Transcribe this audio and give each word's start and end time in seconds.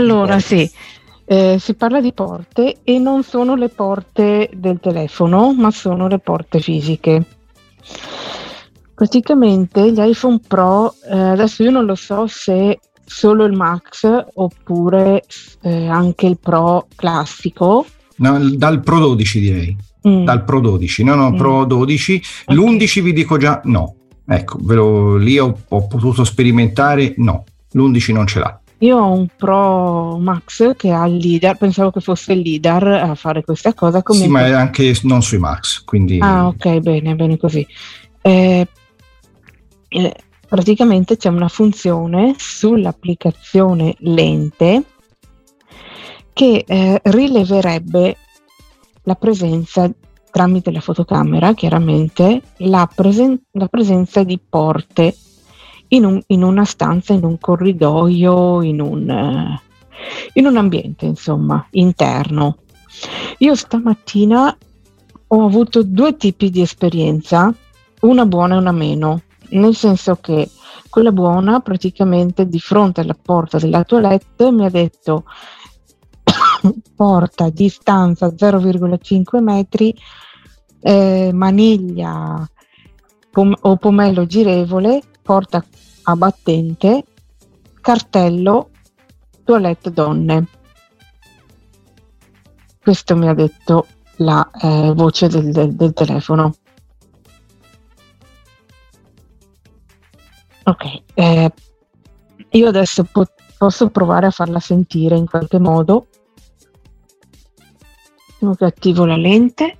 Allora, 0.00 0.40
sì, 0.40 0.68
eh, 1.26 1.58
si 1.60 1.74
parla 1.74 2.00
di 2.00 2.12
porte 2.14 2.78
e 2.82 2.98
non 2.98 3.22
sono 3.22 3.54
le 3.54 3.68
porte 3.68 4.48
del 4.54 4.80
telefono, 4.80 5.52
ma 5.52 5.70
sono 5.70 6.08
le 6.08 6.18
porte 6.18 6.58
fisiche. 6.58 7.22
Praticamente 8.94 9.92
gli 9.92 10.00
iPhone 10.00 10.40
Pro, 10.46 10.94
eh, 11.08 11.18
adesso 11.18 11.62
io 11.62 11.70
non 11.70 11.84
lo 11.84 11.94
so 11.94 12.26
se 12.26 12.80
solo 13.04 13.44
il 13.44 13.52
Max 13.52 14.08
oppure 14.34 15.22
eh, 15.62 15.86
anche 15.86 16.26
il 16.26 16.38
Pro 16.38 16.86
classico. 16.96 17.84
No, 18.16 18.38
dal 18.56 18.80
Pro 18.80 19.00
12 19.00 19.40
direi. 19.40 19.76
Mm. 20.08 20.24
Dal 20.24 20.44
Pro 20.44 20.60
12, 20.60 21.04
no, 21.04 21.14
no, 21.14 21.30
mm. 21.32 21.36
Pro 21.36 21.64
12. 21.64 22.22
Okay. 22.46 22.56
L'11 22.56 23.02
vi 23.02 23.12
dico 23.12 23.36
già 23.36 23.60
no. 23.64 23.94
Ecco, 24.26 24.58
ve 24.62 24.74
lo, 24.74 25.16
lì 25.16 25.38
ho, 25.38 25.56
ho 25.68 25.86
potuto 25.86 26.24
sperimentare, 26.24 27.14
no. 27.18 27.44
L'11 27.72 28.12
non 28.12 28.26
ce 28.26 28.38
l'ha. 28.38 28.59
Io 28.82 28.96
ho 28.96 29.12
un 29.12 29.26
Pro 29.36 30.16
Max 30.18 30.74
che 30.76 30.90
ha 30.90 31.06
il 31.06 31.16
leader, 31.16 31.56
pensavo 31.56 31.90
che 31.90 32.00
fosse 32.00 32.32
il 32.32 32.40
leader 32.40 32.86
a 32.86 33.14
fare 33.14 33.42
questa 33.44 33.74
cosa. 33.74 34.02
Comunque... 34.02 34.28
Sì, 34.28 34.32
ma 34.32 34.46
è 34.46 34.52
anche 34.52 34.96
non 35.02 35.22
sui 35.22 35.38
Max, 35.38 35.84
quindi... 35.84 36.18
Ah, 36.20 36.46
ok, 36.46 36.78
bene, 36.78 37.14
bene 37.14 37.36
così. 37.36 37.66
Eh, 38.22 38.66
eh, 39.88 40.16
praticamente 40.48 41.16
c'è 41.18 41.28
una 41.28 41.48
funzione 41.48 42.34
sull'applicazione 42.38 43.96
lente 43.98 44.84
che 46.32 46.64
eh, 46.66 47.00
rileverebbe 47.04 48.16
la 49.02 49.14
presenza 49.14 49.90
tramite 50.30 50.70
la 50.70 50.80
fotocamera, 50.80 51.52
chiaramente, 51.52 52.40
la, 52.58 52.88
presen- 52.92 53.42
la 53.52 53.66
presenza 53.66 54.22
di 54.22 54.38
porte 54.38 55.14
in, 55.90 56.04
un, 56.04 56.20
in, 56.26 56.42
una 56.42 56.64
stanza, 56.64 57.12
in 57.12 57.24
un 57.24 57.38
corridoio, 57.38 58.62
in 58.62 58.80
un, 58.80 59.08
uh, 59.08 59.60
in 60.34 60.46
un 60.46 60.56
ambiente, 60.56 61.06
insomma, 61.06 61.66
interno. 61.70 62.58
Io 63.38 63.54
stamattina 63.54 64.56
ho 65.28 65.44
avuto 65.44 65.82
due 65.82 66.16
tipi 66.16 66.50
di 66.50 66.60
esperienza, 66.60 67.52
una 68.00 68.26
buona 68.26 68.54
e 68.54 68.58
una 68.58 68.72
meno, 68.72 69.22
nel 69.50 69.74
senso 69.74 70.16
che 70.16 70.48
quella 70.88 71.12
buona 71.12 71.60
praticamente 71.60 72.48
di 72.48 72.58
fronte 72.58 73.00
alla 73.00 73.16
porta 73.20 73.58
della 73.58 73.84
toilette 73.84 74.50
mi 74.50 74.64
ha 74.64 74.70
detto 74.70 75.24
porta 76.96 77.48
distanza 77.48 78.26
0,5 78.26 79.40
metri 79.40 79.94
eh, 80.80 81.30
maniglia 81.32 82.48
pom- 83.30 83.56
o 83.60 83.76
pomello 83.76 84.26
girevole 84.26 85.00
porta 85.22 85.64
a 86.02 86.16
battente 86.16 87.04
cartello 87.80 88.70
toilette 89.44 89.92
donne 89.92 90.48
questo 92.82 93.16
mi 93.16 93.28
ha 93.28 93.34
detto 93.34 93.86
la 94.16 94.48
eh, 94.62 94.92
voce 94.94 95.28
del, 95.28 95.50
del, 95.50 95.74
del 95.74 95.92
telefono 95.92 96.54
Ok, 100.70 101.02
eh, 101.14 101.52
io 102.50 102.68
adesso 102.68 103.02
po- 103.02 103.26
posso 103.58 103.90
provare 103.90 104.26
a 104.26 104.30
farla 104.30 104.60
sentire 104.60 105.16
in 105.16 105.28
qualche 105.28 105.58
modo. 105.58 106.06
che 108.56 108.64
attivo 108.64 109.04
la 109.04 109.16
lente. 109.16 109.79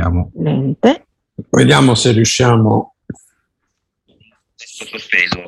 Vediamo. 0.00 0.30
Lente. 0.34 1.06
Vediamo 1.50 1.94
se 1.94 2.12
riusciamo. 2.12 2.94
Sospeso. 4.54 5.44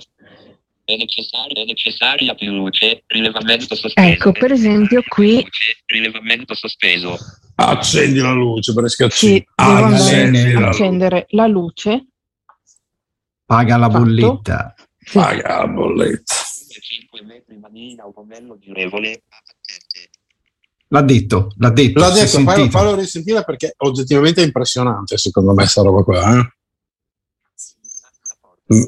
È 0.85 0.97
necessaria, 0.97 1.63
è 1.63 1.65
necessaria 1.65 2.35
più 2.35 2.53
luce, 2.53 3.05
rilevamento 3.07 3.75
sospeso. 3.75 4.09
Ecco, 4.09 4.33
per 4.33 4.53
esempio 4.53 5.03
qui... 5.09 5.37
Luce, 5.37 5.83
rilevamento 5.87 6.55
sospeso. 6.55 7.17
Accendi 7.55 8.19
la 8.19 8.33
luce, 8.33 8.73
sì, 9.11 9.47
ah, 9.55 9.87
accendi 9.87 10.53
la 10.53 10.69
accendere 10.69 11.27
la 11.31 11.47
luce. 11.47 12.07
Paga 13.45 13.77
la 13.77 13.89
Fatto. 13.89 14.03
bolletta. 14.03 14.75
Sì. 14.99 15.19
Paga 15.19 15.59
la 15.59 15.67
bolletta. 15.69 16.35
5 16.81 17.23
metri 17.23 17.57
manina 17.57 18.05
o 18.05 18.13
pomello 18.13 18.59
girevole 18.59 19.23
L'ha 20.93 21.01
detto, 21.01 21.55
l'ha 21.57 21.71
detto. 21.71 22.01
L'ha 22.01 22.11
detto, 22.11 22.39
fallo, 22.43 22.69
fallo 22.69 22.95
risentire 22.95 23.43
perché 23.45 23.75
oggettivamente 23.79 24.43
è 24.43 24.45
impressionante 24.45 25.17
secondo 25.17 25.55
me 25.55 25.67
sta 25.67 25.81
roba 25.81 26.03
qua. 26.03 26.39
Eh? 26.39 26.53
Mm. 28.75 28.83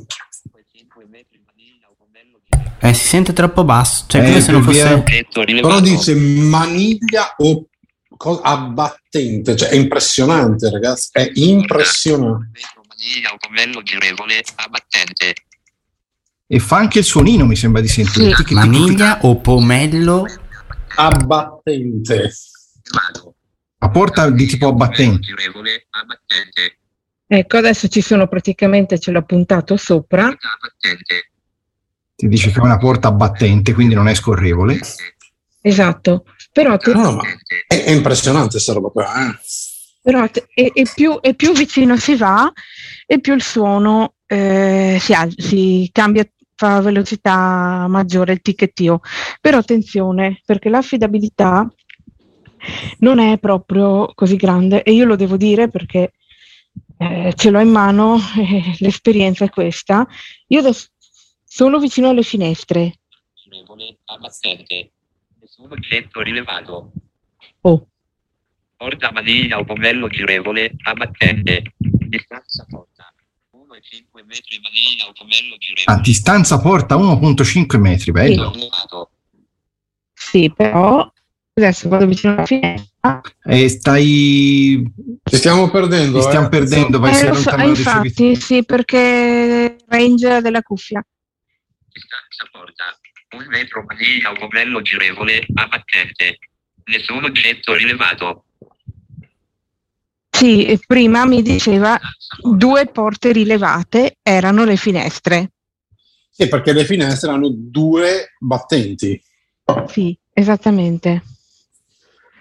Eh, 2.80 2.92
si 2.92 3.06
sente 3.06 3.32
troppo 3.32 3.64
basso, 3.64 4.04
cioè 4.06 4.20
eh, 4.20 4.26
come 4.26 4.40
se 4.42 4.52
non 4.52 4.62
fosse... 4.62 5.02
Però 5.32 5.80
dice 5.80 6.14
maniglia 6.14 7.34
o 7.38 7.66
abbattente, 8.42 9.56
cioè 9.56 9.70
è 9.70 9.74
impressionante 9.74 10.68
ragazzi, 10.68 11.08
è 11.12 11.30
impressionante. 11.32 12.60
Maniglia 12.86 13.32
o 13.32 13.36
pomello 13.38 13.82
girevole, 13.82 14.42
abbattente. 14.56 15.34
E 16.46 16.58
fa 16.58 16.76
anche 16.76 16.98
il 16.98 17.04
suonino, 17.04 17.46
mi 17.46 17.56
sembra 17.56 17.80
di 17.80 17.88
sentire. 17.88 18.34
Maniglia 18.50 19.20
o 19.22 19.36
pomello 19.36 20.26
abbattente. 20.96 22.32
A 23.78 23.90
porta 23.90 24.30
di 24.30 24.46
tipo 24.46 24.68
abbattente. 24.68 25.34
Ecco, 27.26 27.56
adesso 27.56 27.88
ci 27.88 28.00
sono 28.00 28.28
praticamente, 28.28 28.98
ce 28.98 29.10
l'ho 29.10 29.22
puntato 29.22 29.76
sopra. 29.76 30.24
Abbattente 30.26 31.28
ti 32.16 32.28
dice 32.28 32.50
che 32.50 32.58
è 32.58 32.62
una 32.62 32.78
porta 32.78 33.08
abbattente, 33.08 33.74
quindi 33.74 33.94
non 33.94 34.08
è 34.08 34.14
scorrevole. 34.14 34.78
Esatto, 35.60 36.24
però 36.52 36.76
te... 36.76 36.92
no, 36.92 37.20
è, 37.66 37.84
è, 37.84 37.90
impressionante 37.90 38.50
questa 38.50 38.72
roba 38.72 38.88
qua. 38.88 39.28
Eh? 39.28 39.38
Però 40.02 40.28
te, 40.28 40.46
e, 40.54 40.70
e, 40.74 40.86
più, 40.94 41.18
e, 41.20 41.34
più, 41.34 41.52
vicino 41.52 41.96
si 41.96 42.14
va, 42.14 42.52
e 43.06 43.20
più 43.20 43.34
il 43.34 43.42
suono 43.42 44.14
eh, 44.26 44.98
si, 45.00 45.14
si 45.36 45.90
cambia 45.92 46.26
fa 46.54 46.80
velocità 46.80 47.86
maggiore 47.88 48.32
il 48.32 48.40
ticchettio. 48.40 49.00
Però 49.40 49.58
attenzione, 49.58 50.40
perché 50.44 50.68
l'affidabilità 50.68 51.68
non 52.98 53.18
è 53.18 53.38
proprio 53.38 54.10
così 54.14 54.36
grande 54.36 54.82
e 54.82 54.92
io 54.92 55.04
lo 55.04 55.16
devo 55.16 55.36
dire 55.36 55.68
perché 55.68 56.12
eh, 56.96 57.32
ce 57.36 57.50
l'ho 57.50 57.60
in 57.60 57.70
mano, 57.70 58.16
eh, 58.38 58.76
l'esperienza 58.78 59.44
è 59.44 59.50
questa. 59.50 60.06
Io 60.48 60.60
adesso 60.60 60.88
sono 61.44 61.78
vicino 61.78 62.08
alle 62.08 62.22
finestre. 62.22 63.00
Abbattente. 64.06 64.90
Nessun 65.40 65.70
oggetto 65.70 66.20
rilevato. 66.22 66.92
Oh. 67.62 67.86
Porta 68.76 69.12
maniglia 69.12 69.58
o 69.58 69.64
pomello 69.64 70.08
girevole, 70.08 70.74
abbattente. 70.82 71.74
Distanza 71.76 72.66
porta 72.68 72.93
1,5 73.74 74.24
metri 74.24 74.60
maniglia 74.60 75.08
o 75.08 75.12
pomello 75.12 75.56
girevole. 75.58 75.98
A 75.98 76.00
distanza 76.00 76.60
porta 76.60 76.96
1,5 76.96 77.78
metri, 77.78 78.12
bello. 78.12 78.52
Sì. 78.52 78.68
sì, 80.12 80.52
però 80.54 81.10
adesso 81.54 81.88
vado 81.88 82.06
vicino 82.06 82.34
alla 82.34 82.46
finestra. 82.46 83.20
E 83.44 83.68
stai... 83.68 84.92
Ci 85.22 85.36
stiamo 85.36 85.70
perdendo. 85.70 86.18
Ti 86.18 86.24
stiamo 86.24 86.46
eh? 86.46 86.50
perdendo, 86.50 86.98
vai 86.98 87.12
eh, 87.12 87.34
so, 87.34 87.56
infatti, 87.60 88.36
sì, 88.36 88.64
perché 88.64 89.76
range 89.86 90.40
della 90.40 90.62
cuffia 90.62 91.04
distanza 91.94 92.48
porta 92.50 92.98
un 93.36 93.46
metro 93.46 93.84
maniglia 93.84 94.30
o 94.30 94.34
pomello 94.34 94.82
girevole 94.82 95.46
abbattente. 95.54 96.38
Nessun 96.84 97.24
oggetto 97.24 97.74
rilevato. 97.74 98.44
Sì, 100.44 100.78
prima 100.86 101.24
mi 101.24 101.40
diceva 101.40 101.98
due 102.42 102.84
porte 102.84 103.32
rilevate 103.32 104.18
erano 104.22 104.64
le 104.64 104.76
finestre. 104.76 105.52
Sì, 106.30 106.48
perché 106.48 106.74
le 106.74 106.84
finestre 106.84 107.30
hanno 107.30 107.48
due 107.50 108.34
battenti. 108.38 109.18
Sì, 109.86 110.14
esattamente. 110.34 111.22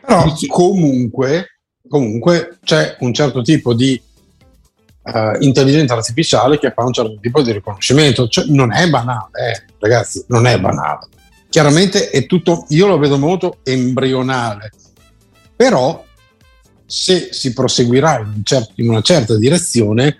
Però 0.06 0.25
comunque, 0.48 1.60
comunque 1.88 2.57
c'è 2.66 2.98
un 3.00 3.13
certo 3.13 3.42
tipo 3.42 3.74
di 3.74 4.01
uh, 5.04 5.42
intelligenza 5.42 5.94
artificiale 5.94 6.60
che 6.60 6.74
fa 6.74 6.83
un 6.83 6.92
certo 6.92 7.18
tipo 7.22 7.42
di 7.42 7.54
riconoscimento. 7.54 8.27
Cioè, 8.27 8.48
non 8.50 8.74
è 8.74 8.89
banale, 8.89 9.30
eh, 9.50 9.66
ragazzi, 9.80 10.25
non 10.27 10.45
è 10.45 10.60
banale. 10.60 11.07
Chiaramente 11.48 12.10
è 12.10 12.25
tutto, 12.25 12.66
io 12.68 12.86
lo 12.86 12.98
vedo 12.98 13.18
molto 13.18 13.60
embrionale, 13.63 14.72
però 15.56 16.04
se 16.85 17.30
si 17.31 17.53
proseguirà 17.53 18.19
in, 18.19 18.31
un 18.35 18.44
cer- 18.44 18.71
in 18.75 18.89
una 18.89 19.01
certa 19.01 19.38
direzione 19.38 20.18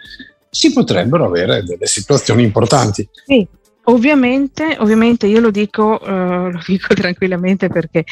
si 0.50 0.72
potrebbero 0.72 1.26
avere 1.26 1.64
delle 1.64 1.88
situazioni 1.88 2.44
importanti. 2.44 3.08
Sì, 3.26 3.48
Ovviamente, 3.86 4.78
ovviamente 4.80 5.28
io 5.28 5.42
lo 5.42 5.52
dico, 5.52 6.00
uh, 6.02 6.50
lo 6.50 6.62
dico 6.66 6.94
tranquillamente 6.96 7.68
perché 7.68 8.06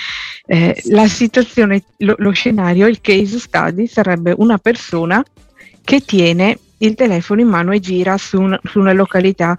eh, 0.45 0.81
la 0.88 1.07
situazione, 1.07 1.83
lo, 1.98 2.15
lo, 2.18 2.31
scenario, 2.31 2.88
il 2.88 3.00
case 3.00 3.39
study 3.39 3.88
sarebbe 3.88 4.33
una 4.38 4.57
persona 4.57 5.24
che 5.81 6.01
tiene 6.01 6.59
il 6.80 6.95
telefono 6.95 7.39
in 7.39 7.47
mano 7.47 7.71
e 7.71 7.80
gira 7.80 8.18
su, 8.18 8.42
un, 8.42 8.59
su 8.63 8.80
una 8.80 8.92
località 8.92 9.57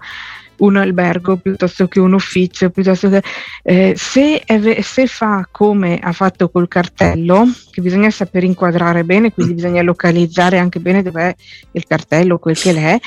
un 0.63 0.77
albergo 0.77 1.37
piuttosto 1.37 1.87
che 1.87 1.99
un 1.99 2.13
ufficio, 2.13 2.69
piuttosto 2.69 3.09
che 3.09 3.23
eh, 3.63 3.93
se, 3.95 4.41
è, 4.45 4.81
se, 4.81 5.07
fa 5.07 5.47
come 5.51 5.99
ha 5.99 6.11
fatto 6.11 6.49
col 6.49 6.67
cartello, 6.67 7.45
che 7.69 7.81
bisogna 7.81 8.09
saper 8.09 8.43
inquadrare 8.43 9.03
bene, 9.03 9.33
quindi 9.33 9.53
bisogna 9.53 9.81
localizzare 9.81 10.57
anche 10.57 10.79
bene 10.79 11.03
dov'è 11.03 11.33
il 11.71 11.85
cartello, 11.85 12.39
quel 12.39 12.57
che 12.57 12.71
l'è, 12.71 12.99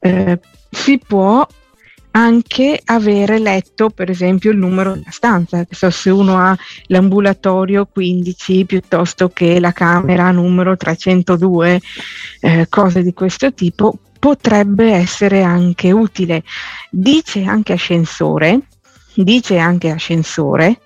eh, 0.00 0.38
si 0.70 1.00
può 1.04 1.46
anche 2.16 2.80
avere 2.84 3.40
letto 3.40 3.90
per 3.90 4.08
esempio 4.08 4.52
il 4.52 4.56
numero 4.56 4.92
della 4.92 5.10
stanza, 5.10 5.66
so, 5.68 5.90
se 5.90 6.10
uno 6.10 6.36
ha 6.36 6.56
l'ambulatorio 6.86 7.88
15 7.90 8.66
piuttosto 8.66 9.30
che 9.30 9.58
la 9.58 9.72
camera 9.72 10.30
numero 10.30 10.76
302, 10.76 11.80
eh, 12.40 12.66
cose 12.68 13.02
di 13.02 13.12
questo 13.12 13.52
tipo, 13.52 13.98
potrebbe 14.24 14.90
essere 14.90 15.42
anche 15.42 15.92
utile. 15.92 16.44
Dice 16.88 17.44
anche 17.44 17.74
ascensore, 17.74 18.58
dice 19.12 19.58
anche 19.58 19.90
ascensore, 19.90 20.80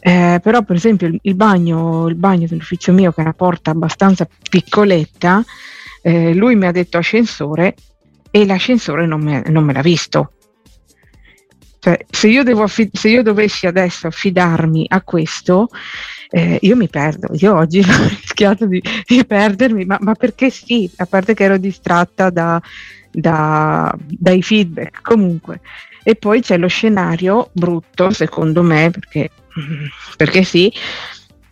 eh, 0.00 0.40
però 0.42 0.62
per 0.62 0.74
esempio 0.74 1.06
il, 1.06 1.16
il, 1.22 1.36
bagno, 1.36 2.08
il 2.08 2.16
bagno 2.16 2.48
dell'ufficio 2.48 2.90
mio 2.90 3.12
che 3.12 3.18
è 3.18 3.22
una 3.22 3.34
porta 3.34 3.70
abbastanza 3.70 4.26
piccoletta, 4.48 5.44
eh, 6.02 6.34
lui 6.34 6.56
mi 6.56 6.66
ha 6.66 6.72
detto 6.72 6.98
ascensore 6.98 7.76
e 8.32 8.44
l'ascensore 8.44 9.06
non 9.06 9.22
me, 9.22 9.44
non 9.46 9.62
me 9.62 9.72
l'ha 9.72 9.82
visto. 9.82 10.32
Cioè, 11.78 12.04
se, 12.10 12.26
io 12.26 12.42
affid- 12.62 12.96
se, 12.96 13.10
io 13.10 13.22
dovessi 13.22 13.68
adesso 13.68 14.08
affidarmi 14.08 14.86
a 14.88 15.02
questo, 15.02 15.68
eh, 16.30 16.58
io 16.62 16.76
mi 16.76 16.88
perdo. 16.88 17.28
Io 17.32 17.54
oggi 17.54 17.80
ho 17.86 18.08
rischiato 18.08 18.66
di, 18.66 18.82
di 19.06 19.24
perdermi, 19.24 19.84
ma, 19.84 19.98
ma, 20.00 20.14
perché 20.14 20.50
sì, 20.50 20.90
a 20.96 21.06
parte 21.06 21.34
che 21.34 21.44
ero 21.44 21.58
distratta 21.58 22.30
da, 22.30 22.60
da, 23.10 23.94
dai 23.98 24.42
feedback. 24.42 25.02
Comunque, 25.02 25.60
e 26.02 26.14
poi 26.14 26.40
c'è 26.40 26.56
lo 26.56 26.68
scenario 26.68 27.50
brutto, 27.52 28.10
secondo 28.10 28.62
me, 28.62 28.90
perché, 28.90 29.30
perché 30.16 30.44
sì, 30.44 30.72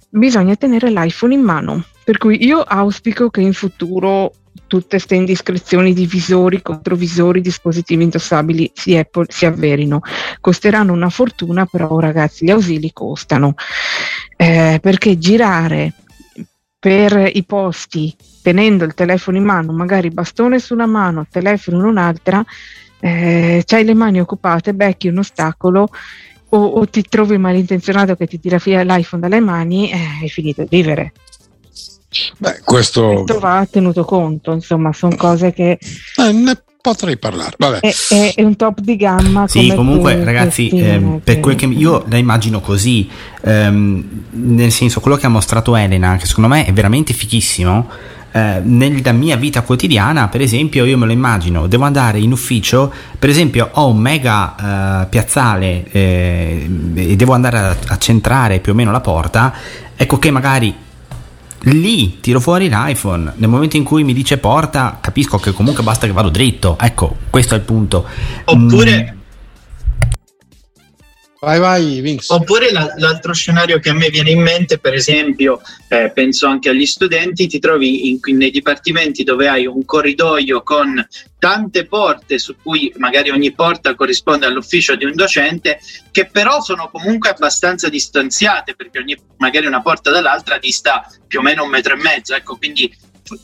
bisogna 0.08 0.54
tenere 0.56 0.90
l'iPhone 0.90 1.34
in 1.34 1.42
mano. 1.42 1.84
Per 2.04 2.16
cui 2.16 2.42
io 2.42 2.62
auspico 2.62 3.28
che 3.28 3.42
in 3.42 3.52
futuro 3.52 4.32
tutte 4.68 4.86
queste 4.90 5.16
indiscrezioni 5.16 5.92
di 5.92 6.06
visori, 6.06 6.62
controvisori, 6.62 7.40
dispositivi 7.40 8.04
indossabili 8.04 8.70
si, 8.72 8.96
Apple, 8.96 9.26
si 9.28 9.46
avverino. 9.46 10.00
Costeranno 10.40 10.92
una 10.92 11.08
fortuna, 11.08 11.66
però 11.66 11.98
ragazzi 11.98 12.44
gli 12.44 12.50
ausili 12.50 12.92
costano, 12.92 13.54
eh, 14.36 14.78
perché 14.80 15.18
girare 15.18 15.92
per 16.78 17.28
i 17.34 17.42
posti 17.42 18.14
tenendo 18.40 18.84
il 18.84 18.94
telefono 18.94 19.36
in 19.36 19.44
mano, 19.44 19.72
magari 19.72 20.10
bastone 20.10 20.60
su 20.60 20.74
una 20.74 20.86
mano, 20.86 21.26
telefono 21.28 21.78
in 21.78 21.84
un'altra, 21.84 22.44
eh, 23.00 23.62
c'hai 23.66 23.84
le 23.84 23.94
mani 23.94 24.20
occupate, 24.20 24.74
becchi 24.74 25.08
un 25.08 25.18
ostacolo 25.18 25.88
o, 26.50 26.64
o, 26.64 26.88
ti 26.88 27.02
trovi 27.02 27.36
malintenzionato 27.36 28.16
che 28.16 28.26
ti 28.26 28.40
tira 28.40 28.58
via 28.62 28.82
l'iPhone 28.82 29.20
dalle 29.20 29.40
mani, 29.40 29.90
eh, 29.90 29.98
hai 30.22 30.28
finito 30.28 30.62
di 30.62 30.68
vivere. 30.70 31.12
Beh, 32.38 32.60
questo 32.64 33.24
va 33.40 33.66
tenuto 33.68 34.04
conto, 34.04 34.52
insomma, 34.52 34.92
sono 34.92 35.16
cose 35.16 35.52
che 35.52 35.72
eh, 36.16 36.32
ne 36.32 36.56
potrei 36.80 37.18
parlare. 37.18 37.54
Vabbè. 37.58 37.80
È, 37.80 37.94
è, 38.10 38.34
è, 38.36 38.42
un 38.42 38.54
top 38.54 38.80
di 38.80 38.96
gamma. 38.96 39.48
Sì, 39.48 39.72
comunque, 39.74 40.18
tu, 40.18 40.24
ragazzi, 40.24 40.68
eh, 40.68 41.20
per 41.22 41.40
quel 41.40 41.56
che 41.56 41.66
io 41.66 42.04
la 42.08 42.16
immagino 42.16 42.60
così, 42.60 43.08
ehm, 43.42 44.04
nel 44.30 44.70
senso, 44.70 45.00
quello 45.00 45.16
che 45.16 45.26
ha 45.26 45.30
mostrato 45.30 45.74
Elena, 45.74 46.16
che 46.16 46.26
secondo 46.26 46.48
me 46.48 46.64
è 46.64 46.72
veramente 46.72 47.12
fichissimo. 47.12 47.88
Eh, 48.30 48.60
nella 48.62 49.12
mia 49.12 49.36
vita 49.36 49.62
quotidiana, 49.62 50.28
per 50.28 50.40
esempio, 50.40 50.84
io 50.84 50.96
me 50.96 51.06
lo 51.06 51.12
immagino, 51.12 51.66
devo 51.66 51.84
andare 51.84 52.20
in 52.20 52.30
ufficio, 52.30 52.92
per 53.18 53.30
esempio, 53.30 53.70
ho 53.72 53.88
un 53.88 53.96
mega 53.96 55.02
eh, 55.02 55.06
piazzale 55.06 55.90
eh, 55.90 56.70
e 56.94 57.16
devo 57.16 57.32
andare 57.32 57.58
a, 57.58 57.76
a 57.86 57.96
centrare 57.96 58.60
più 58.60 58.72
o 58.72 58.74
meno 58.74 58.92
la 58.92 59.00
porta. 59.00 59.52
Ecco 59.96 60.18
che 60.18 60.30
magari 60.30 60.86
lì 61.62 62.20
tiro 62.20 62.40
fuori 62.40 62.68
l'iPhone. 62.68 63.32
Nel 63.36 63.48
momento 63.48 63.76
in 63.76 63.84
cui 63.84 64.04
mi 64.04 64.12
dice 64.12 64.38
porta, 64.38 64.98
capisco 65.00 65.38
che 65.38 65.52
comunque 65.52 65.82
basta 65.82 66.06
che 66.06 66.12
vado 66.12 66.28
dritto. 66.28 66.76
Ecco, 66.80 67.16
questo 67.30 67.54
è 67.54 67.58
il 67.58 67.64
punto. 67.64 68.06
Oppure. 68.44 69.17
Vai, 71.40 71.60
vai, 71.60 72.00
Vince. 72.00 72.32
Oppure 72.32 72.72
la, 72.72 72.94
l'altro 72.96 73.32
scenario 73.32 73.78
che 73.78 73.90
a 73.90 73.94
me 73.94 74.10
viene 74.10 74.30
in 74.30 74.40
mente, 74.40 74.78
per 74.78 74.94
esempio, 74.94 75.60
eh, 75.88 76.10
penso 76.12 76.48
anche 76.48 76.68
agli 76.68 76.84
studenti, 76.84 77.46
ti 77.46 77.60
trovi 77.60 78.08
in, 78.08 78.18
nei 78.36 78.50
dipartimenti 78.50 79.22
dove 79.22 79.46
hai 79.46 79.64
un 79.64 79.84
corridoio 79.84 80.62
con 80.64 81.06
tante 81.38 81.86
porte 81.86 82.40
su 82.40 82.56
cui 82.60 82.92
magari 82.96 83.30
ogni 83.30 83.52
porta 83.52 83.94
corrisponde 83.94 84.46
all'ufficio 84.46 84.96
di 84.96 85.04
un 85.04 85.14
docente 85.14 85.78
che 86.10 86.26
però 86.26 86.60
sono 86.60 86.90
comunque 86.90 87.28
abbastanza 87.28 87.88
distanziate 87.88 88.74
perché 88.74 88.98
ogni, 88.98 89.16
magari 89.36 89.66
una 89.66 89.80
porta 89.80 90.10
dall'altra 90.10 90.58
dista 90.58 91.08
più 91.28 91.38
o 91.38 91.42
meno 91.42 91.62
un 91.62 91.70
metro 91.70 91.94
e 91.94 91.98
mezzo 91.98 92.34
ecco 92.34 92.56
quindi 92.56 92.92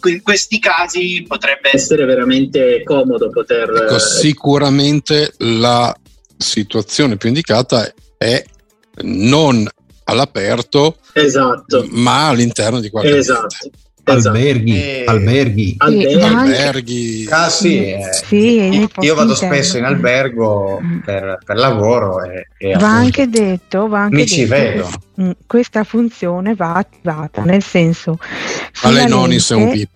in 0.06 0.23
questi 0.23 0.58
casi 0.58 1.25
potrebbe 1.29 1.70
essere 1.73 2.05
veramente 2.05 2.82
comodo 2.82 3.31
poter 3.31 3.70
ecco, 3.70 3.99
sicuramente 4.00 5.35
la 5.38 5.94
situazione 6.37 7.17
più 7.17 7.29
indicata 7.29 7.93
è 8.17 8.43
non 9.03 9.69
all'aperto 10.05 10.97
esatto. 11.13 11.87
ma 11.91 12.29
all'interno 12.29 12.81
di 12.81 12.91
qualche 12.91 13.17
esatto. 13.17 13.57
Esatto. 14.07 14.29
Alberghi, 14.29 14.83
eh, 14.83 15.05
alberghi, 15.07 15.75
alberghi. 15.79 16.23
alberghi. 16.23 17.27
Ah, 17.31 17.49
sì, 17.49 17.87
eh, 17.87 18.01
sì 18.13 18.87
io 19.01 19.15
vado 19.15 19.35
spesso 19.35 19.79
in 19.79 19.85
albergo 19.85 20.79
mm. 20.79 20.99
per, 20.99 21.39
per 21.43 21.57
lavoro 21.57 22.23
e, 22.23 22.49
e 22.59 22.75
va 22.75 22.91
anche 22.91 23.31
detto, 23.31 23.89
va 23.89 24.01
anche 24.01 24.15
mi 24.15 24.25
detto 24.25 24.35
ci 24.35 24.45
vedo. 24.45 24.91
Mm, 25.23 25.31
questa 25.47 25.85
funzione 25.85 26.55
va 26.55 26.75
attivata, 26.75 27.45
nel 27.45 27.63
senso... 27.63 28.19
A 28.83 28.91
lei 28.91 29.09
non 29.09 29.33
in 29.33 29.41
un 29.49 29.71
pip. 29.71 29.89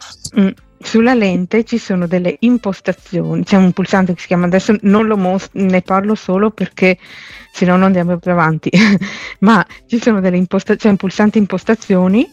Sulla 0.81 1.15
lente 1.15 1.65
ci 1.65 1.79
sono 1.79 2.07
delle 2.07 2.37
impostazioni, 2.41 3.45
c'è 3.45 3.57
un 3.57 3.73
pulsante 3.73 4.15
che 4.15 4.21
si 4.21 4.27
chiama 4.29 4.47
adesso 4.47 4.77
non 4.83 5.07
lo 5.07 5.17
mostro, 5.17 5.61
ne 5.61 5.83
parlo 5.83 6.15
solo 6.15 6.51
perché 6.51 6.99
se 7.53 7.65
no 7.65 7.73
non 7.73 7.85
andiamo 7.85 8.19
più 8.19 8.31
avanti, 8.31 8.71
ma 9.41 9.65
ci 9.87 10.01
sono 10.01 10.21
delle 10.21 10.37
impostazioni, 10.37 10.81
c'è 10.81 10.89
un 10.89 10.97
pulsante 10.97 11.39
impostazioni 11.39 12.31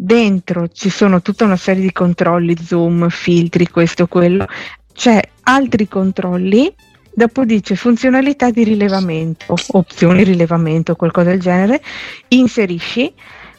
dentro 0.00 0.68
ci 0.68 0.90
sono 0.90 1.20
tutta 1.22 1.44
una 1.44 1.56
serie 1.56 1.82
di 1.82 1.90
controlli, 1.90 2.56
zoom, 2.62 3.08
filtri, 3.08 3.66
questo, 3.66 4.06
quello, 4.06 4.46
c'è 4.94 5.20
altri 5.42 5.88
controlli, 5.88 6.72
dopo 7.12 7.44
dice 7.44 7.74
funzionalità 7.74 8.50
di 8.50 8.62
rilevamento, 8.62 9.56
opzioni 9.72 10.22
rilevamento, 10.22 10.94
qualcosa 10.94 11.30
del 11.30 11.40
genere, 11.40 11.82
inserisci. 12.28 13.12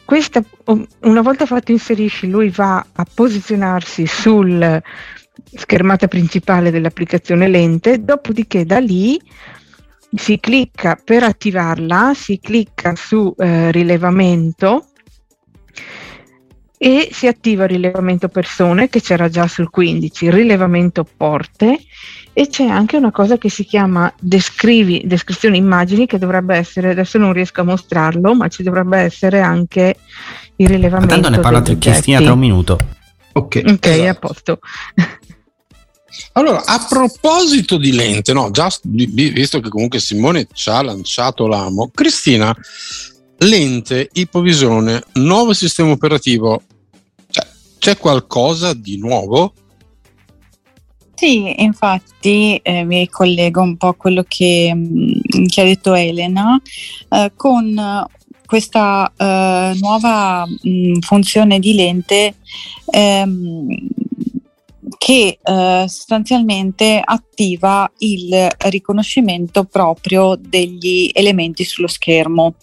Questa, 0.09 0.43
una 1.01 1.21
volta 1.21 1.45
fatto 1.45 1.71
inserisci, 1.71 2.27
lui 2.27 2.49
va 2.49 2.83
a 2.93 3.05
posizionarsi 3.13 4.07
sul 4.07 4.81
schermata 5.53 6.07
principale 6.07 6.71
dell'applicazione 6.71 7.47
lente, 7.47 8.03
dopodiché 8.03 8.65
da 8.65 8.79
lì 8.79 9.21
si 10.11 10.39
clicca 10.39 10.99
per 11.01 11.21
attivarla, 11.21 12.13
si 12.15 12.39
clicca 12.39 12.95
su 12.95 13.31
eh, 13.37 13.71
rilevamento 13.71 14.87
e 16.81 17.09
si 17.11 17.27
attiva 17.27 17.65
il 17.65 17.71
rilevamento 17.71 18.29
persone 18.29 18.87
che 18.87 19.01
c'era 19.01 19.27
già 19.27 19.49
sul 19.49 19.69
15, 19.69 20.25
il 20.25 20.31
rilevamento 20.31 21.05
porte 21.05 21.77
e 22.31 22.47
c'è 22.47 22.67
anche 22.67 22.95
una 22.95 23.11
cosa 23.11 23.37
che 23.37 23.49
si 23.49 23.65
chiama 23.65 24.11
descrivi, 24.17 25.03
descrizione 25.05 25.57
immagini 25.57 26.05
che 26.05 26.17
dovrebbe 26.17 26.55
essere, 26.55 26.91
adesso 26.91 27.17
non 27.17 27.33
riesco 27.33 27.59
a 27.59 27.65
mostrarlo, 27.65 28.33
ma 28.33 28.47
ci 28.47 28.63
dovrebbe 28.63 28.97
essere 28.97 29.41
anche 29.41 29.97
il 30.55 30.67
rilevamento. 30.69 31.15
Tanto 31.15 31.29
ne 31.29 31.39
parla 31.39 31.61
Cristina 31.61 32.21
tra 32.21 32.31
un 32.31 32.39
minuto. 32.39 32.79
Ok, 33.33 33.61
okay 33.65 33.99
esatto. 33.99 34.09
a 34.09 34.13
posto. 34.15 34.59
Allora, 36.33 36.63
a 36.63 36.85
proposito 36.87 37.77
di 37.77 37.91
lente, 37.91 38.31
no, 38.31 38.51
già 38.51 38.71
visto 38.83 39.59
che 39.59 39.67
comunque 39.67 39.99
Simone 39.99 40.47
ci 40.53 40.69
ha 40.69 40.81
lanciato 40.81 41.45
l'amo, 41.45 41.91
Cristina 41.93 42.55
lente, 43.39 44.09
ipovisione, 44.13 45.03
nuovo 45.13 45.53
sistema 45.53 45.91
operativo. 45.91 46.61
Cioè, 47.29 47.47
c'è 47.77 47.97
qualcosa 47.97 48.73
di 48.73 48.97
nuovo? 48.97 49.53
Sì, 51.15 51.61
infatti 51.61 52.57
eh, 52.63 52.83
mi 52.85 52.99
ricollego 52.99 53.61
un 53.61 53.75
po' 53.75 53.89
a 53.89 53.95
quello 53.95 54.23
che, 54.25 54.71
mm, 54.73 55.45
che 55.47 55.61
ha 55.61 55.65
detto 55.65 55.93
Elena, 55.93 56.59
eh, 57.09 57.31
con 57.35 58.07
questa 58.45 59.11
eh, 59.15 59.77
nuova 59.79 60.45
mh, 60.45 60.69
mm, 60.69 60.93
funzione 61.01 61.59
di 61.59 61.73
lente 61.73 62.35
ehm, 62.85 63.67
che 64.99 65.39
eh, 65.41 65.85
sostanzialmente 65.87 67.01
attiva 67.01 67.89
il 67.99 68.49
riconoscimento 68.67 69.63
proprio 69.63 70.37
degli 70.37 71.09
elementi 71.13 71.63
sullo 71.63 71.87
schermo. 71.87 72.55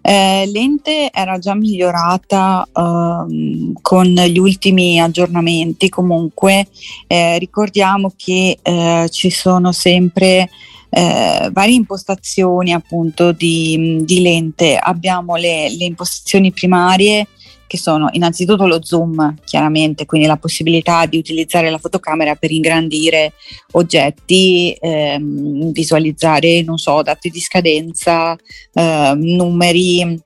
Eh, 0.00 0.46
l'ente 0.46 1.10
era 1.12 1.38
già 1.38 1.54
migliorata 1.54 2.64
eh, 2.66 3.72
con 3.82 4.06
gli 4.06 4.38
ultimi 4.38 4.98
aggiornamenti, 4.98 5.90
comunque 5.90 6.68
eh, 7.06 7.38
ricordiamo 7.38 8.12
che 8.16 8.58
eh, 8.62 9.08
ci 9.10 9.28
sono 9.28 9.70
sempre 9.72 10.48
eh, 10.88 11.50
varie 11.52 11.74
impostazioni 11.74 12.72
appunto 12.72 13.32
di, 13.32 14.00
di 14.04 14.22
lente. 14.22 14.78
Abbiamo 14.80 15.36
le, 15.36 15.68
le 15.76 15.84
impostazioni 15.84 16.50
primarie 16.50 17.26
che 17.74 17.76
sono 17.76 18.08
innanzitutto 18.12 18.66
lo 18.66 18.84
zoom, 18.84 19.34
chiaramente, 19.44 20.06
quindi 20.06 20.28
la 20.28 20.36
possibilità 20.36 21.06
di 21.06 21.18
utilizzare 21.18 21.70
la 21.70 21.78
fotocamera 21.78 22.36
per 22.36 22.52
ingrandire 22.52 23.32
oggetti, 23.72 24.76
ehm, 24.80 25.72
visualizzare, 25.72 26.62
non 26.62 26.78
so, 26.78 27.02
dati 27.02 27.30
di 27.30 27.40
scadenza, 27.40 28.36
eh, 28.72 29.12
numeri. 29.16 30.22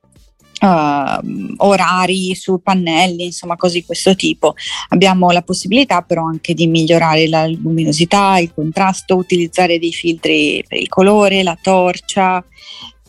Uh, 0.60 1.54
orari 1.58 2.34
su 2.34 2.60
pannelli, 2.60 3.26
insomma 3.26 3.54
cose 3.54 3.74
di 3.74 3.84
questo 3.84 4.16
tipo. 4.16 4.54
Abbiamo 4.88 5.30
la 5.30 5.42
possibilità 5.42 6.00
però 6.02 6.24
anche 6.26 6.52
di 6.52 6.66
migliorare 6.66 7.28
la 7.28 7.46
luminosità, 7.46 8.38
il 8.40 8.52
contrasto, 8.52 9.14
utilizzare 9.14 9.78
dei 9.78 9.92
filtri 9.92 10.64
per 10.66 10.80
il 10.80 10.88
colore, 10.88 11.44
la 11.44 11.56
torcia, 11.62 12.44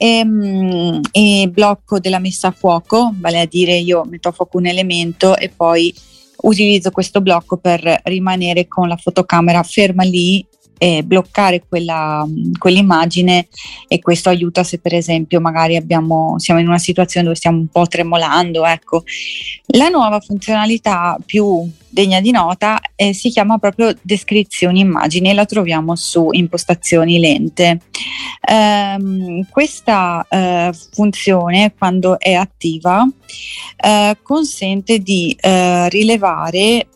e, 0.02 0.24
mm, 0.24 1.00
e 1.12 1.50
blocco 1.52 2.00
della 2.00 2.20
messa 2.20 2.48
a 2.48 2.52
fuoco, 2.52 3.14
vale 3.18 3.42
a 3.42 3.46
dire 3.46 3.76
io 3.76 4.06
metto 4.06 4.30
a 4.30 4.32
fuoco 4.32 4.58
un 4.58 4.68
elemento 4.68 5.36
e 5.36 5.50
poi 5.50 5.94
utilizzo 6.44 6.90
questo 6.90 7.20
blocco 7.20 7.58
per 7.58 8.00
rimanere 8.06 8.66
con 8.70 8.88
la 8.88 8.96
fotocamera 8.96 9.62
ferma 9.64 10.04
lì 10.04 10.46
e 10.78 11.04
bloccare 11.04 11.66
quella, 11.68 12.26
quell'immagine 12.58 13.50
e 13.90 14.00
questo 14.00 14.30
aiuta 14.30 14.64
se 14.64 14.80
per 14.80 14.94
esempio 14.94 15.42
magari 15.42 15.76
abbiamo, 15.76 16.40
siamo 16.40 16.62
in 16.62 16.68
una 16.70 16.78
situazione 16.78 17.26
dove 17.26 17.38
stiamo 17.38 17.58
un 17.58 17.68
po' 17.68 17.86
tremolando. 17.86 18.66
Ecco. 18.66 19.04
La 19.74 19.90
nuova 19.90 20.22
funzionalità 20.22 21.18
più 21.26 21.70
degna 21.90 22.22
di 22.22 22.32
nota 22.32 22.80
eh, 22.96 23.14
si 23.14 23.30
chiama 23.30 23.58
proprio 23.58 23.96
descrizioni 24.02 24.80
immagini 24.80 25.30
e 25.30 25.34
la 25.34 25.46
troviamo 25.46 25.96
su 25.96 26.30
impostazioni 26.32 27.20
lente. 27.20 27.82
Um, 28.50 29.46
questa 29.50 30.26
uh, 30.28 30.74
funzione 30.94 31.74
quando 31.78 32.20
è 32.20 32.34
attiva 32.34 33.02
uh, 33.02 34.18
consente 34.22 35.00
di 35.00 35.36
uh, 35.42 35.88
rilevare 35.90 36.88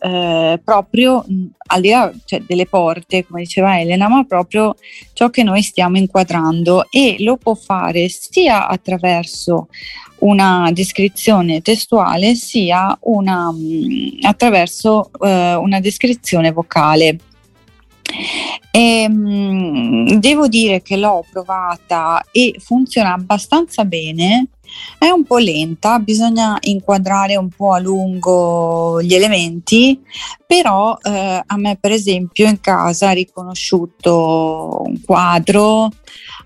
proprio 0.62 1.24
al 1.66 1.80
di 1.80 1.88
là 1.88 2.12
cioè, 2.24 2.42
delle 2.46 2.66
porte, 2.66 3.26
come 3.26 3.42
diceva 3.42 3.80
Elena, 3.80 4.08
ma 4.08 4.24
proprio 4.24 4.74
ciò 5.12 5.30
che 5.30 5.42
noi 5.42 5.62
stiamo 5.62 5.96
inquadrando 5.96 6.86
e 6.90 7.16
lo 7.20 7.36
può 7.36 7.54
fare 7.54 8.08
sia 8.08 8.66
attraverso 8.66 9.68
una 10.24 10.70
descrizione 10.72 11.60
testuale 11.60 12.34
sia 12.34 12.96
una, 13.02 13.50
mm, 13.52 14.22
attraverso 14.22 15.10
eh, 15.20 15.54
una 15.54 15.80
descrizione 15.80 16.50
vocale. 16.50 17.18
E, 18.70 19.08
mh, 19.08 19.14
mm, 19.14 20.06
devo 20.18 20.48
dire 20.48 20.82
che 20.82 20.96
l'ho 20.96 21.24
provata 21.30 22.24
e 22.30 22.56
funziona 22.58 23.12
abbastanza 23.14 23.84
bene. 23.84 24.48
È 24.98 25.08
un 25.08 25.24
po' 25.24 25.38
lenta, 25.38 25.98
bisogna 25.98 26.56
inquadrare 26.60 27.36
un 27.36 27.48
po' 27.48 27.72
a 27.72 27.78
lungo 27.78 29.02
gli 29.02 29.14
elementi, 29.14 30.00
però 30.46 30.96
eh, 31.02 31.42
a 31.44 31.56
me 31.56 31.76
per 31.80 31.92
esempio 31.92 32.48
in 32.48 32.60
casa 32.60 33.10
ha 33.10 33.12
riconosciuto 33.12 34.82
un 34.86 35.00
quadro, 35.04 35.90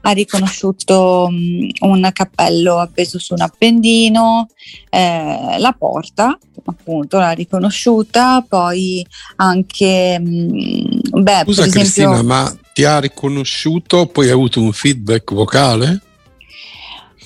ha 0.03 0.11
riconosciuto 0.11 1.27
um, 1.29 1.69
un 1.81 2.11
cappello 2.13 2.79
appeso 2.79 3.19
su 3.19 3.35
un 3.35 3.43
appendino, 3.43 4.49
eh, 4.91 5.57
la 5.59 5.75
porta 5.77 6.39
appunto 6.65 7.19
l'ha 7.19 7.31
riconosciuta, 7.31 8.45
poi 8.47 9.07
anche 9.37 10.17
um, 10.21 11.23
beh, 11.23 11.43
Scusa 11.45 11.63
per 11.63 11.71
Cristina, 11.71 12.13
esempio, 12.13 12.25
ma 12.25 12.57
ti 12.73 12.85
ha 12.85 12.99
riconosciuto, 12.99 14.07
poi 14.07 14.27
hai 14.27 14.33
avuto 14.33 14.61
un 14.61 14.73
feedback 14.73 15.33
vocale? 15.33 16.03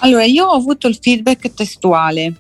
Allora, 0.04 0.24
io 0.24 0.46
ho 0.46 0.56
avuto 0.56 0.86
il 0.86 0.98
feedback 1.00 1.52
testuale. 1.54 2.34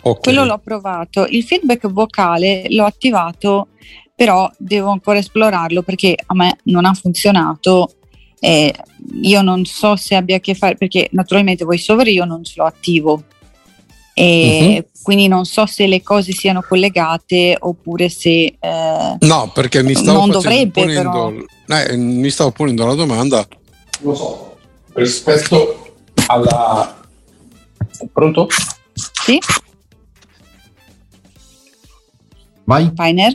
Okay. 0.00 0.22
Quello 0.22 0.44
l'ho 0.44 0.58
provato. 0.58 1.26
Il 1.26 1.44
feedback 1.44 1.88
vocale 1.88 2.66
l'ho 2.68 2.84
attivato, 2.84 3.68
però 4.14 4.50
devo 4.56 4.90
ancora 4.90 5.18
esplorarlo 5.18 5.82
perché 5.82 6.16
a 6.26 6.34
me 6.34 6.58
non 6.64 6.84
ha 6.84 6.94
funzionato 6.94 7.92
eh, 8.40 8.72
io 9.22 9.42
non 9.42 9.64
so 9.64 9.96
se 9.96 10.14
abbia 10.14 10.36
a 10.36 10.40
che 10.40 10.54
fare, 10.54 10.76
perché 10.76 11.08
naturalmente 11.12 11.64
VoiceOver 11.64 12.08
io 12.08 12.24
non 12.24 12.44
ce 12.44 12.54
l'ho 12.56 12.64
attivo, 12.64 13.22
e 14.14 14.76
uh-huh. 14.76 15.02
quindi 15.02 15.28
non 15.28 15.44
so 15.44 15.66
se 15.66 15.86
le 15.86 16.02
cose 16.02 16.32
siano 16.32 16.62
collegate 16.66 17.56
oppure 17.58 18.08
se... 18.08 18.56
Eh, 18.58 19.16
no, 19.18 19.50
perché 19.52 19.82
mi 19.82 19.94
stavo, 19.94 20.18
non 20.18 20.30
dovrebbe, 20.30 20.82
ponendo, 20.82 21.34
eh, 21.66 21.96
mi 21.96 22.30
stavo 22.30 22.50
ponendo 22.50 22.86
la 22.86 22.94
domanda, 22.94 23.46
lo 24.00 24.14
so, 24.14 24.56
rispetto 24.94 25.87
alla... 26.28 26.96
Pronto? 28.12 28.48
Sì. 28.94 29.38
Vai. 32.64 32.92
Painer. 32.92 33.32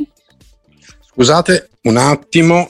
Scusate 1.11 1.69
un 1.83 1.97
attimo, 1.97 2.69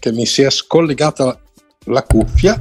che 0.00 0.12
mi 0.12 0.26
si 0.26 0.42
è 0.42 0.50
scollegata 0.50 1.38
la 1.84 2.02
cuffia. 2.02 2.60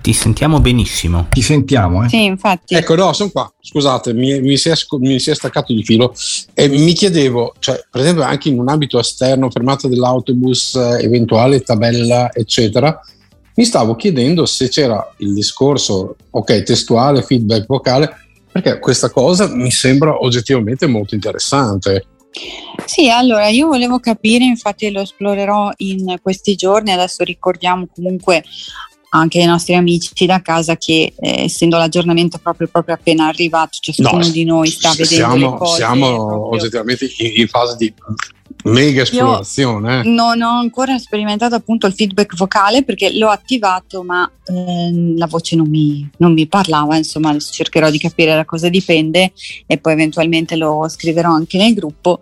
Ti 0.00 0.12
sentiamo 0.12 0.60
benissimo. 0.60 1.26
Ti 1.30 1.42
sentiamo, 1.42 2.04
eh? 2.04 2.08
Sì, 2.08 2.24
infatti. 2.24 2.74
Ecco, 2.74 2.94
no, 2.94 3.12
sono 3.12 3.30
qua. 3.30 3.52
Scusate, 3.60 4.12
mi, 4.12 4.40
mi, 4.40 4.56
si 4.56 4.68
è, 4.68 4.74
mi, 4.98 5.18
si 5.20 5.30
è, 5.30 5.34
staccato 5.34 5.72
di 5.72 5.84
filo 5.84 6.14
e 6.54 6.68
mi 6.68 6.92
chiedevo, 6.92 7.54
cioè, 7.58 7.84
per 7.90 8.00
esempio, 8.00 8.24
anche 8.24 8.48
in 8.48 8.58
un 8.58 8.68
ambito 8.68 8.98
esterno, 8.98 9.50
fermata 9.50 9.86
dell'autobus, 9.86 10.74
eh, 10.74 11.04
eventuale 11.04 11.60
tabella, 11.60 12.32
eccetera, 12.32 13.00
mi 13.56 13.64
stavo 13.64 13.96
chiedendo 13.96 14.46
se 14.46 14.68
c'era 14.68 15.12
il 15.18 15.32
discorso, 15.32 16.16
ok, 16.30 16.62
testuale, 16.62 17.22
feedback 17.22 17.66
vocale, 17.66 18.14
perché 18.52 18.78
questa 18.78 19.10
cosa 19.10 19.48
mi 19.48 19.70
sembra 19.70 20.22
oggettivamente 20.22 20.86
molto 20.86 21.14
interessante. 21.14 22.06
Sì, 22.84 23.08
allora 23.08 23.48
io 23.48 23.66
volevo 23.68 23.98
capire, 23.98 24.44
infatti 24.44 24.90
lo 24.90 25.00
esplorerò 25.00 25.70
in 25.78 26.18
questi 26.22 26.54
giorni, 26.54 26.92
adesso 26.92 27.24
ricordiamo 27.24 27.88
comunque 27.94 28.44
anche 29.10 29.40
ai 29.40 29.46
nostri 29.46 29.74
amici 29.74 30.26
da 30.26 30.42
casa 30.42 30.76
che 30.76 31.14
eh, 31.18 31.44
essendo 31.44 31.78
l'aggiornamento 31.78 32.38
proprio, 32.38 32.68
proprio, 32.68 32.94
appena 32.94 33.28
arrivato, 33.28 33.78
ciascuno 33.80 34.18
no, 34.18 34.28
di 34.28 34.44
noi 34.44 34.68
sta 34.68 34.90
vedendo 34.90 35.06
siamo, 35.06 35.50
le 35.50 35.56
cose. 35.56 35.76
Siamo 35.76 36.48
oggettivamente 36.50 37.10
in, 37.18 37.32
in, 37.36 37.48
fase 37.48 37.76
di 37.78 37.94
mega 38.64 39.02
esplorazione. 39.02 40.00
Eh. 40.00 40.08
Non 40.08 40.40
ho 40.42 40.58
ancora 40.58 40.98
sperimentato 40.98 41.54
appunto 41.54 41.86
il 41.86 41.94
feedback 41.94 42.36
vocale 42.36 42.84
perché 42.84 43.16
l'ho 43.16 43.28
attivato, 43.28 44.02
ma 44.02 44.30
eh, 44.46 45.14
la 45.16 45.26
voce 45.26 45.56
non 45.56 45.68
mi, 45.68 46.08
non 46.18 46.32
mi, 46.32 46.46
parlava. 46.46 46.96
Insomma, 46.96 47.36
cercherò 47.38 47.90
di 47.90 47.98
capire 47.98 48.34
da 48.34 48.44
cosa 48.44 48.68
dipende 48.68 49.32
e 49.66 49.78
poi 49.78 49.92
eventualmente 49.92 50.56
lo 50.56 50.86
scriverò 50.88 51.30
anche 51.30 51.58
nel 51.58 51.74
gruppo. 51.74 52.20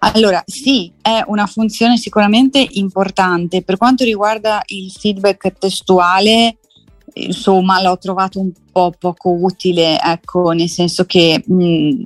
Allora, 0.00 0.42
sì, 0.46 0.92
è 1.00 1.22
una 1.26 1.46
funzione 1.46 1.96
sicuramente 1.96 2.66
importante. 2.72 3.62
Per 3.62 3.76
quanto 3.76 4.04
riguarda 4.04 4.62
il 4.66 4.90
feedback 4.90 5.52
testuale, 5.58 6.58
insomma, 7.16 7.80
l'ho 7.82 7.98
trovato 7.98 8.40
un 8.40 8.52
po' 8.70 8.92
poco 8.98 9.30
utile, 9.30 10.00
ecco, 10.00 10.50
nel 10.50 10.68
senso 10.68 11.04
che. 11.04 11.42
Mh, 11.44 12.04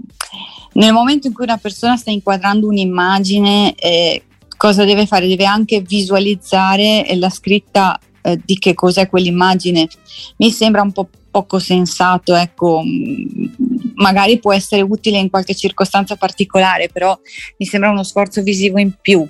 nel 0.72 0.92
momento 0.92 1.26
in 1.26 1.32
cui 1.32 1.44
una 1.44 1.56
persona 1.56 1.96
sta 1.96 2.10
inquadrando 2.10 2.68
un'immagine, 2.68 3.74
eh, 3.74 4.22
cosa 4.56 4.84
deve 4.84 5.06
fare? 5.06 5.26
Deve 5.26 5.44
anche 5.44 5.80
visualizzare 5.80 7.06
la 7.16 7.28
scritta 7.28 7.98
eh, 8.22 8.40
di 8.44 8.56
che 8.58 8.74
cos'è 8.74 9.08
quell'immagine. 9.08 9.88
Mi 10.36 10.50
sembra 10.52 10.82
un 10.82 10.92
po' 10.92 11.08
poco 11.30 11.58
sensato, 11.58 12.34
ecco, 12.34 12.82
mm, 12.84 13.46
magari 13.94 14.38
può 14.38 14.52
essere 14.52 14.82
utile 14.82 15.18
in 15.18 15.30
qualche 15.30 15.54
circostanza 15.54 16.16
particolare, 16.16 16.88
però 16.88 17.18
mi 17.56 17.66
sembra 17.66 17.90
uno 17.90 18.02
sforzo 18.02 18.42
visivo 18.42 18.78
in 18.78 18.92
più. 19.00 19.26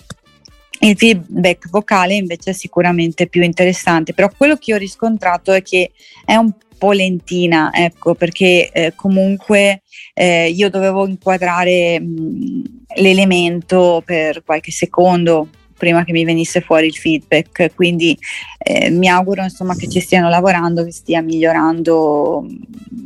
Il 0.83 0.97
feedback 0.97 1.69
vocale 1.69 2.15
invece 2.15 2.51
è 2.51 2.55
sicuramente 2.55 3.27
più 3.27 3.43
interessante, 3.43 4.15
però 4.15 4.31
quello 4.35 4.57
che 4.57 4.73
ho 4.73 4.79
riscontrato 4.79 5.53
è 5.53 5.63
che 5.63 5.93
è 6.25 6.37
un 6.37 6.53
po' 6.79 6.93
lentina, 6.93 7.71
ecco, 7.75 8.15
perché 8.15 8.71
eh, 8.73 8.93
comunque 8.97 9.83
eh, 10.15 10.49
io 10.49 10.71
dovevo 10.71 11.07
inquadrare 11.07 12.01
mh, 12.01 12.63
l'elemento 12.97 14.03
per 14.05 14.43
qualche 14.43 14.71
secondo 14.71 15.49
prima 15.77 16.05
che 16.05 16.13
mi 16.13 16.25
venisse 16.25 16.61
fuori 16.61 16.87
il 16.87 16.95
feedback, 16.95 17.75
quindi 17.75 18.17
eh, 18.59 18.91
mi 18.91 19.09
auguro 19.09 19.43
insomma 19.43 19.75
che 19.75 19.89
ci 19.89 20.01
stiano 20.01 20.29
lavorando, 20.29 20.85
che 20.85 20.93
stia 20.93 21.23
migliorando 21.23 22.47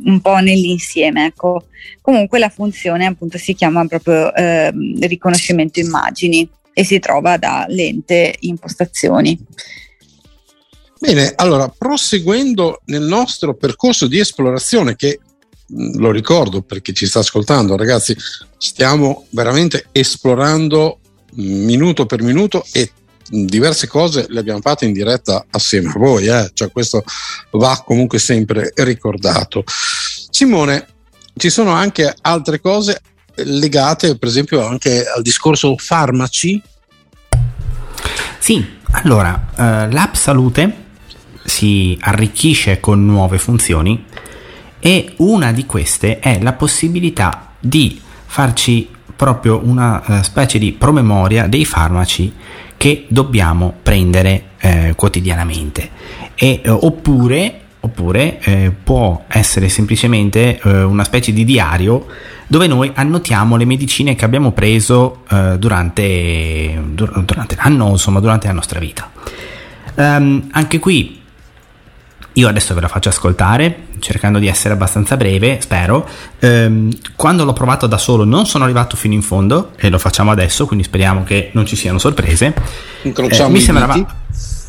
un 0.05 0.21
po' 0.21 0.37
nell'insieme. 0.37 1.25
Ecco. 1.25 1.67
Comunque 2.01 2.37
la 2.37 2.49
funzione 2.49 3.05
appunto 3.05 3.37
si 3.37 3.53
chiama 3.53 3.85
proprio 3.85 4.33
eh, 4.33 4.71
riconoscimento 4.99 5.79
immagini. 5.79 6.47
E 6.77 6.83
si 6.83 6.99
trova 6.99 7.37
da 7.37 7.65
lente 7.69 8.35
impostazioni. 8.41 9.39
Bene, 10.99 11.31
allora 11.37 11.69
proseguendo 11.69 12.81
nel 12.87 13.03
nostro 13.03 13.55
percorso 13.55 14.07
di 14.07 14.19
esplorazione 14.19 14.97
che 14.97 15.19
lo 15.67 16.11
ricordo 16.11 16.61
perché 16.61 16.91
ci 16.91 17.05
sta 17.05 17.19
ascoltando, 17.19 17.77
ragazzi, 17.77 18.13
stiamo 18.57 19.25
veramente 19.29 19.87
esplorando 19.93 20.99
minuto 21.35 22.05
per 22.05 22.21
minuto 22.21 22.65
e 22.73 22.91
diverse 23.29 23.87
cose 23.87 24.25
le 24.27 24.39
abbiamo 24.39 24.59
fatte 24.59 24.85
in 24.85 24.91
diretta 24.91 25.45
assieme 25.49 25.89
a 25.89 25.97
voi, 25.97 26.27
eh? 26.27 26.51
cioè 26.53 26.71
questo 26.71 27.05
va 27.51 27.81
comunque 27.85 28.19
sempre 28.19 28.73
ricordato. 28.75 29.63
Simone, 29.65 30.87
ci 31.37 31.49
sono 31.49 31.71
anche 31.71 32.13
altre 32.21 32.59
cose 32.59 33.01
legate 33.35 34.17
per 34.17 34.29
esempio 34.29 34.65
anche 34.65 35.05
al 35.05 35.21
discorso 35.21 35.75
farmaci? 35.77 36.61
Sì, 38.39 38.65
allora 38.91 39.47
eh, 39.55 39.91
l'app 39.91 40.13
salute 40.13 40.83
si 41.43 41.97
arricchisce 41.99 42.79
con 42.79 43.05
nuove 43.05 43.37
funzioni 43.37 44.05
e 44.79 45.13
una 45.17 45.51
di 45.51 45.65
queste 45.65 46.19
è 46.19 46.39
la 46.41 46.53
possibilità 46.53 47.53
di 47.59 47.99
farci 48.25 48.89
proprio 49.15 49.61
una 49.63 50.03
uh, 50.05 50.21
specie 50.21 50.59
di 50.59 50.73
promemoria 50.73 51.47
dei 51.47 51.65
farmaci 51.65 52.33
che 52.77 53.05
dobbiamo 53.07 53.73
prendere 53.81 54.49
eh, 54.59 54.93
quotidianamente 54.95 55.89
e, 56.35 56.61
eh, 56.63 56.69
oppure, 56.69 57.61
oppure 57.85 58.39
eh, 58.41 58.71
può 58.83 59.23
essere 59.27 59.69
semplicemente 59.69 60.59
eh, 60.59 60.83
una 60.83 61.03
specie 61.03 61.31
di 61.31 61.43
diario 61.43 62.05
dove 62.47 62.67
noi 62.67 62.91
annotiamo 62.93 63.55
le 63.55 63.65
medicine 63.65 64.15
che 64.15 64.25
abbiamo 64.25 64.51
preso 64.51 65.23
eh, 65.29 65.57
durante, 65.57 66.81
durante 66.93 67.55
l'anno 67.55 67.89
insomma 67.89 68.19
durante 68.19 68.47
la 68.47 68.53
nostra 68.53 68.79
vita 68.79 69.09
um, 69.95 70.47
anche 70.51 70.79
qui 70.79 71.23
io 72.37 72.49
adesso 72.49 72.73
ve 72.73 72.81
la 72.81 72.89
faccio 72.89 73.07
ascoltare, 73.07 73.87
cercando 73.99 74.39
di 74.39 74.47
essere 74.47 74.73
abbastanza 74.73 75.15
breve, 75.15 75.59
spero. 75.61 76.05
Ehm, 76.39 76.91
quando 77.15 77.45
l'ho 77.45 77.53
provato 77.53 77.87
da 77.87 77.97
solo 77.97 78.25
non 78.25 78.45
sono 78.45 78.65
arrivato 78.65 78.97
fino 78.97 79.13
in 79.13 79.21
fondo 79.21 79.71
e 79.77 79.89
lo 79.89 79.97
facciamo 79.97 80.31
adesso, 80.31 80.65
quindi 80.65 80.83
speriamo 80.83 81.23
che 81.23 81.51
non 81.53 81.65
ci 81.65 81.77
siano 81.77 81.97
sorprese. 81.97 82.53
Incrociamo 83.03 83.47
eh, 83.47 83.53
mi 83.53 83.61
sembrava 83.61 84.24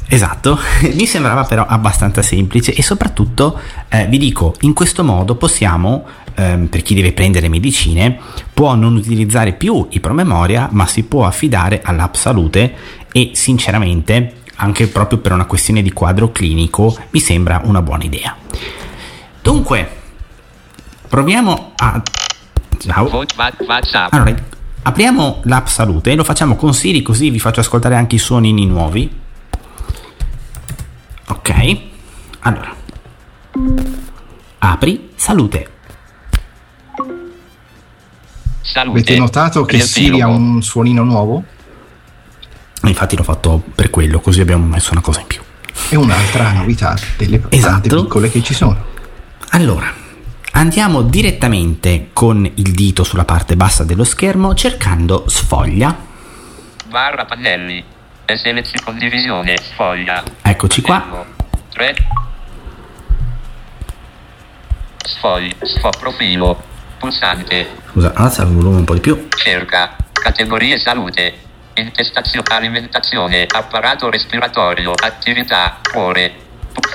Esatto, 0.08 0.58
mi 0.94 1.06
sembrava 1.06 1.44
però 1.44 1.66
abbastanza 1.66 2.22
semplice 2.22 2.72
e 2.72 2.82
soprattutto 2.82 3.58
eh, 3.88 4.06
vi 4.06 4.18
dico, 4.18 4.54
in 4.60 4.72
questo 4.72 5.02
modo 5.02 5.34
possiamo, 5.34 6.06
ehm, 6.34 6.66
per 6.66 6.82
chi 6.82 6.94
deve 6.94 7.12
prendere 7.12 7.48
medicine, 7.48 8.18
può 8.54 8.74
non 8.74 8.94
utilizzare 8.94 9.52
più 9.52 9.86
i 9.90 10.00
promemoria, 10.00 10.68
ma 10.70 10.86
si 10.86 11.04
può 11.04 11.26
affidare 11.26 11.80
all'app 11.82 12.14
salute 12.14 12.74
e 13.10 13.30
sinceramente 13.34 14.44
anche 14.56 14.86
proprio 14.86 15.18
per 15.18 15.32
una 15.32 15.44
questione 15.44 15.82
di 15.82 15.92
quadro 15.92 16.30
clinico, 16.32 16.96
mi 17.10 17.20
sembra 17.20 17.60
una 17.64 17.82
buona 17.82 18.04
idea. 18.04 18.36
Dunque, 19.42 19.88
proviamo 21.08 21.72
a... 21.76 22.02
Ciao. 22.78 23.08
Allora, 24.10 24.34
apriamo 24.82 25.40
l'app 25.44 25.66
salute 25.66 26.12
e 26.12 26.14
lo 26.14 26.24
facciamo 26.24 26.56
con 26.56 26.74
Siri 26.74 27.02
così 27.02 27.30
vi 27.30 27.38
faccio 27.38 27.60
ascoltare 27.60 27.96
anche 27.96 28.16
i 28.16 28.18
suonini 28.18 28.66
nuovi. 28.66 29.24
Allora. 32.46 32.74
Apri 34.58 35.10
salute. 35.16 35.70
Salute. 38.60 38.98
Avete 38.98 39.18
notato 39.18 39.64
che 39.64 39.80
Siri 39.80 40.20
ha 40.20 40.28
un 40.28 40.62
suonino 40.62 41.02
nuovo? 41.02 41.42
Infatti 42.82 43.16
l'ho 43.16 43.24
fatto 43.24 43.62
per 43.74 43.90
quello, 43.90 44.20
così 44.20 44.40
abbiamo 44.40 44.64
messo 44.64 44.92
una 44.92 45.00
cosa 45.00 45.20
in 45.20 45.26
più. 45.26 45.40
È 45.88 45.96
un'altra 45.96 46.52
novità 46.52 46.96
delle 47.16 47.42
esatto. 47.48 48.02
piccole 48.02 48.30
che 48.30 48.42
ci 48.42 48.54
sono. 48.54 48.94
Allora, 49.50 49.92
andiamo 50.52 51.02
direttamente 51.02 52.10
con 52.12 52.44
il 52.44 52.72
dito 52.72 53.02
sulla 53.02 53.24
parte 53.24 53.56
bassa 53.56 53.82
dello 53.82 54.04
schermo 54.04 54.54
cercando 54.54 55.24
sfoglia. 55.26 55.96
Barra 56.88 57.24
pannelli. 57.24 57.82
SLC 58.24 58.84
condivisione, 58.84 59.56
sfoglia. 59.60 60.22
Eccoci 60.42 60.80
qua. 60.80 61.24
3. 61.72 61.94
Sfoglia, 65.06 65.54
sfo 65.62 65.90
profilo, 65.98 66.60
pulsante. 66.98 67.68
Scusa, 67.90 68.12
alza 68.14 68.42
il 68.42 68.48
volume 68.48 68.78
un 68.78 68.84
po' 68.84 68.94
di 68.94 69.00
più. 69.00 69.28
Cerca, 69.36 69.96
categorie 70.12 70.78
salute, 70.78 71.44
Intestazione, 71.74 72.46
alimentazione, 72.48 73.46
apparato 73.46 74.08
respiratorio, 74.08 74.92
attività, 74.92 75.78
cuore, 75.92 76.32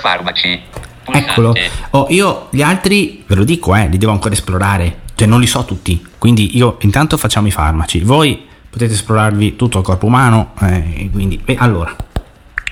farmaci. 0.00 0.60
Eccolo. 1.04 1.54
Oh, 1.90 2.06
io 2.08 2.48
gli 2.50 2.62
altri 2.62 3.22
ve 3.26 3.36
lo 3.36 3.44
dico, 3.44 3.76
eh, 3.76 3.86
li 3.86 3.96
devo 3.96 4.10
ancora 4.10 4.34
esplorare. 4.34 5.02
Cioè, 5.14 5.28
non 5.28 5.38
li 5.38 5.46
so 5.46 5.64
tutti. 5.64 6.04
Quindi 6.18 6.56
io 6.56 6.78
intanto 6.80 7.16
facciamo 7.16 7.46
i 7.46 7.52
farmaci. 7.52 8.00
Voi 8.00 8.44
potete 8.68 8.94
esplorarvi 8.94 9.54
tutto 9.54 9.78
il 9.78 9.84
corpo 9.84 10.06
umano. 10.06 10.52
Eh, 10.62 11.08
quindi, 11.12 11.38
beh, 11.38 11.56
allora. 11.58 11.94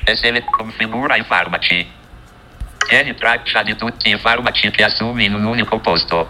SL 0.04 0.42
configura 0.50 1.14
i 1.14 1.22
farmaci. 1.22 1.86
Tieni 2.86 3.14
traccia 3.14 3.62
di 3.62 3.76
tutti 3.76 4.10
i 4.10 4.18
farmaci 4.18 4.70
che 4.70 4.84
assumi 4.84 5.24
in 5.24 5.34
un 5.34 5.44
unico 5.44 5.78
posto. 5.78 6.28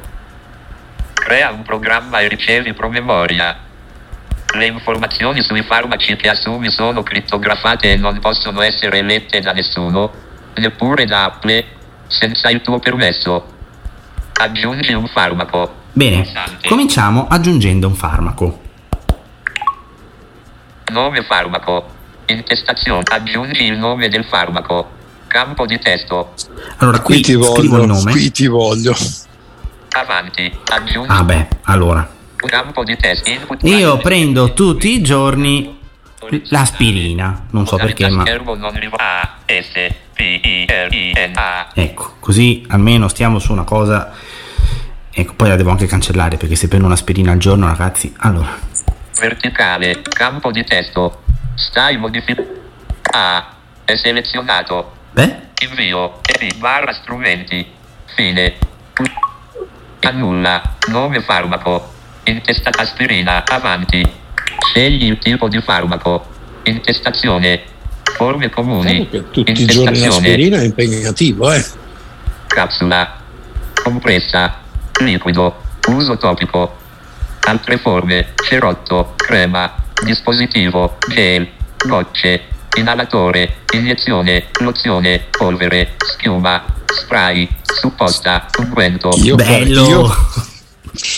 Crea 1.14 1.50
un 1.50 1.62
programma 1.62 2.20
e 2.20 2.28
ricevi 2.28 2.72
promemoria. 2.74 3.56
Le 4.52 4.66
informazioni 4.66 5.42
sui 5.42 5.62
farmaci 5.62 6.16
che 6.16 6.28
assumi 6.28 6.70
sono 6.70 7.02
crittografate 7.02 7.92
e 7.92 7.96
non 7.96 8.18
possono 8.18 8.60
essere 8.62 9.00
lette 9.02 9.40
da 9.40 9.52
nessuno, 9.52 10.12
neppure 10.56 11.06
da 11.06 11.24
Apple, 11.24 11.64
senza 12.08 12.50
il 12.50 12.60
tuo 12.60 12.78
permesso. 12.78 13.46
Aggiungi 14.34 14.92
un 14.92 15.06
farmaco. 15.06 15.74
Bene, 15.92 16.26
cominciamo 16.66 17.26
aggiungendo 17.28 17.86
un 17.86 17.94
farmaco. 17.94 18.60
Nome 20.90 21.22
farmaco. 21.22 21.98
Intestazione. 22.26 23.02
Aggiungi 23.08 23.64
il 23.64 23.78
nome 23.78 24.08
del 24.08 24.24
farmaco. 24.24 24.98
Campo 25.30 25.64
di 25.64 25.78
testo. 25.78 26.34
Allora, 26.78 26.98
qui, 26.98 27.14
qui 27.14 27.22
ti 27.22 27.34
voglio, 27.34 27.80
il 27.82 27.86
nome. 27.86 28.10
Qui 28.10 28.32
ti 28.32 28.48
voglio. 28.48 28.96
Avanti. 29.90 30.52
Aggiungi. 30.68 31.08
Ah 31.08 31.22
beh, 31.22 31.48
allora. 31.62 32.10
Campo 32.34 32.82
di 32.82 32.96
test. 32.96 33.30
Io 33.60 33.96
prendo 33.98 34.52
tutti 34.54 34.90
i 34.90 35.00
giorni 35.00 35.78
l'aspirina, 36.48 37.46
non 37.50 37.64
so 37.64 37.76
perché, 37.76 38.08
ma 38.10 38.24
ecco, 41.74 42.14
così 42.18 42.64
almeno 42.68 43.06
stiamo 43.06 43.38
su 43.38 43.52
una 43.52 43.62
cosa. 43.62 44.12
Ecco, 45.12 45.34
poi 45.34 45.48
la 45.48 45.54
devo 45.54 45.70
anche 45.70 45.86
cancellare 45.86 46.38
perché 46.38 46.56
se 46.56 46.66
prendo 46.66 46.86
un'aspirina 46.86 47.30
al 47.30 47.38
giorno, 47.38 47.68
ragazzi, 47.68 48.12
allora. 48.18 48.58
Verticale, 49.16 50.02
campo 50.02 50.50
di 50.50 50.64
testo. 50.64 51.22
Stai 51.54 51.98
modificando. 51.98 52.50
Ah, 53.12 53.46
è 53.84 53.94
selezionato. 53.94 54.98
Beh? 55.12 55.36
Invio, 55.62 56.20
e 56.38 56.52
barra 56.56 56.92
strumenti. 56.92 57.66
Fine. 58.14 58.54
Annulla, 60.00 60.76
nome 60.88 61.20
farmaco. 61.20 61.92
Intestata 62.24 62.82
aspirina. 62.82 63.44
Avanti. 63.46 64.08
Scegli 64.70 65.04
il 65.04 65.18
tipo 65.18 65.48
di 65.48 65.60
farmaco. 65.60 66.26
Intestazione. 66.62 67.62
Forme 68.02 68.50
comuni. 68.50 69.08
Tutti 69.08 69.50
i 69.50 69.66
giorni 69.66 69.98
l'aspirina 69.98 70.60
è 70.60 70.64
impegnativo, 70.64 71.52
eh. 71.52 71.64
Capsula. 72.46 73.18
Compressa. 73.82 74.60
Liquido. 75.00 75.62
Uso 75.88 76.16
topico. 76.16 76.76
Altre 77.40 77.78
forme. 77.78 78.32
Cerotto. 78.46 79.14
Crema. 79.16 79.74
Dispositivo. 80.04 80.98
Gel. 81.08 81.48
Gocce. 81.76 82.58
Inalatore. 82.76 83.56
Iniezione. 83.74 84.46
Lozione. 84.60 85.26
Polvere. 85.30 85.94
Schiuma. 85.98 86.64
Spray. 86.86 87.48
Supposta. 87.62 88.46
Unguento. 88.58 89.10
Io 89.22 89.34
Bello. 89.36 89.88
Io 89.88 90.08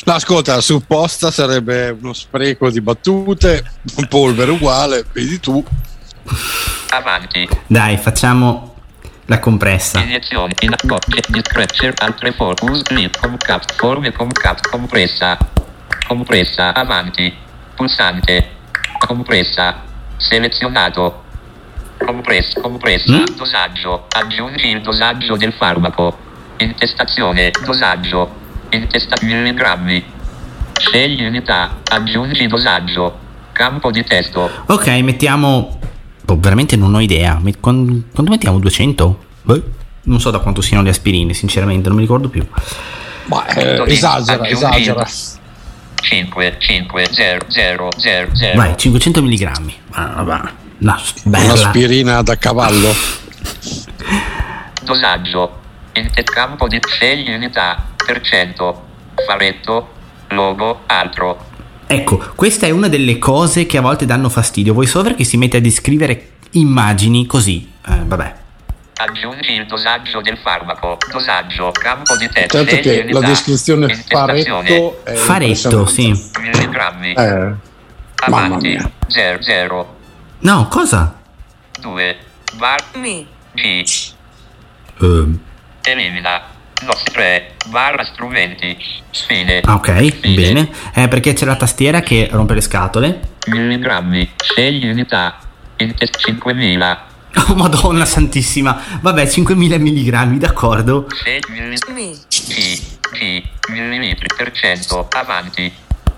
No, 0.04 0.12
ascolta, 0.12 0.60
supposta 0.60 1.30
sarebbe 1.30 1.96
uno 1.98 2.12
spreco 2.12 2.70
di 2.70 2.80
battute, 2.80 3.64
un 3.96 4.06
polvere 4.06 4.50
uguale, 4.50 5.04
vedi 5.12 5.40
tu. 5.40 5.64
Avanti. 6.90 7.48
Dai, 7.66 7.96
facciamo 7.96 8.74
la 9.26 9.38
compressa. 9.38 10.00
Iniezione, 10.00 10.54
in 10.60 10.74
discretion, 11.28 11.92
altre 11.96 12.32
focus, 12.32 12.82
clip, 12.82 13.18
comcap, 13.18 13.72
forme 13.74 14.12
comcap, 14.12 14.60
compressa. 14.68 15.38
Compressa, 16.06 16.74
avanti. 16.74 17.34
Pulsante. 17.74 18.50
Compressa. 18.98 19.82
Selezionato. 20.18 21.24
Compressa, 22.04 22.60
compressa, 22.60 23.12
mm? 23.12 23.24
dosaggio. 23.36 24.06
Aggiungi 24.08 24.68
il 24.68 24.80
dosaggio 24.80 25.36
del 25.36 25.52
farmaco. 25.52 26.16
Intestazione, 26.58 27.50
dosaggio. 27.64 28.40
Intesta 28.70 29.16
milligrammi. 29.22 30.04
Scegli 30.78 31.24
unità. 31.24 31.80
Aggiungi 31.88 32.46
dosaggio. 32.46 33.18
Campo 33.52 33.90
di 33.90 34.04
testo. 34.04 34.50
Ok, 34.66 34.86
mettiamo... 35.02 35.78
Oh, 36.26 36.38
veramente 36.38 36.76
non 36.76 36.94
ho 36.94 37.00
idea. 37.00 37.40
Quando, 37.60 38.02
quando 38.12 38.30
mettiamo 38.30 38.58
200? 38.58 39.24
Beh, 39.42 39.62
non 40.04 40.20
so 40.20 40.30
da 40.30 40.38
quanto 40.38 40.62
siano 40.62 40.82
le 40.82 40.90
aspirine, 40.90 41.34
sinceramente, 41.34 41.88
non 41.88 41.96
mi 41.96 42.02
ricordo 42.02 42.28
più. 42.28 42.46
Ma 43.26 43.46
eh, 43.46 43.82
esagera, 43.86 44.46
esagera. 44.48 45.06
5, 46.02 46.56
5, 46.58 47.06
0, 47.10 47.46
0, 47.48 47.88
0, 47.96 48.28
0. 48.34 48.56
Vai, 48.56 48.76
500 48.76 49.22
mg. 49.22 49.72
Ah, 49.90 50.22
va. 50.22 50.52
No, 50.82 51.00
Un'aspirina 51.24 52.22
da 52.22 52.36
cavallo. 52.36 52.92
Dosaggio. 54.82 55.60
In 55.94 56.10
campo 56.24 56.66
di 56.66 56.80
scegli 56.84 57.32
unità, 57.32 57.90
per 58.04 58.20
cento, 58.20 58.86
faretto, 59.24 59.92
logo, 60.30 60.80
altro. 60.86 61.50
Ecco, 61.86 62.32
questa 62.34 62.66
è 62.66 62.70
una 62.70 62.88
delle 62.88 63.18
cose 63.18 63.66
che 63.66 63.78
a 63.78 63.80
volte 63.80 64.06
danno 64.06 64.28
fastidio. 64.28 64.74
VoiceOver 64.74 65.14
che 65.14 65.24
si 65.24 65.36
mette 65.36 65.58
a 65.58 65.60
descrivere 65.60 66.30
immagini 66.52 67.26
così. 67.26 67.70
Eh, 67.86 68.02
vabbè. 68.04 68.34
Aggiungi 68.96 69.52
il 69.52 69.66
dosaggio 69.66 70.20
del 70.20 70.38
farmaco. 70.38 70.96
Dosaggio, 71.12 71.70
campo 71.70 72.16
di 72.16 72.28
testo. 72.28 72.64
Certo 72.64 72.80
che 72.80 73.06
la 73.12 73.20
descrizione 73.20 73.94
faretto 74.08 75.04
è 75.04 75.14
Faretto, 75.14 75.86
sì. 75.86 76.12
Milligrammi. 76.40 77.12
Eh, 77.12 77.54
Avanti. 78.16 78.78
0, 79.06 79.42
0. 79.42 80.00
No, 80.42 80.66
cosa? 80.68 81.14
2. 81.80 82.16
Bar. 82.54 82.82
Mi. 82.94 83.26
G. 83.54 83.84
Um. 84.98 85.38
Elimina. 85.82 86.42
No, 86.82 86.92
3. 87.12 87.54
Barra 87.68 88.04
strumenti. 88.04 88.76
Fine. 89.26 89.60
Ah, 89.60 89.74
ok, 89.74 90.10
Fine. 90.20 90.34
bene. 90.34 90.70
Eh, 90.94 91.06
perché 91.08 91.32
c'è 91.32 91.44
la 91.44 91.54
tastiera 91.56 92.00
che 92.00 92.28
rompe 92.30 92.54
le 92.54 92.60
scatole. 92.60 93.20
Milligrammi. 93.46 94.32
Scegli 94.36 94.88
unità. 94.88 95.38
In 95.76 95.94
test 95.94 96.18
5000. 96.18 97.06
Oh, 97.48 97.54
madonna 97.54 98.04
santissima. 98.04 98.78
Vabbè, 99.00 99.28
5000 99.28 99.78
milligrammi, 99.78 100.38
d'accordo. 100.38 101.06
Scegli 101.08 101.72
G. 102.28 102.82
G. 103.12 103.42
Millimetri 103.70 104.26
per 104.36 104.50
cento. 104.52 105.08
Avanti. 105.12 105.72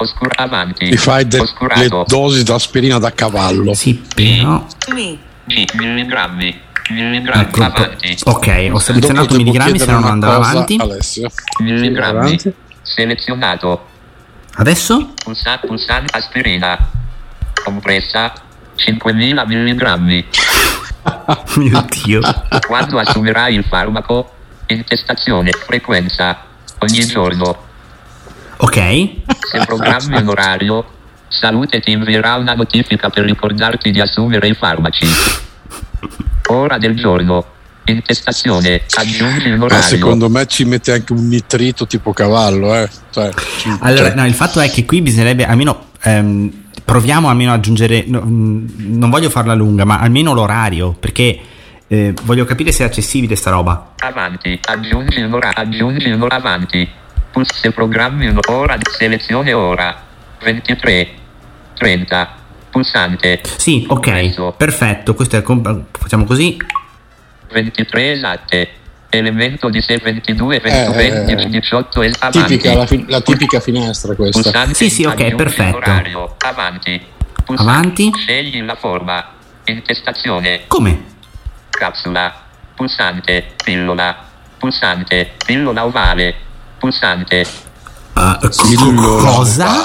Oscuro 0.04 0.30
avanti. 0.36 0.88
Ti 0.88 0.96
fai 0.96 1.26
delle 1.26 1.42
Oscurato. 1.42 2.04
dosi 2.06 2.42
d'aspirina 2.44 2.98
da 2.98 3.12
cavallo. 3.12 3.74
Sì, 3.74 4.02
però... 4.14 4.64
G. 4.86 5.18
Milligrammi. 5.46 6.60
Milligrammi. 6.90 7.42
Ecco, 7.44 7.62
avanti. 7.62 8.16
ok, 8.24 8.68
ho 8.72 8.78
selezionato 8.78 9.34
milligrammi, 9.36 9.78
se 9.78 9.90
non 9.90 10.20
cosa, 10.20 10.34
avanti. 10.34 10.76
Alessio. 10.78 11.30
Milligrammi. 11.60 12.18
Avanti. 12.18 12.54
Selezionato. 12.82 13.86
Adesso? 14.56 15.14
Pulsante, 15.22 15.66
pulsante 15.66 16.16
aspirina. 16.16 16.78
Compressa 17.64 18.32
5000 18.76 19.46
milligrammi. 19.46 20.26
Mio 21.56 21.86
Dio. 21.88 22.20
Quando 22.66 22.98
assumerai 22.98 23.54
il 23.54 23.64
farmaco? 23.64 24.32
Intestazione, 24.66 25.50
frequenza. 25.50 26.38
Ogni 26.78 27.06
giorno. 27.06 27.72
Ok. 28.58 28.76
Se 29.50 29.64
programmi 29.66 30.16
un 30.20 30.28
orario, 30.28 30.84
Salute 31.28 31.80
ti 31.80 31.90
invierà 31.90 32.36
una 32.36 32.54
notifica 32.54 33.10
per 33.10 33.24
ricordarti 33.24 33.90
di 33.90 34.00
assumere 34.00 34.46
i 34.48 34.54
farmaci. 34.54 35.06
Ora 36.48 36.78
del 36.78 36.94
giorno. 36.96 37.44
Intestazione. 37.86 38.82
Aggiungi 38.96 39.50
un 39.50 39.58
Ma 39.58 39.64
orario. 39.64 39.82
secondo 39.82 40.28
me 40.30 40.46
ci 40.46 40.64
mette 40.64 40.92
anche 40.92 41.12
un 41.12 41.26
nitrito 41.28 41.86
tipo 41.86 42.12
cavallo, 42.12 42.74
eh. 42.74 42.88
Cioè, 43.10 43.30
ci- 43.58 43.76
Allora, 43.80 44.06
cioè, 44.08 44.14
no, 44.14 44.26
il 44.26 44.32
fatto 44.34 44.60
è 44.60 44.70
che 44.70 44.84
qui 44.84 45.02
bisognerebbe 45.02 45.44
almeno. 45.44 45.86
ehm, 46.02 46.62
proviamo 46.84 47.28
almeno 47.28 47.52
ad 47.52 47.58
aggiungere. 47.58 48.04
no, 48.06 48.22
mm, 48.24 48.66
non 48.96 49.10
voglio 49.10 49.28
farla 49.30 49.54
lunga, 49.54 49.84
ma 49.84 49.98
almeno 49.98 50.32
l'orario. 50.34 50.92
Perché 50.98 51.38
eh, 51.88 52.14
voglio 52.22 52.44
capire 52.44 52.70
se 52.72 52.84
è 52.84 52.86
accessibile 52.86 53.34
sta 53.36 53.50
roba. 53.50 53.92
Avanti. 53.98 54.58
Aggiungi 54.62 55.20
un'ora. 55.20 55.52
Aggiungi 55.54 56.10
un'ora 56.10 56.36
avanti. 56.36 56.88
Se 57.42 57.70
programmi 57.72 58.26
un'ora 58.28 58.76
di 58.76 58.84
selezione 58.96 59.52
ora. 59.52 60.02
23. 60.42 61.08
30. 61.76 62.34
Pulsante. 62.70 63.40
Sì, 63.56 63.84
ok. 63.88 64.06
Adesso. 64.08 64.54
Perfetto. 64.56 65.14
Questo 65.14 65.36
è. 65.36 65.42
comp- 65.42 65.98
facciamo 65.98 66.24
così. 66.24 66.56
23 67.52 68.12
esatte. 68.12 68.68
Elemento 69.10 69.68
di 69.68 69.80
sé 69.80 69.98
22, 70.02 70.60
Eh, 70.60 70.88
20, 70.90 71.32
eh, 71.32 71.48
18 71.48 72.02
es- 72.02 72.16
avanti. 72.18 72.56
tipica, 72.56 72.74
la, 72.74 72.86
fi- 72.86 73.04
la 73.06 73.20
tipica 73.20 73.60
finestra 73.60 74.14
questa. 74.16 74.40
Pulsante. 74.42 74.74
Sì, 74.74 74.90
sì, 74.90 75.04
ok, 75.04 75.34
perfetto. 75.36 75.76
Orario. 75.76 76.34
Avanti. 76.38 77.00
Pulsante. 77.44 77.70
Avanti. 77.72 78.10
Scegli 78.16 78.60
la 78.62 78.74
forma. 78.74 79.24
Intestazione. 79.66 80.62
Come? 80.66 81.04
Capsula. 81.70 82.42
Pulsante. 82.74 83.52
Pillola. 83.62 84.16
Pulsante. 84.58 85.32
Pillola 85.46 85.84
ovale. 85.84 86.34
Pulsante. 86.88 87.46
Ah, 88.12 88.38
co- 88.38 88.68
Pillola 88.68 89.22
cosa? 89.32 89.84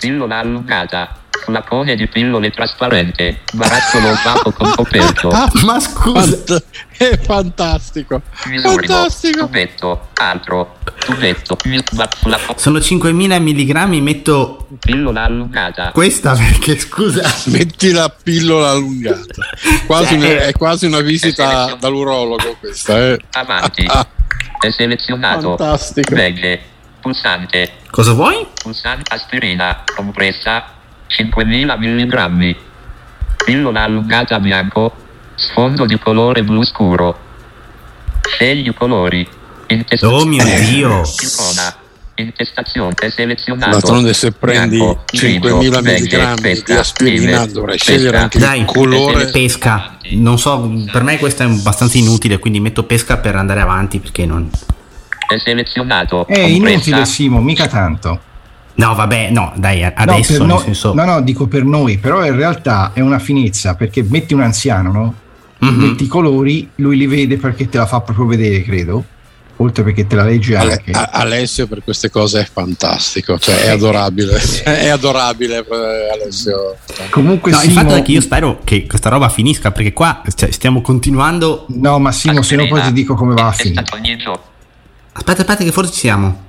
Pillola 0.00 0.38
allungata. 0.38 1.16
Flacone 1.44 1.94
di 1.96 2.06
pillole 2.08 2.50
trasparente. 2.50 3.40
Barattolo 3.52 4.10
opaco 4.10 4.52
con 4.52 4.72
coperto. 4.74 5.28
Ah, 5.32 5.50
ma 5.64 5.78
scusa. 5.78 6.20
Fant- 6.22 6.64
è 6.96 7.18
fantastico. 7.22 8.22
Fantastico. 8.32 9.40
Tubetto. 9.46 10.08
Altro. 10.14 10.78
Tubetto. 10.98 11.56
Sono 12.56 12.80
5000 12.80 13.38
milligrammi. 13.38 14.00
Metto 14.00 14.66
Pillola 14.80 15.24
allungata. 15.24 15.90
questa 15.92 16.32
perché 16.34 16.78
scusa. 16.78 17.22
Metti 17.46 17.92
la 17.92 18.08
pillola 18.22 18.70
allungata. 18.70 19.24
Quasi 19.86 20.06
Cioè, 20.08 20.16
una- 20.16 20.26
eh, 20.26 20.46
è 20.46 20.52
quasi 20.52 20.86
una 20.86 21.00
visita 21.00 21.76
dall'urologo 21.78 22.56
questa, 22.60 22.98
eh. 22.98 23.18
Avanti. 23.32 23.86
È 24.58 24.70
selezionato. 24.70 25.56
Fantastico. 25.56 26.14
Legge. 26.14 26.60
Pulsante. 27.00 27.72
Cosa 27.90 28.12
vuoi? 28.12 28.46
Pulsante 28.54 29.14
aspirina. 29.14 29.84
Compressa. 29.94 30.64
5000 31.06 31.76
milligrammi. 31.76 32.56
Pillola 33.44 33.82
allungata 33.82 34.38
bianco. 34.38 34.94
Sfondo 35.34 35.86
di 35.86 35.98
colore 35.98 36.42
blu 36.42 36.62
scuro. 36.64 37.18
Scegli 38.22 38.72
colori. 38.74 39.28
Oh 40.02 40.24
mio 40.24 40.44
Dio. 40.44 41.02
Icona. 41.02 41.74
Intestazione. 42.20 42.94
È 42.98 43.10
selezionato. 43.10 43.70
D'altronde 43.70 44.12
se 44.14 44.32
prendi 44.32 44.76
Bianco, 44.76 45.04
5.000 45.12 45.82
grigio, 45.82 46.20
mg 46.20 46.34
di 46.34 46.40
pesca, 46.40 46.78
aspirina 46.80 47.46
dovrai 47.46 47.76
pesca. 47.76 47.92
scegliere 47.92 48.16
anche 48.18 48.38
Dai, 48.38 48.60
il 48.60 48.64
colore. 48.66 49.26
pesca. 49.30 49.96
Non 50.10 50.38
so, 50.38 50.70
per 50.90 51.02
me 51.02 51.18
questo 51.18 51.42
è 51.42 51.46
abbastanza 51.46 51.98
inutile, 51.98 52.38
quindi 52.38 52.60
metto 52.60 52.84
pesca 52.84 53.18
per 53.18 53.36
andare 53.36 53.60
avanti 53.60 53.98
perché 53.98 54.26
non... 54.26 54.48
È 55.28 55.38
selezionato. 55.38 56.26
È 56.26 56.40
Compressa. 56.40 56.68
inutile, 56.72 57.04
Simo, 57.04 57.40
mica 57.40 57.66
tanto. 57.68 58.20
No, 58.74 58.94
vabbè, 58.94 59.30
no, 59.30 59.52
dai, 59.56 59.80
No, 59.82 59.92
adesso 59.94 60.38
nel 60.38 60.46
no, 60.46 60.58
senso... 60.58 60.94
no, 60.94 61.04
no, 61.04 61.20
dico 61.20 61.46
per 61.46 61.64
noi, 61.64 61.98
però 61.98 62.24
in 62.24 62.34
realtà 62.34 62.92
è 62.94 63.00
una 63.00 63.18
finezza 63.18 63.74
perché 63.74 64.02
metti 64.08 64.32
un 64.34 64.40
anziano, 64.40 64.90
no? 64.90 65.14
Mhm. 65.58 65.74
Metti 65.80 66.04
i 66.04 66.06
colori, 66.06 66.68
lui 66.76 66.96
li 66.96 67.06
vede 67.06 67.36
perché 67.36 67.68
te 67.68 67.76
la 67.78 67.86
fa 67.86 68.00
proprio 68.00 68.26
vedere, 68.26 68.62
credo. 68.62 69.04
Oltre 69.62 69.82
perché 69.84 70.06
te 70.06 70.16
la 70.16 70.24
legge 70.24 70.56
Ale- 70.56 70.72
anche. 70.72 70.90
a- 70.92 71.10
Alessio 71.12 71.66
per 71.66 71.82
queste 71.84 72.08
cose 72.08 72.40
è 72.40 72.48
fantastico, 72.50 73.38
cioè 73.38 73.64
è 73.64 73.68
adorabile, 73.68 74.40
è 74.64 74.88
adorabile 74.88 75.58
eh, 75.58 76.10
Alessio. 76.14 76.78
Comunque, 77.10 77.50
No, 77.50 77.58
il 77.58 77.62
Simo, 77.64 77.80
fatto 77.80 77.94
è 77.94 78.02
che 78.02 78.12
io 78.12 78.20
spero 78.22 78.60
che 78.64 78.86
questa 78.86 79.10
roba 79.10 79.28
finisca 79.28 79.70
perché 79.70 79.92
qua 79.92 80.22
cioè, 80.34 80.50
stiamo 80.50 80.80
continuando... 80.80 81.66
No, 81.68 81.98
ma 81.98 82.10
Simo, 82.10 82.40
se 82.40 82.56
no 82.56 82.66
poi 82.68 82.80
ti 82.80 82.92
dico 82.92 83.14
come 83.14 83.34
va 83.34 83.48
a 83.48 83.52
finire. 83.52 83.80
Intestato 83.80 84.02
ogni 84.02 84.16
giorno. 84.16 84.42
Aspetta, 85.12 85.40
aspetta 85.42 85.64
che 85.64 85.72
forse 85.72 85.92
ci 85.92 85.98
siamo. 85.98 86.44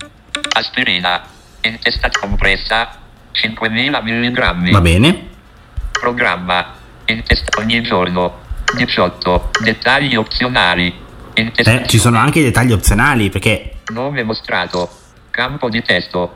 Aspirina. 0.53 1.21
Intestata 1.61 2.17
compressa. 2.19 2.89
5000 3.33 4.01
milligrammi. 4.01 4.71
Va 4.71 4.79
bene. 4.81 5.27
Programma. 5.99 6.73
Intesta 7.05 7.59
ogni 7.59 7.81
giorno. 7.83 8.39
18. 8.77 9.49
Dettagli 9.63 10.15
opzionali. 10.15 10.93
Intesta- 11.33 11.81
Eh, 11.83 11.87
ci 11.87 11.97
sono 11.97 12.17
anche 12.17 12.39
i 12.39 12.43
dettagli 12.43 12.71
opzionali 12.71 13.29
perché... 13.29 13.77
Nome 13.93 14.23
mostrato. 14.23 14.89
Campo 15.29 15.69
di 15.69 15.81
testo. 15.81 16.33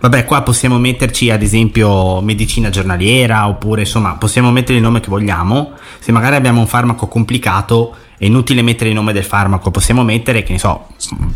Vabbè, 0.00 0.24
qua 0.24 0.42
possiamo 0.42 0.78
metterci 0.78 1.30
ad 1.30 1.42
esempio 1.42 2.20
medicina 2.20 2.70
giornaliera 2.70 3.48
oppure 3.48 3.80
insomma 3.80 4.14
possiamo 4.16 4.52
mettere 4.52 4.76
il 4.78 4.82
nome 4.82 5.00
che 5.00 5.08
vogliamo. 5.08 5.72
Se 5.98 6.12
magari 6.12 6.36
abbiamo 6.36 6.60
un 6.60 6.68
farmaco 6.68 7.08
complicato 7.08 7.96
è 8.16 8.24
inutile 8.24 8.62
mettere 8.62 8.90
il 8.90 8.94
nome 8.94 9.12
del 9.12 9.24
farmaco, 9.24 9.70
possiamo 9.70 10.04
mettere, 10.04 10.42
che 10.42 10.52
ne 10.52 10.58
so, 10.58 10.86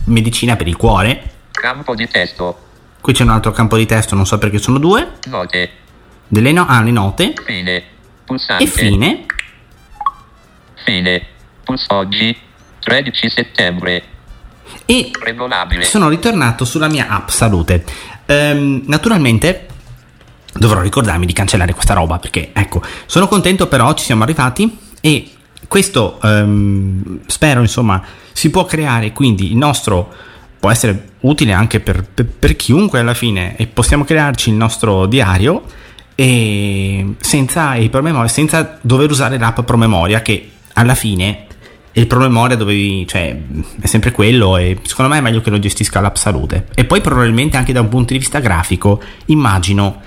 medicina 0.04 0.56
per 0.56 0.68
il 0.68 0.76
cuore. 0.76 1.30
Campo 1.50 1.94
di 1.94 2.08
testo. 2.08 2.56
Qui 3.00 3.12
c'è 3.12 3.22
un 3.24 3.30
altro 3.30 3.50
campo 3.50 3.76
di 3.76 3.86
testo, 3.86 4.14
non 4.14 4.26
so 4.26 4.38
perché 4.38 4.58
sono 4.58 4.78
due. 4.78 5.12
Note. 5.26 5.70
Delle 6.28 6.52
no- 6.52 6.66
ah, 6.66 6.82
le 6.82 6.90
note. 6.92 7.34
Fine. 7.44 7.82
Pulsante. 8.24 8.62
E 8.64 8.66
fine. 8.68 9.26
Fine. 10.84 11.26
Puls 11.64 11.84
oggi. 11.88 12.36
13 12.82 13.30
settembre. 13.30 14.02
E 14.84 15.10
Regolabile. 15.22 15.84
sono 15.84 16.08
ritornato 16.08 16.64
sulla 16.64 16.88
mia 16.88 17.08
app 17.08 17.28
salute. 17.28 17.84
Ehm, 18.26 18.82
naturalmente 18.86 19.68
dovrò 20.52 20.80
ricordarmi 20.80 21.26
di 21.26 21.32
cancellare 21.32 21.72
questa 21.72 21.94
roba 21.94 22.18
perché 22.18 22.50
ecco, 22.52 22.82
sono 23.06 23.26
contento 23.26 23.68
però 23.68 23.94
ci 23.94 24.04
siamo 24.04 24.22
arrivati 24.22 24.78
e 25.00 25.30
questo 25.66 26.18
um, 26.22 27.20
spero 27.26 27.60
insomma 27.60 28.02
si 28.32 28.50
può 28.50 28.64
creare 28.66 29.12
quindi 29.12 29.50
il 29.50 29.56
nostro 29.56 30.12
può 30.60 30.70
essere 30.70 31.10
utile 31.20 31.52
anche 31.52 31.80
per, 31.80 32.04
per, 32.04 32.26
per 32.26 32.54
chiunque 32.56 33.00
alla 33.00 33.14
fine 33.14 33.56
e 33.56 33.66
possiamo 33.66 34.04
crearci 34.04 34.50
il 34.50 34.56
nostro 34.56 35.06
diario 35.06 35.64
e 36.14 37.14
senza, 37.18 37.74
e 37.74 37.90
senza 38.26 38.78
dover 38.80 39.10
usare 39.10 39.38
l'app 39.38 39.60
promemoria 39.60 40.20
che 40.20 40.50
alla 40.74 40.94
fine 40.94 41.46
il 41.94 42.06
promemoria 42.06 42.56
dovevi, 42.56 43.06
cioè, 43.06 43.38
è 43.80 43.86
sempre 43.86 44.12
quello 44.12 44.56
e 44.56 44.78
secondo 44.82 45.10
me 45.10 45.18
è 45.18 45.20
meglio 45.20 45.40
che 45.40 45.50
lo 45.50 45.58
gestisca 45.58 46.00
l'app 46.00 46.16
salute. 46.16 46.66
E 46.74 46.84
poi 46.84 47.00
probabilmente 47.00 47.56
anche 47.56 47.72
da 47.72 47.80
un 47.80 47.88
punto 47.88 48.12
di 48.12 48.18
vista 48.18 48.38
grafico 48.38 49.00
immagino 49.26 50.00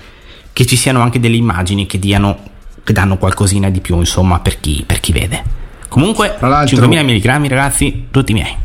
che 0.52 0.66
ci 0.66 0.76
siano 0.76 1.00
anche 1.00 1.20
delle 1.20 1.36
immagini 1.36 1.86
che 1.86 1.98
diano 1.98 2.54
che 2.82 2.92
danno 2.92 3.18
qualcosina 3.18 3.68
di 3.68 3.80
più 3.80 3.98
insomma 3.98 4.40
per 4.40 4.58
chi, 4.60 4.84
per 4.86 5.00
chi 5.00 5.12
vede. 5.12 5.42
Comunque 5.88 6.36
5.000 6.40 7.04
mg 7.04 7.48
ragazzi 7.48 8.06
tutti 8.10 8.32
miei. 8.32 8.56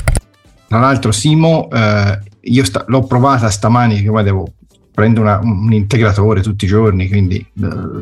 Tra 0.67 0.79
l'altro 0.79 1.11
Simo 1.11 1.69
eh, 1.69 2.19
io 2.41 2.63
sta, 2.63 2.85
l'ho 2.87 3.03
provata 3.03 3.49
stamani 3.49 4.01
che 4.01 4.23
devo 4.23 4.47
prendo 4.93 5.21
una, 5.21 5.39
un 5.41 5.71
integratore 5.73 6.41
tutti 6.41 6.65
i 6.65 6.67
giorni, 6.67 7.07
quindi 7.07 7.45
uh, 7.55 8.01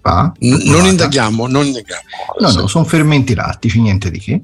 va. 0.00 0.32
N- 0.40 0.62
non 0.64 0.86
indaghiamo, 0.86 1.46
non 1.46 1.66
indaghiamo. 1.66 2.02
No, 2.40 2.52
no, 2.52 2.66
sono 2.66 2.84
fermenti 2.84 3.34
lattici, 3.34 3.80
niente 3.80 4.10
di 4.10 4.18
che. 4.18 4.40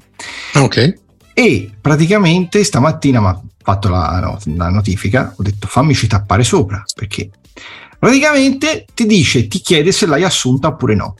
Ok. 0.55 0.93
E 1.33 1.71
praticamente 1.79 2.63
stamattina 2.63 3.19
mi 3.19 3.27
ha 3.27 3.41
fatto 3.61 3.89
la, 3.89 4.19
no, 4.19 4.39
la 4.55 4.69
notifica, 4.69 5.33
ho 5.35 5.43
detto 5.43 5.67
fammici 5.67 6.07
tappare 6.07 6.43
sopra, 6.43 6.83
perché 6.95 7.29
praticamente 7.99 8.85
ti 8.93 9.05
dice, 9.05 9.47
ti 9.47 9.59
chiede 9.59 9.91
se 9.91 10.05
l'hai 10.05 10.23
assunta 10.23 10.69
oppure 10.69 10.95
no. 10.95 11.15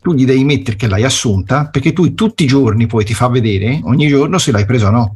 Tu 0.00 0.14
gli 0.14 0.24
devi 0.24 0.44
mettere 0.44 0.76
che 0.76 0.86
l'hai 0.86 1.04
assunta, 1.04 1.66
perché 1.66 1.92
tu 1.92 2.14
tutti 2.14 2.44
i 2.44 2.46
giorni 2.46 2.86
poi 2.86 3.04
ti 3.04 3.14
fa 3.14 3.28
vedere, 3.28 3.80
ogni 3.82 4.06
giorno, 4.06 4.38
se 4.38 4.52
l'hai 4.52 4.64
presa 4.64 4.88
o 4.88 4.90
no 4.90 5.14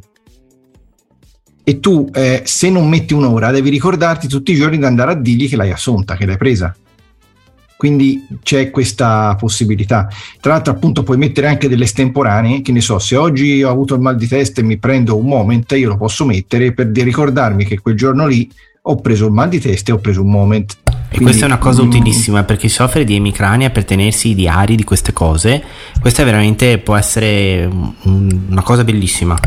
e 1.63 1.79
tu 1.79 2.09
eh, 2.13 2.41
se 2.45 2.69
non 2.69 2.89
metti 2.89 3.13
un'ora 3.13 3.51
devi 3.51 3.69
ricordarti 3.69 4.27
tutti 4.27 4.51
i 4.51 4.55
giorni 4.55 4.77
di 4.77 4.85
andare 4.85 5.11
a 5.11 5.15
dirgli 5.15 5.47
che 5.47 5.55
l'hai 5.55 5.71
assunta, 5.71 6.15
che 6.15 6.25
l'hai 6.25 6.37
presa. 6.37 6.75
Quindi 7.83 8.25
c'è 8.41 8.69
questa 8.69 9.35
possibilità. 9.37 10.07
Tra 10.39 10.53
l'altro, 10.53 10.71
appunto, 10.71 11.03
puoi 11.03 11.17
mettere 11.17 11.47
anche 11.47 11.67
delle 11.67 11.83
estemporanee, 11.83 12.61
che 12.61 12.71
ne 12.71 12.79
so, 12.79 12.97
se 12.97 13.17
oggi 13.17 13.61
ho 13.61 13.69
avuto 13.69 13.95
il 13.95 13.99
mal 13.99 14.15
di 14.15 14.25
testa 14.25 14.61
e 14.61 14.63
mi 14.63 14.77
prendo 14.77 15.17
un 15.17 15.25
moment, 15.25 15.69
io 15.73 15.89
lo 15.89 15.97
posso 15.97 16.23
mettere 16.23 16.71
per 16.71 16.87
ricordarmi 16.87 17.65
che 17.65 17.81
quel 17.81 17.97
giorno 17.97 18.25
lì 18.25 18.49
ho 18.83 18.95
preso 19.01 19.25
il 19.25 19.33
mal 19.33 19.49
di 19.49 19.59
testa 19.59 19.91
e 19.91 19.95
ho 19.95 19.97
preso 19.97 20.21
un 20.21 20.29
moment. 20.29 20.77
E 20.85 20.91
Quindi, 21.09 21.25
questa 21.25 21.43
è 21.43 21.47
una 21.47 21.57
cosa 21.57 21.83
mm, 21.83 21.87
utilissima 21.87 22.45
per 22.45 22.55
chi 22.55 22.69
soffre 22.69 23.03
di 23.03 23.15
emicrania 23.15 23.69
per 23.69 23.83
tenersi 23.83 24.29
i 24.29 24.35
diari 24.35 24.77
di 24.77 24.85
queste 24.85 25.11
cose. 25.11 25.61
Questa 25.99 26.23
veramente 26.23 26.77
può 26.77 26.95
essere 26.95 27.69
una 28.03 28.61
cosa 28.61 28.85
bellissima 28.85 29.37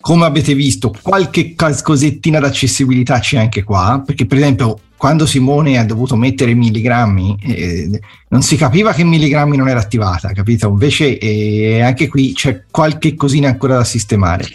come 0.00 0.24
avete 0.24 0.52
visto, 0.54 0.92
qualche 1.00 1.54
cosettina 1.54 2.40
d'accessibilità 2.40 3.20
c'è 3.20 3.38
anche 3.38 3.62
qua, 3.62 4.02
perché 4.04 4.26
per 4.26 4.38
esempio 4.38 4.76
quando 5.02 5.26
Simone 5.26 5.78
ha 5.78 5.84
dovuto 5.84 6.14
mettere 6.14 6.54
milligrammi, 6.54 7.36
eh, 7.42 8.00
non 8.28 8.40
si 8.40 8.54
capiva 8.54 8.92
che 8.92 9.02
milligrammi 9.02 9.56
non 9.56 9.68
era 9.68 9.80
attivata, 9.80 10.30
capito? 10.30 10.68
Invece 10.68 11.18
eh, 11.18 11.80
anche 11.80 12.06
qui 12.06 12.32
c'è 12.34 12.66
qualche 12.70 13.16
cosina 13.16 13.48
ancora 13.48 13.78
da 13.78 13.82
sistemare. 13.82 14.46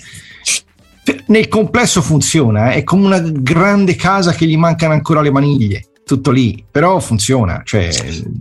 Nel 1.25 1.49
complesso 1.49 2.01
funziona, 2.01 2.71
eh, 2.71 2.75
è 2.75 2.83
come 2.85 3.07
una 3.07 3.19
grande 3.19 3.95
casa 3.97 4.31
che 4.31 4.45
gli 4.45 4.55
mancano 4.55 4.93
ancora 4.93 5.19
le 5.19 5.31
maniglie 5.31 5.87
tutto 6.07 6.31
lì, 6.31 6.63
però 6.71 6.99
funziona. 6.99 7.61
Cioè... 7.65 7.89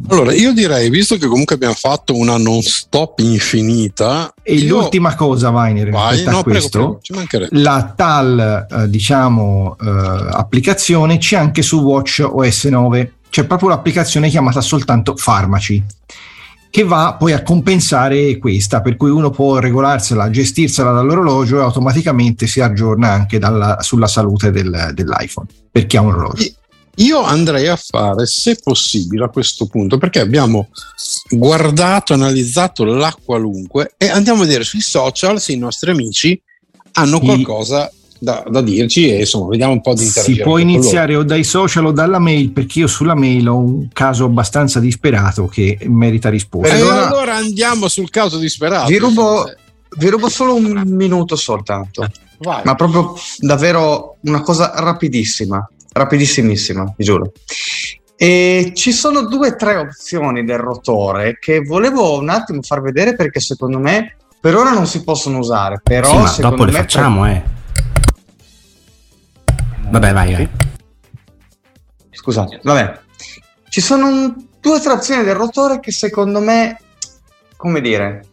Allora, 0.08 0.32
io 0.32 0.52
direi, 0.52 0.88
visto 0.88 1.16
che 1.16 1.26
comunque 1.26 1.56
abbiamo 1.56 1.74
fatto 1.74 2.16
una 2.16 2.38
non 2.38 2.62
stop 2.62 3.18
infinita. 3.18 4.32
E 4.40 4.54
io... 4.54 4.78
l'ultima 4.78 5.16
cosa, 5.16 5.50
Vainer, 5.50 5.90
Vai, 5.90 6.22
no, 6.22 6.44
questo, 6.44 7.00
prego, 7.02 7.26
prego, 7.26 7.46
la 7.50 7.92
tal, 7.94 8.66
eh, 8.70 8.88
diciamo, 8.88 9.76
eh, 9.82 9.88
applicazione 10.30 11.18
c'è 11.18 11.36
anche 11.36 11.62
su 11.62 11.80
Watch 11.80 12.24
OS 12.24 12.64
9, 12.66 13.12
c'è 13.28 13.44
proprio 13.44 13.70
l'applicazione 13.70 14.28
chiamata 14.28 14.60
soltanto 14.60 15.16
Farmaci 15.16 15.84
che 16.70 16.84
va 16.84 17.16
poi 17.18 17.32
a 17.32 17.42
compensare 17.42 18.36
questa, 18.36 18.82
per 18.82 18.96
cui 18.96 19.08
uno 19.08 19.30
può 19.30 19.58
regolarsela, 19.58 20.28
gestirsela 20.28 20.92
dall'orologio 20.92 21.58
e 21.58 21.62
automaticamente 21.62 22.46
si 22.46 22.60
aggiorna 22.60 23.10
anche 23.10 23.38
dalla, 23.38 23.78
sulla 23.80 24.06
salute 24.06 24.50
del, 24.50 24.90
dell'iPhone, 24.92 25.46
per 25.70 25.86
chi 25.86 25.96
ha 25.96 26.02
un 26.02 26.08
orologio. 26.08 26.52
Io 26.96 27.20
andrei 27.22 27.68
a 27.68 27.76
fare, 27.76 28.24
se 28.26 28.58
possibile, 28.62 29.24
a 29.24 29.28
questo 29.28 29.66
punto, 29.66 29.98
perché 29.98 30.20
abbiamo 30.20 30.68
guardato, 31.28 32.14
analizzato 32.14 32.84
la 32.84 33.14
qualunque 33.22 33.94
e 33.98 34.08
andiamo 34.08 34.42
a 34.42 34.44
vedere 34.44 34.64
sui 34.64 34.80
social 34.80 35.40
se 35.40 35.52
i 35.52 35.58
nostri 35.58 35.90
amici 35.90 36.40
hanno 36.92 37.20
qualcosa 37.20 37.90
da, 38.18 38.42
da, 38.48 38.62
dirci 38.62 39.10
e 39.10 39.20
insomma 39.20 39.48
vediamo 39.48 39.72
un 39.72 39.82
po' 39.82 39.92
di 39.92 40.04
interagire. 40.04 40.38
Si 40.38 40.42
può 40.42 40.56
iniziare 40.56 41.16
o 41.16 41.22
dai 41.22 41.44
social 41.44 41.84
o 41.84 41.92
dalla 41.92 42.18
mail 42.18 42.50
perché 42.50 42.78
io 42.78 42.86
sulla 42.86 43.14
mail 43.14 43.46
ho 43.46 43.58
un 43.58 43.88
caso 43.92 44.24
abbastanza 44.24 44.80
disperato 44.80 45.46
che 45.48 45.78
merita 45.84 46.30
risposta. 46.30 46.74
E 46.74 46.80
allora, 46.80 47.08
allora 47.08 47.36
andiamo 47.36 47.88
sul 47.88 48.08
caso 48.08 48.38
disperato. 48.38 48.88
Vi 48.88 48.96
rubo, 48.96 49.44
vi 49.98 50.08
rubo 50.08 50.30
solo 50.30 50.54
un 50.54 50.82
minuto 50.86 51.36
soltanto, 51.36 52.08
Vai. 52.38 52.62
ma 52.64 52.74
proprio 52.74 53.14
davvero 53.38 54.16
una 54.22 54.40
cosa 54.40 54.72
rapidissima 54.76 55.68
rapidissimissima, 55.96 56.94
vi 56.96 57.04
giuro. 57.04 57.32
E 58.16 58.72
ci 58.74 58.92
sono 58.92 59.26
due 59.26 59.48
o 59.48 59.56
tre 59.56 59.76
opzioni 59.76 60.44
del 60.44 60.58
rotore 60.58 61.38
che 61.38 61.60
volevo 61.60 62.18
un 62.18 62.30
attimo 62.30 62.62
far 62.62 62.80
vedere 62.80 63.14
perché 63.14 63.40
secondo 63.40 63.78
me 63.78 64.16
per 64.40 64.56
ora 64.56 64.70
non 64.70 64.86
si 64.86 65.02
possono 65.02 65.38
usare, 65.38 65.80
però 65.82 66.26
sì, 66.26 66.40
dopo 66.40 66.64
le 66.64 66.72
facciamo, 66.72 67.22
per... 67.22 67.30
eh. 67.30 67.44
Vabbè, 69.88 70.12
vai, 70.12 70.32
vai. 70.32 70.48
Scusate, 72.10 72.60
vabbè. 72.62 73.00
Ci 73.68 73.80
sono 73.80 74.08
un, 74.08 74.34
due 74.60 74.76
o 74.76 74.80
tre 74.80 74.92
opzioni 74.92 75.24
del 75.24 75.34
rotore 75.34 75.80
che 75.80 75.92
secondo 75.92 76.40
me, 76.40 76.78
come 77.56 77.80
dire, 77.80 78.24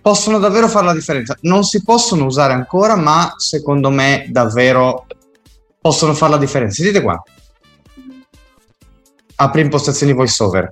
possono 0.00 0.38
davvero 0.38 0.68
fare 0.68 0.86
la 0.86 0.94
differenza. 0.94 1.36
Non 1.42 1.62
si 1.64 1.82
possono 1.82 2.24
usare 2.24 2.52
ancora, 2.52 2.96
ma 2.96 3.34
secondo 3.36 3.90
me 3.90 4.26
davvero 4.30 5.06
possono 5.80 6.14
fare 6.14 6.32
la 6.32 6.38
differenza. 6.38 6.82
Sentite 6.82 7.02
qua. 7.02 7.22
Apri 9.36 9.60
impostazioni 9.60 10.12
voiceover. 10.12 10.70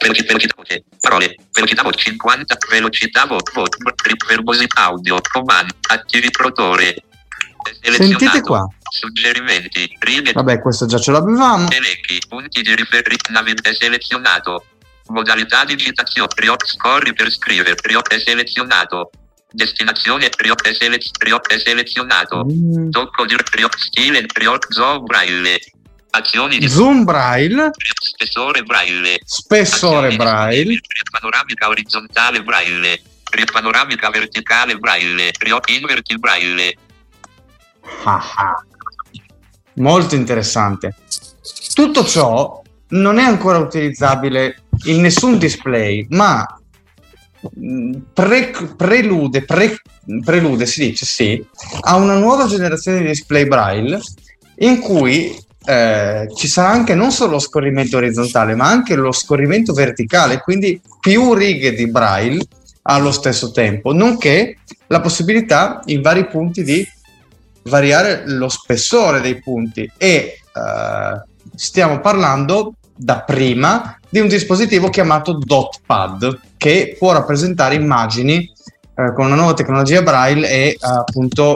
Velocità 0.00 0.36
voce, 0.56 0.84
parole, 1.00 1.34
velocità 1.52 1.82
voce 1.82 1.98
50, 1.98 2.56
velocità 2.70 3.26
voce, 3.26 3.42
verbosità 4.26 4.84
audio, 4.84 5.18
comando, 5.32 5.74
attivi 5.88 6.30
protore. 6.30 6.94
Sentite 7.80 8.42
qua. 8.42 8.66
Suggerimenti, 8.90 9.96
righe. 10.00 10.32
Vabbè, 10.32 10.60
questo 10.60 10.86
già 10.86 10.98
ce 10.98 11.10
l'avevamo. 11.10 11.68
Elenchi, 11.70 12.22
punti 12.28 12.60
di 12.60 12.74
riferimento, 12.74 13.72
selezionato. 13.72 14.66
Modalità 15.08 15.64
digitazione, 15.64 16.28
Priop 16.34 16.64
scorri 16.64 17.12
per 17.12 17.30
scrivere, 17.30 17.74
Priop 17.74 18.08
è 18.08 18.18
selezionato. 18.18 19.10
Destinazione 19.50 20.30
Priop 20.30 20.62
è, 20.62 20.72
selez- 20.72 21.10
Priop 21.16 21.46
è 21.46 21.58
selezionato. 21.58 22.44
Mm. 22.44 22.90
Tocco 22.90 23.24
di 23.24 23.36
Priop 23.36 23.74
stile 23.76 24.26
Priop 24.26 24.66
zoom 24.70 25.04
braille. 25.04 25.60
Azioni 26.10 26.58
di 26.58 26.68
zoom 26.68 27.04
braille. 27.04 27.70
Spessore 27.74 28.62
braille. 28.62 29.18
Spessore 29.24 30.08
Azioni 30.08 30.16
braille. 30.16 30.80
Panoramica 31.10 31.68
orizzontale 31.68 32.42
braille. 32.42 33.00
Panoramica 33.52 34.10
verticale 34.10 34.76
braille. 34.76 35.30
Priop 35.38 35.68
inverti 35.68 36.18
braille. 36.18 36.74
Ah, 38.04 38.32
ah. 38.36 38.64
Molto 39.74 40.14
interessante. 40.14 40.94
Tutto 41.74 42.04
ciò 42.04 42.62
non 42.88 43.18
è 43.18 43.24
ancora 43.24 43.58
utilizzabile 43.58 44.63
in 44.84 45.00
nessun 45.00 45.38
display, 45.38 46.06
ma 46.10 46.44
mm, 47.58 47.94
pre, 48.12 48.52
prelude, 48.76 49.44
pre, 49.44 49.76
prelude, 50.22 50.66
si 50.66 50.88
dice 50.88 51.06
sì, 51.06 51.44
a 51.82 51.96
una 51.96 52.16
nuova 52.16 52.46
generazione 52.46 52.98
di 52.98 53.06
display 53.06 53.46
braille 53.46 54.00
in 54.58 54.80
cui 54.80 55.36
eh, 55.66 56.28
ci 56.34 56.46
sarà 56.46 56.68
anche 56.68 56.94
non 56.94 57.10
solo 57.10 57.32
lo 57.32 57.38
scorrimento 57.38 57.96
orizzontale, 57.96 58.54
ma 58.54 58.68
anche 58.68 58.94
lo 58.94 59.12
scorrimento 59.12 59.72
verticale, 59.72 60.40
quindi 60.40 60.80
più 61.00 61.34
righe 61.34 61.72
di 61.72 61.88
braille 61.88 62.44
allo 62.82 63.12
stesso 63.12 63.50
tempo, 63.50 63.92
nonché 63.92 64.58
la 64.88 65.00
possibilità 65.00 65.80
in 65.86 66.02
vari 66.02 66.26
punti 66.26 66.62
di 66.62 66.86
variare 67.62 68.24
lo 68.26 68.48
spessore 68.48 69.20
dei 69.20 69.40
punti. 69.40 69.90
E 69.96 70.06
eh, 70.06 71.22
stiamo 71.54 72.00
parlando 72.00 72.74
da 72.96 73.20
prima 73.22 73.98
di 74.14 74.20
un 74.20 74.28
dispositivo 74.28 74.90
chiamato 74.90 75.32
DotPad 75.32 76.38
che 76.56 76.94
può 76.96 77.10
rappresentare 77.10 77.74
immagini 77.74 78.48
eh, 78.94 79.12
con 79.12 79.26
una 79.26 79.34
nuova 79.34 79.54
tecnologia 79.54 80.02
Braille 80.02 80.48
e 80.48 80.76
appunto 80.78 81.52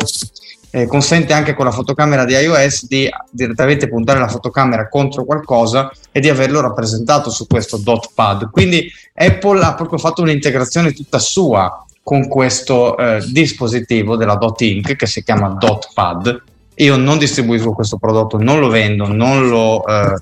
eh, 0.70 0.88
consente 0.88 1.32
anche 1.32 1.54
con 1.54 1.66
la 1.66 1.70
fotocamera 1.70 2.24
di 2.24 2.32
iOS 2.32 2.88
di 2.88 3.08
direttamente 3.30 3.88
puntare 3.88 4.18
la 4.18 4.26
fotocamera 4.26 4.88
contro 4.88 5.24
qualcosa 5.24 5.88
e 6.10 6.18
di 6.18 6.28
averlo 6.28 6.60
rappresentato 6.60 7.30
su 7.30 7.46
questo 7.46 7.76
dot 7.76 8.10
pad. 8.12 8.50
Quindi 8.50 8.90
Apple 9.14 9.62
ha 9.62 9.74
proprio 9.74 10.00
fatto 10.00 10.22
un'integrazione 10.22 10.92
tutta 10.92 11.20
sua 11.20 11.86
con 12.02 12.26
questo 12.26 12.96
eh, 12.96 13.22
dispositivo 13.30 14.16
della 14.16 14.34
Dot 14.34 14.60
Inc 14.62 14.96
che 14.96 15.06
si 15.06 15.22
chiama 15.22 15.50
Dot 15.50 15.90
Pad. 15.94 16.42
Io 16.74 16.96
non 16.96 17.18
distribuisco 17.18 17.70
questo 17.72 17.98
prodotto, 17.98 18.36
non 18.36 18.58
lo 18.58 18.68
vendo, 18.68 19.06
non 19.06 19.48
lo 19.48 19.86
eh, 19.86 20.14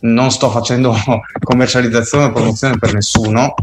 non 0.00 0.30
sto 0.30 0.50
facendo 0.50 0.94
commercializzazione 1.42 2.24
o 2.24 2.32
promozione 2.32 2.78
per 2.78 2.94
nessuno, 2.94 3.54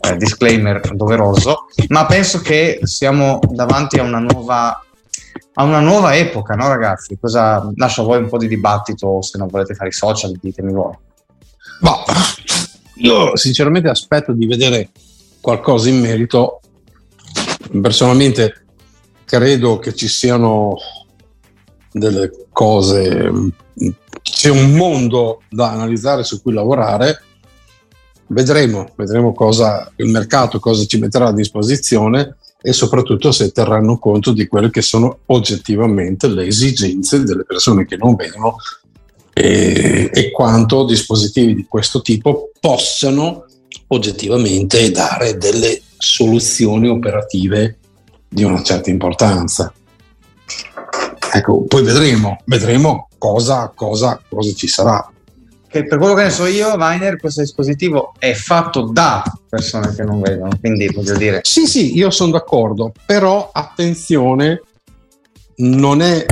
eh, 0.00 0.16
disclaimer 0.16 0.80
doveroso, 0.94 1.66
ma 1.88 2.06
penso 2.06 2.40
che 2.40 2.80
siamo 2.82 3.40
davanti 3.50 3.98
a 3.98 4.02
una 4.02 4.18
nuova 4.18 4.78
a 5.56 5.62
una 5.62 5.80
nuova 5.80 6.16
epoca, 6.16 6.54
no 6.54 6.66
ragazzi? 6.66 7.16
Cosa 7.20 7.70
lascio 7.76 8.02
a 8.02 8.04
voi 8.04 8.18
un 8.18 8.28
po' 8.28 8.38
di 8.38 8.48
dibattito, 8.48 9.22
se 9.22 9.38
non 9.38 9.46
volete 9.46 9.74
fare 9.74 9.90
i 9.90 9.92
social, 9.92 10.36
ditemi 10.40 10.72
voi. 10.72 10.96
Ma 11.80 12.02
io 12.96 13.36
sinceramente 13.36 13.88
aspetto 13.88 14.32
di 14.32 14.46
vedere 14.46 14.90
qualcosa 15.40 15.88
in 15.88 16.00
merito. 16.00 16.60
Personalmente 17.80 18.64
credo 19.24 19.78
che 19.78 19.94
ci 19.94 20.08
siano 20.08 20.76
delle 21.94 22.48
cose, 22.50 23.30
c'è 24.20 24.48
un 24.48 24.72
mondo 24.72 25.42
da 25.48 25.70
analizzare 25.70 26.24
su 26.24 26.42
cui 26.42 26.52
lavorare. 26.52 27.22
Vedremo, 28.26 28.90
vedremo 28.96 29.32
cosa 29.32 29.90
il 29.96 30.08
mercato 30.08 30.58
cosa 30.58 30.84
ci 30.86 30.98
metterà 30.98 31.28
a 31.28 31.32
disposizione 31.32 32.36
e 32.60 32.72
soprattutto 32.72 33.30
se 33.30 33.52
terranno 33.52 33.98
conto 33.98 34.32
di 34.32 34.48
quelle 34.48 34.70
che 34.70 34.82
sono 34.82 35.20
oggettivamente 35.26 36.26
le 36.26 36.46
esigenze 36.46 37.22
delle 37.22 37.44
persone 37.44 37.86
che 37.86 37.96
non 37.96 38.16
vedono 38.16 38.56
e, 39.32 40.10
e 40.12 40.30
quanto 40.32 40.84
dispositivi 40.84 41.54
di 41.54 41.66
questo 41.68 42.00
tipo 42.00 42.50
possano 42.58 43.44
oggettivamente 43.88 44.90
dare 44.90 45.36
delle 45.36 45.80
soluzioni 45.96 46.88
operative 46.88 47.78
di 48.26 48.42
una 48.42 48.62
certa 48.62 48.90
importanza. 48.90 49.72
Ecco, 51.36 51.64
poi 51.64 51.82
vedremo, 51.82 52.36
vedremo 52.44 53.08
cosa, 53.18 53.72
cosa, 53.74 54.20
cosa 54.28 54.52
ci 54.52 54.68
sarà 54.68 55.08
che 55.74 55.84
per 55.86 55.98
quello 55.98 56.14
che 56.14 56.22
ne 56.22 56.30
so 56.30 56.46
io, 56.46 56.76
Viner, 56.76 57.16
questo 57.16 57.40
dispositivo 57.40 58.14
è 58.16 58.32
fatto 58.32 58.82
da 58.92 59.24
persone 59.48 59.92
che 59.92 60.04
non 60.04 60.20
vedono, 60.20 60.52
quindi 60.60 60.86
voglio 60.86 61.16
dire. 61.16 61.40
Sì, 61.42 61.66
sì, 61.66 61.96
io 61.96 62.10
sono 62.10 62.30
d'accordo, 62.30 62.92
però 63.04 63.50
attenzione, 63.52 64.62
non 65.56 66.00
è... 66.00 66.26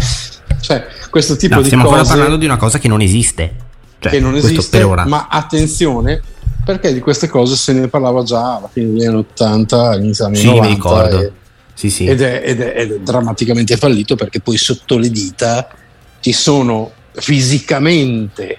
Cioè, 0.60 0.86
questo 1.10 1.34
tipo 1.34 1.56
no, 1.56 1.60
di 1.60 1.66
stiamo 1.66 1.82
ancora 1.82 2.04
parlando 2.04 2.36
di 2.36 2.44
una 2.44 2.56
cosa 2.56 2.78
che 2.78 2.86
non 2.86 3.00
esiste. 3.00 3.56
Cioè, 3.98 4.12
che 4.12 4.20
non 4.20 4.36
esiste, 4.36 4.78
per 4.78 4.86
ora. 4.86 5.06
ma 5.06 5.26
attenzione, 5.28 6.22
perché 6.64 6.92
di 6.92 7.00
queste 7.00 7.26
cose 7.26 7.56
se 7.56 7.72
ne 7.72 7.88
parlava 7.88 8.22
già 8.22 8.58
alla 8.58 8.68
fine 8.68 8.92
degli 8.92 9.04
anni 9.04 9.16
80, 9.16 9.96
inizio 9.96 10.26
anni 10.26 10.36
sì, 10.36 10.46
90. 10.46 10.68
Mi 10.68 10.72
ricordo. 10.72 11.20
E, 11.20 11.32
sì, 11.74 11.90
sì. 11.90 12.06
Ed, 12.06 12.20
è, 12.20 12.42
ed, 12.44 12.60
è, 12.60 12.80
ed 12.80 12.92
è 12.92 12.98
drammaticamente 13.00 13.76
fallito 13.76 14.14
perché 14.14 14.40
poi 14.40 14.56
sotto 14.56 14.98
le 14.98 15.10
dita 15.10 15.68
ci 16.20 16.32
sono 16.32 16.92
fisicamente 17.12 18.58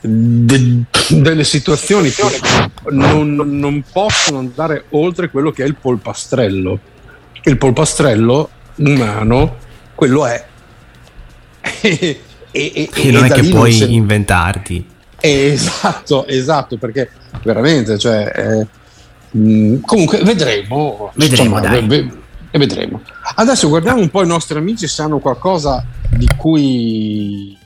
de- 0.00 0.84
delle 1.08 1.44
situazioni 1.44 2.10
che 2.10 2.22
non, 2.90 3.34
non, 3.34 3.84
possono 3.90 4.38
andare 4.38 4.84
oltre 4.90 5.30
quello 5.30 5.50
che 5.50 5.62
è 5.62 5.66
il 5.66 5.76
polpastrello. 5.76 6.78
Il 7.44 7.56
polpastrello 7.56 8.50
umano, 8.76 9.56
quello 9.94 10.26
è. 10.26 10.44
e, 11.80 12.20
e, 12.50 12.90
e, 12.92 13.10
non 13.10 13.24
è 13.24 13.30
che 13.30 13.48
puoi 13.48 13.72
se... 13.72 13.84
inventarti. 13.84 14.86
Esatto, 15.20 16.26
esatto, 16.26 16.76
perché 16.76 17.10
veramente, 17.44 17.96
cioè, 17.98 18.32
eh, 18.34 18.66
mh, 19.32 19.80
comunque 19.80 20.22
vedremo. 20.22 21.10
Vedremo, 21.14 21.58
insomma, 21.58 21.86
ve- 21.86 22.20
e 22.54 22.58
vedremo. 22.58 23.00
Adesso 23.36 23.68
guardiamo 23.68 24.00
un 24.00 24.10
po' 24.10 24.22
i 24.22 24.26
nostri 24.26 24.58
amici 24.58 24.86
se 24.86 25.02
hanno 25.02 25.18
qualcosa 25.18 25.84
di 26.10 26.28
cui 26.36 27.56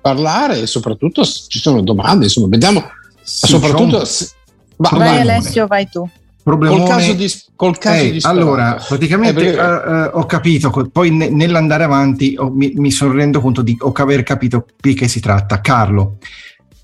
parlare 0.00 0.60
e 0.60 0.66
soprattutto 0.66 1.24
ci 1.24 1.60
sono 1.60 1.80
domande, 1.80 2.24
insomma, 2.24 2.48
vediamo. 2.48 2.82
Sì, 3.22 3.46
soprattutto... 3.46 4.04
Se, 4.04 4.28
va, 4.76 4.90
vai 4.90 5.20
Alessio, 5.20 5.66
vai 5.66 5.88
tu. 5.88 6.06
Problemone. 6.42 6.80
Col 6.80 6.88
caso 6.88 7.12
di, 7.14 7.32
col 7.56 7.78
caso 7.78 8.02
eh, 8.02 8.10
di 8.10 8.18
allora, 8.22 8.78
praticamente 8.86 9.54
eh, 9.54 9.58
uh, 9.58 9.62
uh, 9.62 10.10
ho 10.18 10.26
capito, 10.26 10.90
poi 10.92 11.10
ne, 11.10 11.30
nell'andare 11.30 11.84
avanti 11.84 12.34
oh, 12.36 12.50
mi, 12.50 12.74
mi, 12.76 12.90
sono 12.90 13.14
rendo 13.14 13.40
conto 13.40 13.62
di 13.62 13.74
aver 13.80 14.22
capito 14.24 14.66
di 14.78 14.92
che 14.92 15.08
si 15.08 15.20
tratta. 15.20 15.62
Carlo, 15.62 16.18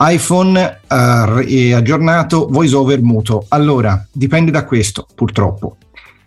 iPhone 0.00 0.80
uh, 0.88 0.94
aggiornato, 1.74 2.48
voice 2.48 2.74
over 2.74 3.02
muto. 3.02 3.46
Allora, 3.48 4.06
dipende 4.10 4.50
da 4.50 4.64
questo, 4.64 5.06
purtroppo. 5.14 5.76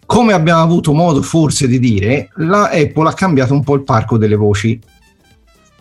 Come 0.05 0.33
abbiamo 0.33 0.61
avuto 0.61 0.93
modo 0.93 1.21
forse 1.21 1.67
di 1.67 1.79
dire, 1.79 2.29
la 2.35 2.69
Apple 2.69 3.09
ha 3.09 3.13
cambiato 3.13 3.53
un 3.53 3.63
po' 3.63 3.75
il 3.75 3.83
parco 3.83 4.17
delle 4.17 4.35
voci 4.35 4.79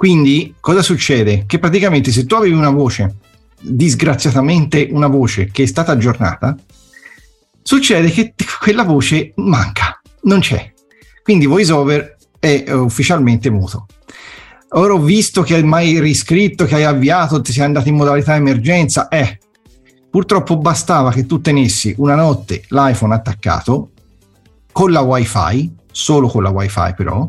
quindi 0.02 0.52
cosa 0.59 0.83
succede? 0.83 1.44
Che 1.46 1.61
praticamente 1.61 2.11
se 2.11 2.26
tu 2.26 2.35
avevi 2.35 2.55
una 2.55 2.70
voce, 2.70 3.18
disgraziatamente 3.61 4.88
una 4.90 5.07
voce 5.07 5.48
che 5.52 5.62
è 5.62 5.66
stata 5.66 5.92
aggiornata, 5.92 6.57
succede 7.62 8.11
che 8.11 8.35
quella 8.59 8.83
voce 8.83 9.33
manca, 9.37 10.00
non 10.22 10.40
c'è. 10.40 10.72
Quindi 11.22 11.46
VoiceOver 11.46 12.16
è 12.40 12.64
ufficialmente 12.72 13.48
muto. 13.48 13.87
Ora 14.74 14.94
ho 14.94 14.98
visto 14.98 15.42
che 15.42 15.54
hai 15.54 15.64
mai 15.64 16.00
riscritto, 16.00 16.64
che 16.64 16.76
hai 16.76 16.85
avviato, 16.85 17.42
ti 17.42 17.52
sei 17.52 17.64
andato 17.64 17.88
in 17.88 17.96
modalità 17.96 18.35
emergenza, 18.37 19.08
eh, 19.08 19.38
purtroppo 20.08 20.56
bastava 20.56 21.12
che 21.12 21.26
tu 21.26 21.42
tenessi 21.42 21.94
una 21.98 22.14
notte 22.14 22.64
l'iPhone 22.68 23.12
attaccato 23.12 23.90
con 24.72 24.90
la 24.90 25.00
wifi, 25.00 25.70
solo 25.90 26.28
con 26.28 26.42
la 26.42 26.48
wifi 26.48 26.94
però, 26.96 27.28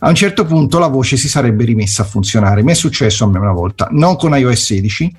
a 0.00 0.08
un 0.08 0.14
certo 0.14 0.46
punto 0.46 0.78
la 0.78 0.86
voce 0.86 1.18
si 1.18 1.28
sarebbe 1.28 1.64
rimessa 1.64 2.02
a 2.02 2.06
funzionare. 2.06 2.62
Mi 2.62 2.70
è 2.70 2.74
successo 2.74 3.24
a 3.24 3.28
me 3.28 3.38
una 3.38 3.52
volta, 3.52 3.88
non 3.90 4.16
con 4.16 4.34
iOS 4.34 4.64
16, 4.64 5.16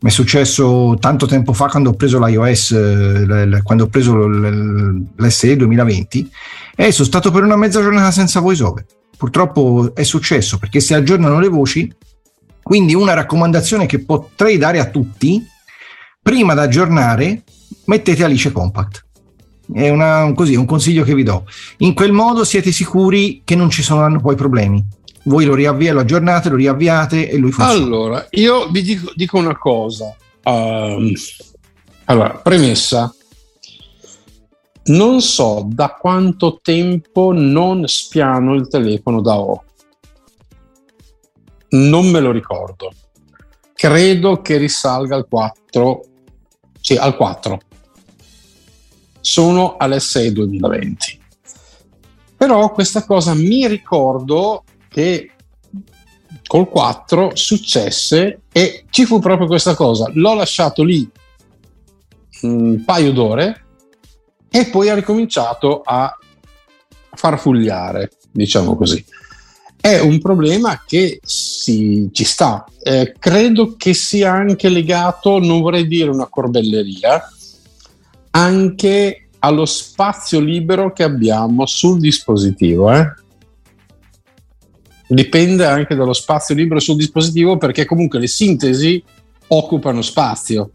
mi 0.00 0.10
è 0.10 0.12
successo 0.12 0.98
tanto 1.00 1.24
tempo 1.24 1.54
fa 1.54 1.68
quando 1.68 1.90
ho 1.90 1.94
preso 1.94 2.22
l'iOS, 2.22 2.70
eh, 2.72 3.60
quando 3.62 3.84
ho 3.84 3.88
preso 3.88 4.14
l'SE 4.26 5.56
2020 5.56 6.30
e 6.76 6.92
sono 6.92 7.06
stato 7.06 7.30
per 7.30 7.42
una 7.42 7.56
mezza 7.56 7.80
giornata 7.80 8.10
senza 8.10 8.40
voiceover. 8.40 8.84
Purtroppo 9.16 9.92
è 9.94 10.02
successo 10.02 10.58
perché 10.58 10.80
si 10.80 10.94
aggiornano 10.94 11.38
le 11.38 11.48
voci, 11.48 11.90
quindi 12.62 12.94
una 12.94 13.14
raccomandazione 13.14 13.86
che 13.86 14.04
potrei 14.04 14.58
dare 14.58 14.78
a 14.78 14.90
tutti, 14.90 15.44
prima 16.20 16.54
da 16.54 16.62
aggiornare 16.62 17.42
mettete 17.84 18.24
Alice 18.24 18.52
Compact 18.52 19.06
è 19.72 19.88
una, 19.88 20.32
così, 20.34 20.54
un 20.54 20.64
consiglio 20.64 21.02
che 21.02 21.14
vi 21.14 21.22
do. 21.22 21.44
In 21.78 21.94
quel 21.94 22.12
modo 22.12 22.44
siete 22.44 22.70
sicuri 22.70 23.42
che 23.44 23.56
non 23.56 23.70
ci 23.70 23.82
saranno 23.82 24.20
poi 24.20 24.36
problemi. 24.36 24.84
Voi 25.24 25.44
lo 25.44 25.54
riavviate, 25.54 25.94
lo 25.94 26.00
aggiornate, 26.00 26.48
lo 26.48 26.56
riavviate 26.56 27.28
e 27.28 27.36
lui 27.36 27.50
funziona. 27.50 27.84
Allora, 27.84 28.26
io 28.30 28.68
vi 28.68 28.82
dico, 28.82 29.12
dico 29.14 29.38
una 29.38 29.56
cosa. 29.56 30.14
Um, 30.44 31.12
allora, 32.04 32.30
premessa. 32.42 33.12
Non 34.86 35.20
so 35.20 35.66
da 35.68 35.96
quanto 35.98 36.60
tempo 36.62 37.32
non 37.32 37.88
spiano 37.88 38.54
il 38.54 38.68
telefono 38.68 39.20
da 39.20 39.38
O. 39.38 39.64
Non 41.70 42.06
me 42.06 42.20
lo 42.20 42.30
ricordo. 42.30 42.92
Credo 43.74 44.40
che 44.42 44.56
risalga 44.58 45.16
al 45.16 45.26
4. 45.28 46.04
Sì, 46.80 46.94
al 46.94 47.16
4 47.16 47.58
sono 49.20 49.76
all'SE 49.76 50.30
2020. 50.30 51.20
Però 52.36 52.70
questa 52.70 53.04
cosa 53.04 53.34
mi 53.34 53.66
ricordo 53.66 54.62
che 54.88 55.32
col 56.46 56.68
4 56.68 57.34
successe 57.34 58.42
e 58.52 58.84
ci 58.90 59.04
fu 59.04 59.18
proprio 59.18 59.48
questa 59.48 59.74
cosa. 59.74 60.08
L'ho 60.12 60.34
lasciato 60.34 60.84
lì 60.84 61.10
un 62.42 62.84
paio 62.84 63.12
d'ore 63.12 63.65
e 64.56 64.64
poi 64.68 64.88
ha 64.88 64.94
ricominciato 64.94 65.82
a 65.84 66.16
farfugliare, 67.12 68.12
diciamo 68.30 68.74
così. 68.74 69.04
È 69.78 69.98
un 70.00 70.18
problema 70.18 70.82
che 70.86 71.20
si, 71.22 72.08
ci 72.10 72.24
sta. 72.24 72.64
Eh, 72.82 73.14
credo 73.18 73.74
che 73.76 73.92
sia 73.92 74.32
anche 74.32 74.70
legato, 74.70 75.38
non 75.40 75.60
vorrei 75.60 75.86
dire 75.86 76.08
una 76.08 76.26
corbelleria, 76.28 77.22
anche 78.30 79.28
allo 79.40 79.66
spazio 79.66 80.40
libero 80.40 80.90
che 80.94 81.02
abbiamo 81.02 81.66
sul 81.66 82.00
dispositivo. 82.00 82.90
Eh? 82.90 83.12
Dipende 85.06 85.66
anche 85.66 85.94
dallo 85.94 86.14
spazio 86.14 86.54
libero 86.54 86.80
sul 86.80 86.96
dispositivo 86.96 87.58
perché 87.58 87.84
comunque 87.84 88.20
le 88.20 88.26
sintesi 88.26 89.04
occupano 89.48 90.00
spazio. 90.00 90.70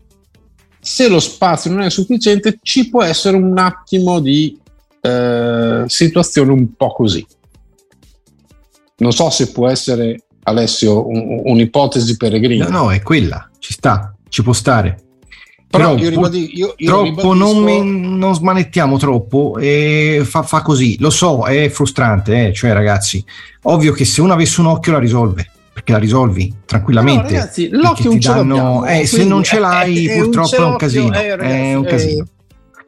Se 0.84 1.08
lo 1.08 1.20
spazio 1.20 1.70
non 1.70 1.82
è 1.82 1.90
sufficiente 1.92 2.58
ci 2.64 2.90
può 2.90 3.04
essere 3.04 3.38
un 3.38 3.58
attimo 3.58 4.20
di 4.20 4.60
eh, 5.02 5.84
situazione 5.86 6.52
un 6.52 6.74
po' 6.76 6.92
così. 6.92 7.26
Non 8.98 9.12
so 9.12 9.30
se 9.30 9.52
può 9.52 9.68
essere, 9.68 10.24
Alessio, 10.44 11.08
un, 11.08 11.42
un'ipotesi 11.44 12.18
peregrina. 12.18 12.68
No, 12.68 12.84
no, 12.84 12.92
è 12.92 13.02
quella, 13.02 13.50
ci 13.60 13.74
sta, 13.74 14.16
ci 14.28 14.44
può 14.44 14.54
stare. 14.54 15.04
Però, 15.68 15.94
Però 15.94 16.04
io 16.04 16.10
ribadisco, 16.10 16.52
io, 16.54 16.74
io 16.78 16.88
troppo 16.88 17.34
ribadisco... 17.34 17.34
non, 17.34 18.18
non, 18.18 18.36
smanettiamo 18.36 18.98
troppo 18.98 19.58
e 19.58 20.22
fa, 20.26 20.44
fa, 20.44 20.62
così. 20.62 20.98
Lo 21.00 21.10
so, 21.10 21.46
è 21.46 21.70
frustrante, 21.70 22.48
eh? 22.48 22.54
cioè 22.54 22.74
ragazzi, 22.74 23.24
ovvio 23.64 23.94
che 23.94 24.04
se 24.04 24.20
uno 24.22 24.34
avesse 24.34 24.60
un 24.60 24.68
occhio 24.68 24.92
la 24.92 25.00
risolve 25.00 25.51
perché 25.74 25.94
la 25.94 25.98
risolvi 25.98 26.54
tranquillamente. 26.66 27.34
No, 27.34 27.40
ragazzi, 27.40 27.70
l'occhio 27.70 28.18
danno, 28.18 28.86
eh, 28.86 29.06
se 29.06 29.24
non 29.24 29.44
ce 29.44 29.60
l'hai, 29.60 30.08
è, 30.08 30.18
purtroppo 30.18 30.56
è 30.56 30.64
un, 30.64 30.76
casino. 30.76 31.14
Eh, 31.14 31.36
ragazzi, 31.36 31.56
è 31.56 31.74
un 31.74 31.84
casino. 31.84 32.26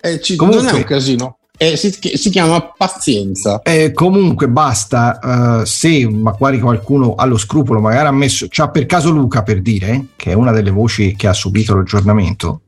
Eh, 0.02 0.22
ci, 0.22 0.36
Comunque, 0.36 0.64
non 0.64 0.74
è 0.74 0.78
un 0.78 0.84
casino. 0.84 1.38
Eh, 1.56 1.78
si, 1.78 1.92
si, 1.92 2.30
chiama 2.30 2.74
pazienza. 2.76 3.62
Eh, 3.62 3.94
comunque 3.94 4.50
basta 4.50 5.20
uh, 5.62 5.66
se 5.66 6.10
magari 6.10 6.60
qualcuno 6.60 7.16
ha 7.16 7.26
lo 7.26 7.38
scrupolo, 7.38 7.80
magari 7.80 8.08
ha 8.08 8.12
messo, 8.12 8.48
c'ha 8.50 8.70
per 8.70 8.86
caso 8.86 9.12
Luca 9.12 9.44
per 9.44 9.62
dire, 9.62 10.08
che 10.16 10.32
è 10.32 10.34
una 10.34 10.52
delle 10.52 10.72
voci 10.72 11.16
che 11.16 11.28
ha 11.28 11.34
subito 11.34 11.76
l'aggiornamento, 11.76 12.62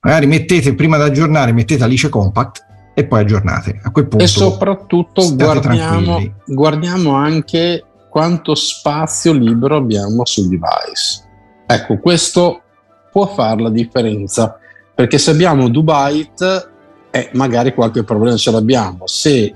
magari 0.00 0.26
mettete 0.26 0.74
prima 0.74 0.96
di 0.96 1.02
aggiornare, 1.02 1.52
mettete 1.52 1.84
Alice 1.84 2.08
Compact 2.08 2.64
e 2.94 3.04
poi 3.04 3.20
aggiornate. 3.20 3.80
A 3.82 3.90
quel 3.90 4.06
punto 4.06 4.24
e 4.24 4.28
soprattutto 4.28 5.34
guardiamo, 5.34 6.22
guardiamo 6.46 7.14
anche 7.14 7.84
quanto 8.12 8.54
spazio 8.54 9.32
libero 9.32 9.76
abbiamo 9.76 10.26
sul 10.26 10.46
device. 10.46 11.24
Ecco, 11.66 11.96
questo 11.96 12.60
può 13.10 13.26
fare 13.26 13.62
la 13.62 13.70
differenza, 13.70 14.58
perché 14.94 15.16
se 15.16 15.30
abbiamo 15.30 15.70
2 15.70 15.82
byte, 15.82 16.70
eh, 17.10 17.30
magari 17.32 17.72
qualche 17.72 18.04
problema 18.04 18.36
ce 18.36 18.50
l'abbiamo. 18.50 19.06
Se 19.06 19.44
eh, 19.44 19.54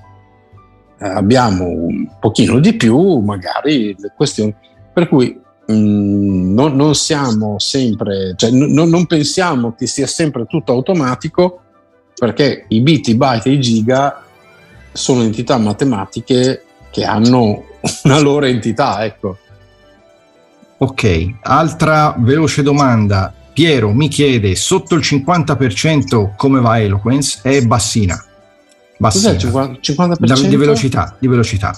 abbiamo 0.98 1.66
un 1.66 2.08
pochino 2.18 2.58
di 2.58 2.72
più, 2.76 3.18
magari 3.18 3.94
le 3.98 4.14
questioni... 4.16 4.54
Per 4.90 5.06
cui 5.06 5.38
mm, 5.70 6.54
non, 6.54 6.76
non, 6.76 6.94
siamo 6.94 7.58
sempre, 7.58 8.32
cioè, 8.36 8.50
n- 8.52 8.72
non 8.72 9.04
pensiamo 9.04 9.74
che 9.74 9.86
sia 9.86 10.06
sempre 10.06 10.46
tutto 10.46 10.72
automatico, 10.72 11.60
perché 12.14 12.64
i 12.68 12.80
bit, 12.80 13.08
i 13.08 13.16
byte 13.16 13.50
e 13.50 13.52
i 13.52 13.60
giga 13.60 14.24
sono 14.92 15.20
entità 15.20 15.58
matematiche 15.58 16.64
che 16.90 17.04
hanno 17.04 17.74
una 18.04 18.18
loro 18.18 18.46
entità, 18.46 19.04
ecco. 19.04 19.36
Ok, 20.78 21.34
altra 21.42 22.14
veloce 22.18 22.62
domanda. 22.62 23.32
Piero 23.52 23.92
mi 23.92 24.08
chiede, 24.08 24.54
sotto 24.54 24.94
il 24.94 25.00
50% 25.00 26.34
come 26.36 26.60
va 26.60 26.78
Eloquence? 26.78 27.40
È 27.42 27.62
bassina. 27.62 28.22
bassina. 28.98 29.34
Cos'è 29.34 29.70
il 29.70 29.80
50%? 29.80 30.46
Di 30.46 30.56
velocità, 30.56 31.16
di 31.18 31.26
velocità. 31.26 31.74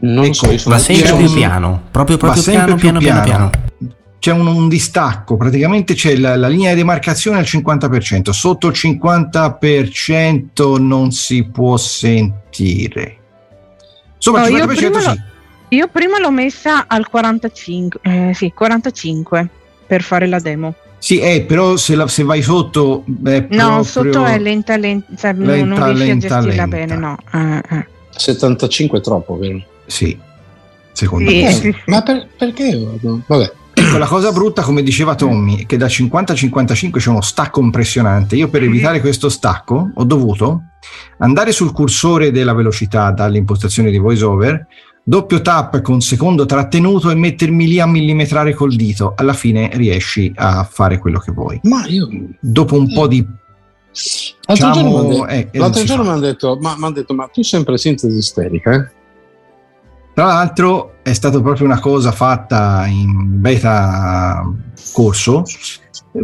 Non 0.00 0.24
ecco, 0.24 0.56
so, 0.56 0.70
va 0.70 0.78
sempre 0.78 1.16
più 1.16 1.32
piano, 1.32 1.82
proprio, 1.90 2.18
proprio 2.18 2.40
piano, 2.40 2.76
piano, 2.76 3.00
piano, 3.00 3.24
piano, 3.24 3.50
C'è 4.20 4.30
un, 4.30 4.46
un, 4.46 4.68
distacco, 4.68 5.36
praticamente 5.36 5.94
c'è 5.94 6.14
la, 6.14 6.36
la 6.36 6.46
linea 6.46 6.70
di 6.70 6.76
demarcazione 6.76 7.38
al 7.38 7.44
50%, 7.44 8.30
sotto 8.30 8.68
il 8.68 8.74
50% 8.76 10.80
non 10.80 11.10
si 11.10 11.48
può 11.48 11.76
sentire. 11.76 13.17
Insomma, 14.18 14.48
no, 14.48 14.56
io, 14.56 14.66
prima 14.66 15.00
sì. 15.00 15.20
io 15.70 15.88
prima 15.88 16.18
l'ho 16.18 16.30
messa 16.30 16.86
al 16.86 17.08
45, 17.08 18.00
eh, 18.02 18.32
sì, 18.34 18.52
45 18.52 19.48
per 19.86 20.02
fare 20.02 20.26
la 20.26 20.40
demo. 20.40 20.74
Sì, 20.98 21.20
eh, 21.20 21.42
però 21.42 21.76
se, 21.76 21.94
la, 21.94 22.08
se 22.08 22.24
vai 22.24 22.42
sotto... 22.42 23.04
no, 23.06 23.82
sotto 23.84 24.24
è 24.24 24.38
lenta, 24.38 24.76
lenta, 24.76 25.14
cioè 25.16 25.32
lenta 25.32 25.64
non 25.64 25.92
riesci 25.94 26.06
lenta, 26.06 26.26
a 26.26 26.40
gestirla 26.40 26.66
lenta. 26.66 26.76
bene, 26.76 26.96
no. 26.96 27.16
Eh, 27.32 27.76
eh. 27.76 27.86
75 28.10 28.98
è 28.98 29.00
troppo, 29.00 29.38
vero? 29.38 29.62
Sì, 29.86 30.18
secondo 30.92 31.30
sì, 31.30 31.42
me. 31.42 31.52
Sì. 31.52 31.74
Ma 31.86 32.02
per, 32.02 32.28
perché? 32.36 32.98
Vabbè. 33.26 33.52
Ecco, 33.72 33.96
la 33.96 34.06
cosa 34.06 34.32
brutta, 34.32 34.62
come 34.62 34.82
diceva 34.82 35.14
Tommy, 35.14 35.62
è 35.62 35.66
che 35.66 35.76
da 35.76 35.88
50 35.88 36.32
a 36.32 36.36
55 36.36 37.00
c'è 37.00 37.10
uno 37.10 37.20
stacco 37.20 37.60
impressionante. 37.60 38.34
Io 38.34 38.48
per 38.48 38.64
evitare 38.64 39.00
questo 39.00 39.28
stacco 39.28 39.90
ho 39.94 40.04
dovuto 40.04 40.62
andare 41.18 41.52
sul 41.52 41.72
cursore 41.72 42.30
della 42.30 42.54
velocità 42.54 43.10
dalle 43.10 43.38
impostazioni 43.38 43.90
di 43.90 43.98
VoiceOver, 43.98 44.66
doppio 45.02 45.40
tap 45.40 45.80
con 45.80 46.00
secondo 46.00 46.44
trattenuto 46.44 47.10
e 47.10 47.14
mettermi 47.14 47.66
lì 47.66 47.80
a 47.80 47.86
millimetrare 47.86 48.54
col 48.54 48.74
dito. 48.74 49.14
Alla 49.16 49.32
fine 49.32 49.70
riesci 49.72 50.32
a 50.36 50.64
fare 50.64 50.98
quello 50.98 51.18
che 51.18 51.32
vuoi. 51.32 51.60
Ma 51.62 51.86
io... 51.86 52.08
Dopo 52.40 52.76
un 52.76 52.92
po' 52.92 53.06
di... 53.06 53.26
L'altro 54.46 54.68
diciamo, 54.68 54.90
giorno, 54.90 55.26
eh, 55.26 55.48
l'altro 55.52 55.84
giorno 55.84 56.02
mi 56.04 56.08
hanno 56.10 56.20
detto, 56.20 56.58
ma, 56.60 56.90
detto, 56.90 57.14
ma 57.14 57.26
tu 57.26 57.42
sempre 57.42 57.76
sintesi 57.78 58.16
isterica, 58.16 58.72
eh? 58.72 58.96
Tra 60.18 60.26
l'altro 60.26 60.94
è 61.04 61.12
stata 61.12 61.40
proprio 61.40 61.64
una 61.64 61.78
cosa 61.78 62.10
fatta 62.10 62.86
in 62.88 63.40
beta 63.40 64.42
corso. 64.92 65.44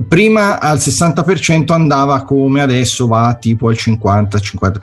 Prima 0.09 0.59
al 0.59 0.78
60% 0.78 1.72
andava 1.72 2.24
come 2.24 2.61
adesso 2.61 3.07
va 3.07 3.36
tipo 3.38 3.68
al 3.68 3.76
50-50%. 3.78 4.76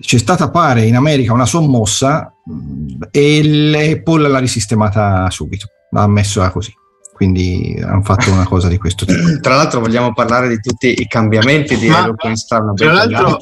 C'è 0.00 0.16
stata 0.16 0.48
pare 0.48 0.86
in 0.86 0.96
America 0.96 1.34
una 1.34 1.44
sommossa 1.44 2.32
mm, 2.50 3.02
e 3.10 3.46
l'Apple 3.46 4.26
l'ha 4.26 4.38
risistemata 4.38 5.28
subito, 5.28 5.66
l'ha 5.90 6.06
messa 6.06 6.50
così 6.50 6.72
quindi 7.12 7.78
hanno 7.82 8.02
fatto 8.02 8.30
una 8.30 8.46
cosa 8.46 8.68
di 8.68 8.78
questo 8.78 9.04
tipo. 9.04 9.38
Tra 9.40 9.56
l'altro 9.56 9.80
vogliamo 9.80 10.14
parlare 10.14 10.48
di 10.48 10.60
tutti 10.60 10.98
i 10.98 11.06
cambiamenti 11.06 11.76
di 11.76 11.88
Eloquence 11.88 12.46
tra 12.46 12.92
l'altro 12.92 13.38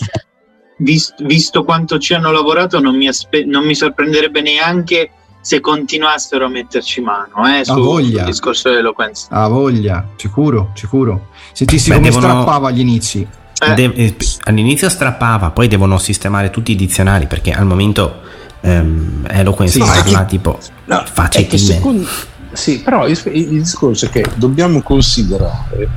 visto, 0.79 1.25
visto, 1.25 1.65
quanto 1.65 1.99
ci 1.99 2.15
hanno 2.15 2.31
lavorato, 2.31 2.81
non 2.81 2.97
mi, 2.97 3.09
aspe- 3.09 3.45
non 3.45 3.65
mi, 3.65 3.75
sorprenderebbe 3.75 4.41
neanche 4.41 5.11
se 5.41 5.61
continuassero 5.61 6.47
a 6.47 6.49
metterci 6.49 7.01
mano 7.01 7.47
eh, 7.47 7.65
su, 7.65 7.75
voglia. 7.75 8.19
sul 8.23 8.27
discorso 8.27 8.69
dell'eloquenza. 8.71 9.29
A 9.31 9.49
voglia, 9.49 10.09
sicuro, 10.17 10.71
sicuro. 10.75 11.29
Sentisti 11.53 11.91
Beh, 11.91 11.97
come 11.97 12.09
devono... 12.09 12.27
strappava 12.27 12.69
agli 12.69 12.81
inizi. 12.81 13.27
Eh. 13.59 13.75
De- 13.75 13.93
eh, 13.95 14.17
all'inizio 14.45 14.89
strappava, 14.89 15.51
poi 15.51 15.69
devono 15.69 15.99
sistemare 15.99 16.51
tutti 16.51 16.73
i 16.73 16.77
dizionari 16.77 17.27
perché 17.27 17.53
al 17.53 17.67
momento 17.67 18.21
ehm, 18.61 19.27
Eloquence 19.29 19.79
sì, 19.81 19.87
parla 19.87 20.25
tipo 20.25 20.59
no, 20.87 21.05
facile. 21.05 21.59
Secondo... 21.59 22.09
Sì, 22.53 22.81
però 22.81 23.07
il, 23.07 23.21
il 23.33 23.49
discorso 23.49 24.07
è 24.07 24.11
che 24.11 24.25
dobbiamo 24.37 24.81
considerare 24.81 25.89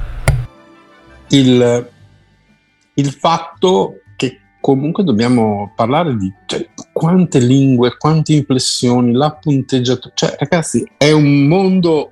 il, 1.30 1.90
il 2.94 3.12
fatto 3.12 4.02
comunque 4.68 5.06
dobbiamo 5.06 5.72
parlare 5.74 6.18
di 6.18 6.30
cioè, 6.46 6.68
quante 6.92 7.40
lingue, 7.40 7.96
quante 7.98 8.34
inflessioni, 8.34 9.14
la 9.14 9.32
punteggiatura. 9.32 10.14
Cioè, 10.14 10.36
ragazzi, 10.38 10.86
è 10.98 11.10
un 11.12 11.48
mondo, 11.48 12.12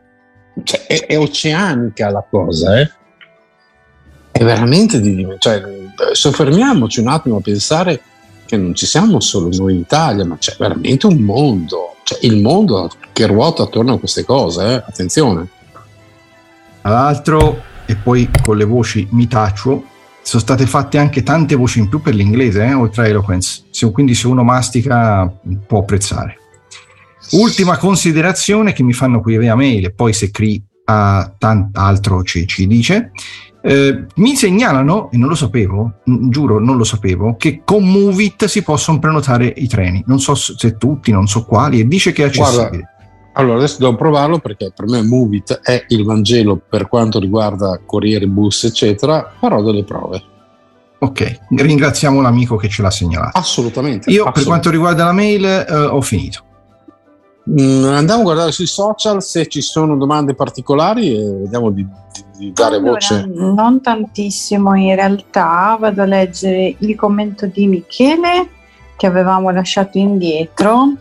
cioè, 0.64 0.86
è, 0.86 1.06
è, 1.06 1.20
oceanica 1.20 2.10
la 2.10 2.26
cosa, 2.30 2.80
eh? 2.80 2.90
È 4.32 4.42
veramente 4.42 5.02
di. 5.02 5.28
Cioè, 5.38 5.64
soffermiamoci 6.14 7.02
un 7.02 7.10
attimo 7.10 7.36
a 7.36 7.42
pensare 7.42 8.00
che 8.46 8.56
non 8.56 8.74
ci 8.74 8.86
siamo 8.86 9.20
solo 9.20 9.50
noi 9.52 9.74
in 9.74 9.80
Italia, 9.80 10.24
ma 10.24 10.38
c'è 10.38 10.56
veramente 10.58 11.08
un 11.08 11.18
mondo, 11.18 11.96
cioè 12.04 12.20
il 12.22 12.42
mondo 12.42 12.90
che 13.12 13.26
ruota 13.28 13.64
attorno 13.64 13.96
a 13.96 14.00
queste 14.00 14.24
cose, 14.24 14.66
eh? 14.66 14.76
attenzione. 14.76 15.50
Tra 16.82 16.90
l'altro, 16.90 17.62
e 17.86 17.98
poi 17.98 18.30
con 18.42 18.56
le 18.56 18.64
voci 18.64 19.06
mi 19.12 19.28
taccio, 19.28 19.94
sono 20.26 20.42
state 20.42 20.66
fatte 20.66 20.98
anche 20.98 21.22
tante 21.22 21.54
voci 21.54 21.78
in 21.78 21.88
più 21.88 22.02
per 22.02 22.16
l'inglese, 22.16 22.66
eh, 22.66 22.74
oltre 22.74 23.04
a 23.04 23.08
Eloquence, 23.08 23.66
se, 23.70 23.92
quindi 23.92 24.16
se 24.16 24.26
uno 24.26 24.44
mastica 24.44 25.32
può 25.68 25.80
apprezzare. 25.80 26.40
Ultima 27.34 27.78
considerazione 27.78 28.74
che 28.74 28.82
mi 28.82 28.94
fanno 28.94 29.22
qui 29.22 29.38
via 29.38 29.56
mail 29.56 29.86
e 29.86 29.92
poi 29.92 30.14
se 30.14 30.32
Cri 30.32 30.62
ha 30.86 31.32
altro 31.74 32.24
ci, 32.24 32.48
ci 32.48 32.66
dice, 32.66 33.12
eh, 33.62 34.06
mi 34.16 34.36
segnalano, 34.36 35.12
e 35.12 35.18
non 35.18 35.30
lo 35.30 35.36
sapevo, 35.36 36.00
giuro 36.04 36.60
non 36.60 36.78
lo 36.78 36.84
sapevo, 36.84 37.36
che 37.36 37.62
con 37.64 37.88
Movit 37.88 38.46
si 38.46 38.64
possono 38.64 38.98
prenotare 38.98 39.54
i 39.56 39.68
treni, 39.68 40.04
non 40.08 40.20
so 40.20 40.34
se 40.34 40.76
tutti, 40.76 41.12
non 41.12 41.28
so 41.28 41.46
quali, 41.46 41.80
e 41.80 41.88
dice 41.88 42.12
che 42.12 42.24
è 42.24 42.28
accessibile. 42.28 42.70
Guarda, 42.70 42.95
allora 43.38 43.58
adesso 43.58 43.78
devo 43.80 43.96
provarlo 43.96 44.40
perché 44.40 44.72
per 44.76 44.88
me 44.88 45.02
Movit 45.02 45.60
è 45.62 45.86
il 45.90 46.04
Vangelo 46.04 46.58
per 46.58 46.88
quanto 46.88 47.20
riguarda 47.20 47.80
corriere, 47.86 48.28
bus, 48.28 48.64
eccetera. 48.64 49.34
Farò 49.40 49.62
delle 49.62 49.84
prove. 49.84 50.24
Ok, 51.00 51.42
ringraziamo 51.50 52.22
l'amico 52.22 52.56
che 52.56 52.70
ce 52.70 52.82
l'ha 52.82 52.90
segnalato. 52.90 53.38
Assolutamente. 53.38 54.10
Io 54.10 54.24
assolutamente. 54.24 54.40
per 54.40 54.48
quanto 54.48 54.70
riguarda 54.70 55.04
la 55.06 55.12
mail 55.12 55.46
eh, 55.46 55.76
ho 55.76 56.02
finito. 56.02 56.44
Mm, 57.48 57.84
andiamo 57.84 58.22
a 58.22 58.24
guardare 58.24 58.52
sui 58.52 58.66
social 58.66 59.22
se 59.22 59.48
ci 59.48 59.62
sono 59.62 59.98
domande 59.98 60.34
particolari 60.34 61.16
e 61.16 61.32
vediamo 61.42 61.70
di, 61.70 61.84
di, 61.84 62.24
di 62.38 62.52
dare 62.54 62.78
allora, 62.78 62.92
voce. 62.94 63.26
Non 63.28 63.82
tantissimo 63.82 64.76
in 64.76 64.96
realtà, 64.96 65.78
vado 65.80 66.02
a 66.02 66.06
leggere 66.06 66.76
il 66.80 66.96
commento 66.96 67.46
di 67.46 67.68
Michele 67.68 68.50
che 68.96 69.06
avevamo 69.06 69.50
lasciato 69.52 69.98
indietro. 69.98 70.94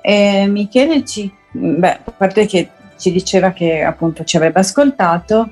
Eh, 0.00 0.46
Michele 0.48 1.04
ci 1.04 1.32
beh, 1.54 1.98
a 2.04 2.10
parte 2.10 2.46
che 2.46 2.70
ci 2.96 3.10
diceva 3.10 3.52
che 3.52 3.82
appunto 3.82 4.24
ci 4.24 4.36
avrebbe 4.36 4.60
ascoltato, 4.60 5.50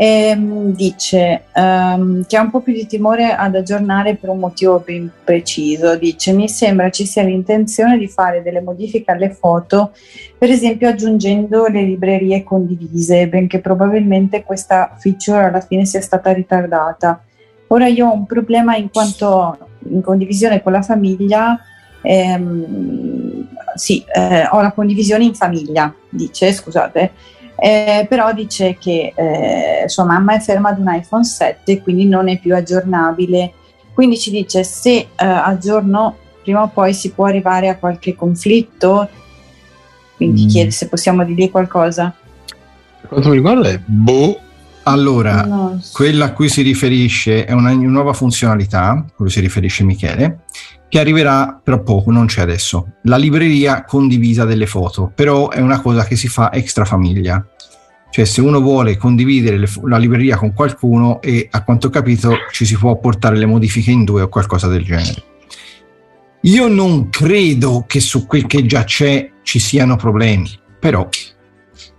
Ehm, 0.00 0.76
dice 0.76 1.46
um, 1.56 2.24
che 2.24 2.36
ha 2.36 2.42
un 2.42 2.50
po' 2.50 2.60
più 2.60 2.72
di 2.72 2.86
timore 2.86 3.32
ad 3.32 3.56
aggiornare 3.56 4.14
per 4.14 4.28
un 4.28 4.38
motivo 4.38 4.78
ben 4.78 5.10
preciso. 5.24 5.96
Dice: 5.96 6.32
Mi 6.32 6.48
sembra 6.48 6.88
ci 6.90 7.04
sia 7.04 7.24
l'intenzione 7.24 7.98
di 7.98 8.06
fare 8.06 8.40
delle 8.44 8.60
modifiche 8.60 9.10
alle 9.10 9.30
foto, 9.30 9.90
per 10.38 10.50
esempio 10.50 10.88
aggiungendo 10.88 11.66
le 11.66 11.82
librerie 11.82 12.44
condivise, 12.44 13.26
benché 13.26 13.58
probabilmente 13.58 14.44
questa 14.44 14.94
feature 14.96 15.46
alla 15.46 15.60
fine 15.60 15.84
sia 15.84 16.00
stata 16.00 16.32
ritardata. 16.32 17.20
Ora 17.66 17.88
io 17.88 18.06
ho 18.06 18.12
un 18.12 18.24
problema 18.24 18.76
in 18.76 18.90
quanto 18.90 19.58
in 19.88 20.00
condivisione 20.00 20.62
con 20.62 20.70
la 20.70 20.82
famiglia. 20.82 21.58
Ehm, 22.02 23.17
sì, 23.78 24.04
eh, 24.12 24.46
ho 24.50 24.60
la 24.60 24.72
condivisione 24.72 25.24
in 25.24 25.34
famiglia, 25.34 25.94
dice, 26.08 26.52
scusate, 26.52 27.12
eh, 27.60 28.06
però 28.08 28.32
dice 28.32 28.76
che 28.78 29.12
eh, 29.16 29.88
sua 29.88 30.04
mamma 30.04 30.34
è 30.34 30.40
ferma 30.40 30.68
ad 30.68 30.78
un 30.78 30.94
iPhone 30.94 31.24
7 31.24 31.72
e 31.72 31.82
quindi 31.82 32.06
non 32.06 32.28
è 32.28 32.38
più 32.38 32.54
aggiornabile. 32.54 33.52
Quindi 33.92 34.16
ci 34.18 34.30
dice 34.30 34.62
se 34.62 34.90
eh, 34.90 35.08
al 35.16 35.58
giorno 35.58 36.16
prima 36.42 36.62
o 36.62 36.68
poi 36.68 36.94
si 36.94 37.10
può 37.10 37.26
arrivare 37.26 37.68
a 37.68 37.76
qualche 37.76 38.14
conflitto, 38.14 39.08
quindi 40.16 40.44
mm. 40.44 40.48
chiede 40.48 40.70
se 40.70 40.88
possiamo 40.88 41.24
dirgli 41.24 41.50
qualcosa. 41.50 42.14
Per 43.00 43.08
quanto 43.08 43.28
mi 43.28 43.34
riguarda 43.34 43.68
è 43.68 43.80
boh. 43.84 44.40
Allora, 44.84 45.44
no. 45.44 45.82
quella 45.92 46.26
a 46.26 46.32
cui 46.32 46.48
si 46.48 46.62
riferisce 46.62 47.44
è 47.44 47.52
una 47.52 47.72
nuova 47.72 48.14
funzionalità, 48.14 48.88
a 48.90 49.04
cui 49.14 49.28
si 49.28 49.40
riferisce 49.40 49.84
Michele, 49.84 50.44
che 50.88 50.98
arriverà 50.98 51.60
tra 51.62 51.78
poco, 51.80 52.10
non 52.10 52.26
c'è 52.26 52.42
adesso. 52.42 52.94
La 53.02 53.16
libreria 53.16 53.84
condivisa 53.84 54.44
delle 54.44 54.66
foto, 54.66 55.12
però 55.14 55.50
è 55.50 55.60
una 55.60 55.80
cosa 55.80 56.04
che 56.04 56.16
si 56.16 56.28
fa 56.28 56.52
extra 56.52 56.84
famiglia. 56.84 57.46
Cioè 58.10 58.24
se 58.24 58.40
uno 58.40 58.60
vuole 58.60 58.96
condividere 58.96 59.58
le, 59.58 59.68
la 59.84 59.98
libreria 59.98 60.36
con 60.38 60.54
qualcuno 60.54 61.20
e 61.20 61.46
a 61.50 61.62
quanto 61.62 61.88
ho 61.88 61.90
capito 61.90 62.32
ci 62.52 62.64
si 62.64 62.76
può 62.76 62.98
portare 62.98 63.36
le 63.36 63.44
modifiche 63.44 63.90
in 63.90 64.04
due 64.04 64.22
o 64.22 64.28
qualcosa 64.28 64.66
del 64.66 64.82
genere. 64.82 65.22
Io 66.42 66.68
non 66.68 67.10
credo 67.10 67.84
che 67.86 68.00
su 68.00 68.26
quel 68.26 68.46
che 68.46 68.64
già 68.64 68.84
c'è 68.84 69.30
ci 69.42 69.58
siano 69.58 69.96
problemi, 69.96 70.48
però 70.78 71.06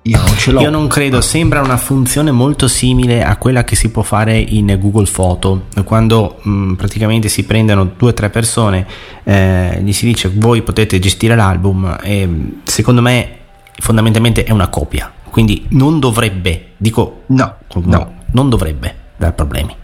io 0.10 0.18
non 0.18 0.38
ce 0.38 0.51
l'ho. 0.51 0.62
Io 0.62 0.70
non 0.70 0.88
credo, 0.88 1.22
sembra 1.22 1.62
una 1.62 1.78
funzione 1.78 2.32
molto 2.32 2.68
simile 2.68 3.24
a 3.24 3.38
quella 3.38 3.64
che 3.64 3.76
si 3.76 3.91
può 3.91 4.01
fare 4.01 4.38
in 4.38 4.78
Google 4.80 5.07
Photo, 5.12 5.68
quando 5.84 6.39
mh, 6.41 6.49
mm, 6.49 6.74
praticamente 6.74 7.30
si 7.30 7.45
prendono 7.45 7.91
due 7.95 8.10
o 8.10 8.14
tre 8.14 8.30
persone, 8.30 8.86
eh, 9.24 9.80
gli 9.84 9.93
si 9.93 10.05
dice 10.05 10.32
voi 10.34 10.62
potete 10.64 10.99
gestire 10.99 11.36
l'album 11.36 11.97
e 12.01 12.30
secondo 12.64 13.01
me 13.01 13.38
fondamentalmente 13.78 14.43
è 14.43 14.51
una 14.51 14.68
copia, 14.68 15.12
quindi 15.30 15.66
non 15.70 15.99
dovrebbe, 15.99 16.72
dico 16.78 17.24
no, 17.28 17.55
no, 17.74 17.82
no. 17.86 18.14
non 18.32 18.49
dovrebbe 18.49 18.95
dar 19.16 19.34
problemi. 19.34 19.76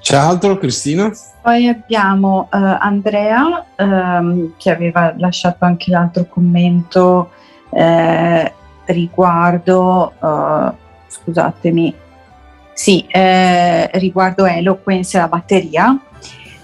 C'è 0.00 0.16
altro 0.16 0.56
Cristina? 0.56 1.10
Poi 1.42 1.66
abbiamo 1.66 2.48
uh, 2.52 2.56
Andrea 2.78 3.64
um, 3.76 4.52
che 4.56 4.70
aveva 4.70 5.12
lasciato 5.16 5.64
anche 5.64 5.90
l'altro 5.90 6.26
commento 6.26 7.30
eh, 7.76 8.52
riguardo, 8.86 10.12
uh, 10.18 10.72
scusatemi, 11.08 11.94
sì, 12.72 13.04
eh, 13.08 13.90
riguardo 13.98 14.46
Eloquence 14.46 15.16
e 15.16 15.20
la 15.20 15.28
batteria. 15.28 15.98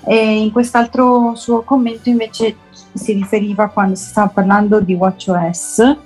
E 0.04 0.42
in 0.42 0.50
quest'altro 0.50 1.34
suo 1.34 1.62
commento 1.62 2.08
invece 2.08 2.56
si 2.94 3.12
riferiva 3.12 3.68
quando 3.68 3.94
si 3.94 4.06
stava 4.08 4.28
parlando 4.28 4.80
di 4.80 4.94
WatchOS, 4.94 5.96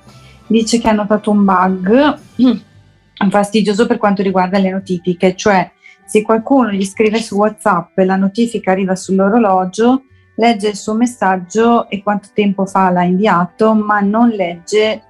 dice 0.46 0.80
che 0.80 0.88
ha 0.88 0.92
notato 0.92 1.30
un 1.30 1.44
bug 1.44 2.18
fastidioso 3.30 3.86
per 3.86 3.98
quanto 3.98 4.22
riguarda 4.22 4.58
le 4.58 4.70
notifiche, 4.70 5.34
cioè 5.36 5.70
se 6.04 6.22
qualcuno 6.22 6.70
gli 6.70 6.84
scrive 6.84 7.20
su 7.20 7.36
WhatsApp 7.36 7.98
e 7.98 8.04
la 8.04 8.16
notifica 8.16 8.72
arriva 8.72 8.94
sull'orologio, 8.94 10.02
legge 10.36 10.68
il 10.68 10.76
suo 10.76 10.94
messaggio 10.94 11.88
e 11.88 12.02
quanto 12.02 12.28
tempo 12.32 12.66
fa 12.66 12.90
l'ha 12.90 13.02
inviato, 13.02 13.74
ma 13.74 14.00
non 14.00 14.28
legge 14.28 15.02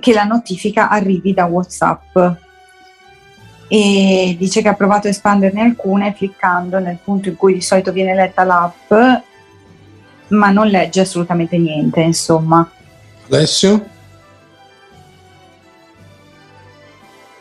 che 0.00 0.12
la 0.12 0.24
notifica 0.24 0.88
arrivi 0.88 1.32
da 1.32 1.46
WhatsApp. 1.46 2.18
E 3.70 4.36
dice 4.38 4.62
che 4.62 4.68
ha 4.68 4.74
provato 4.74 5.06
a 5.06 5.10
espanderne 5.10 5.60
alcune 5.60 6.14
cliccando 6.14 6.78
nel 6.78 6.98
punto 7.02 7.28
in 7.28 7.36
cui 7.36 7.54
di 7.54 7.60
solito 7.60 7.92
viene 7.92 8.14
letta 8.14 8.44
l'app, 8.44 8.92
ma 10.28 10.50
non 10.50 10.68
legge 10.68 11.00
assolutamente 11.00 11.58
niente, 11.58 12.00
insomma. 12.00 12.70
Alessio? 13.30 13.86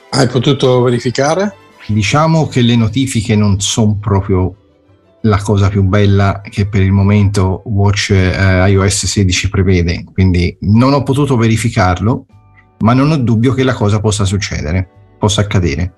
Hai 0.09 0.27
potuto 0.27 0.81
verificare? 0.81 1.55
Diciamo 1.87 2.47
che 2.47 2.61
le 2.61 2.75
notifiche 2.75 3.35
non 3.35 3.59
sono 3.61 3.97
proprio 3.99 4.55
la 5.21 5.37
cosa 5.37 5.69
più 5.69 5.83
bella 5.83 6.41
che 6.41 6.67
per 6.67 6.81
il 6.81 6.91
momento 6.91 7.63
Watch 7.65 8.11
eh, 8.11 8.69
iOS 8.69 9.05
16 9.05 9.49
prevede, 9.49 10.03
quindi 10.13 10.55
non 10.61 10.93
ho 10.93 11.03
potuto 11.03 11.35
verificarlo, 11.37 12.25
ma 12.79 12.93
non 12.93 13.11
ho 13.11 13.17
dubbio 13.17 13.53
che 13.53 13.63
la 13.63 13.73
cosa 13.73 13.99
possa 13.99 14.25
succedere, 14.25 14.87
possa 15.17 15.41
accadere. 15.41 15.93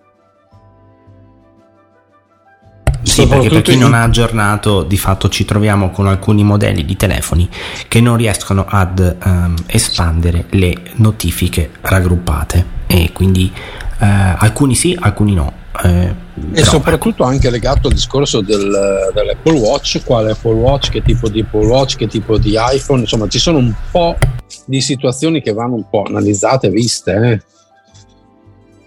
Sì, 3.01 3.27
perché 3.27 3.49
per 3.49 3.61
chi 3.61 3.77
non 3.77 3.93
ha 3.93 4.03
aggiornato, 4.03 4.83
di 4.83 4.97
fatto 4.97 5.29
ci 5.29 5.45
troviamo 5.45 5.89
con 5.89 6.07
alcuni 6.07 6.43
modelli 6.43 6.85
di 6.85 6.95
telefoni 6.95 7.49
che 7.87 8.01
non 8.01 8.17
riescono 8.17 8.65
ad 8.67 9.17
um, 9.23 9.55
espandere 9.65 10.45
le 10.51 10.81
notifiche 10.95 11.71
raggruppate 11.81 12.77
e 12.87 13.11
quindi 13.13 13.51
uh, 13.53 14.05
alcuni 14.37 14.75
sì, 14.75 14.97
alcuni 14.99 15.33
no. 15.33 15.58
Eh, 15.83 16.15
e 16.53 16.63
soprattutto 16.63 17.23
ecco. 17.23 17.31
anche 17.31 17.49
legato 17.49 17.87
al 17.87 17.93
discorso 17.93 18.41
del, 18.41 19.11
dell'Apple 19.13 19.59
Watch, 19.59 20.03
quale 20.03 20.31
Apple 20.31 20.53
Watch, 20.53 20.89
che 20.89 21.01
tipo 21.01 21.29
di 21.29 21.41
Apple 21.41 21.65
Watch, 21.65 21.95
che 21.95 22.07
tipo 22.07 22.37
di 22.37 22.55
iPhone, 22.57 23.01
insomma 23.01 23.27
ci 23.27 23.39
sono 23.39 23.59
un 23.59 23.73
po' 23.91 24.17
di 24.65 24.81
situazioni 24.81 25.41
che 25.41 25.53
vanno 25.53 25.75
un 25.75 25.87
po' 25.89 26.03
analizzate 26.03 26.67
e 26.67 26.69
viste. 26.71 27.13
Eh. 27.13 27.41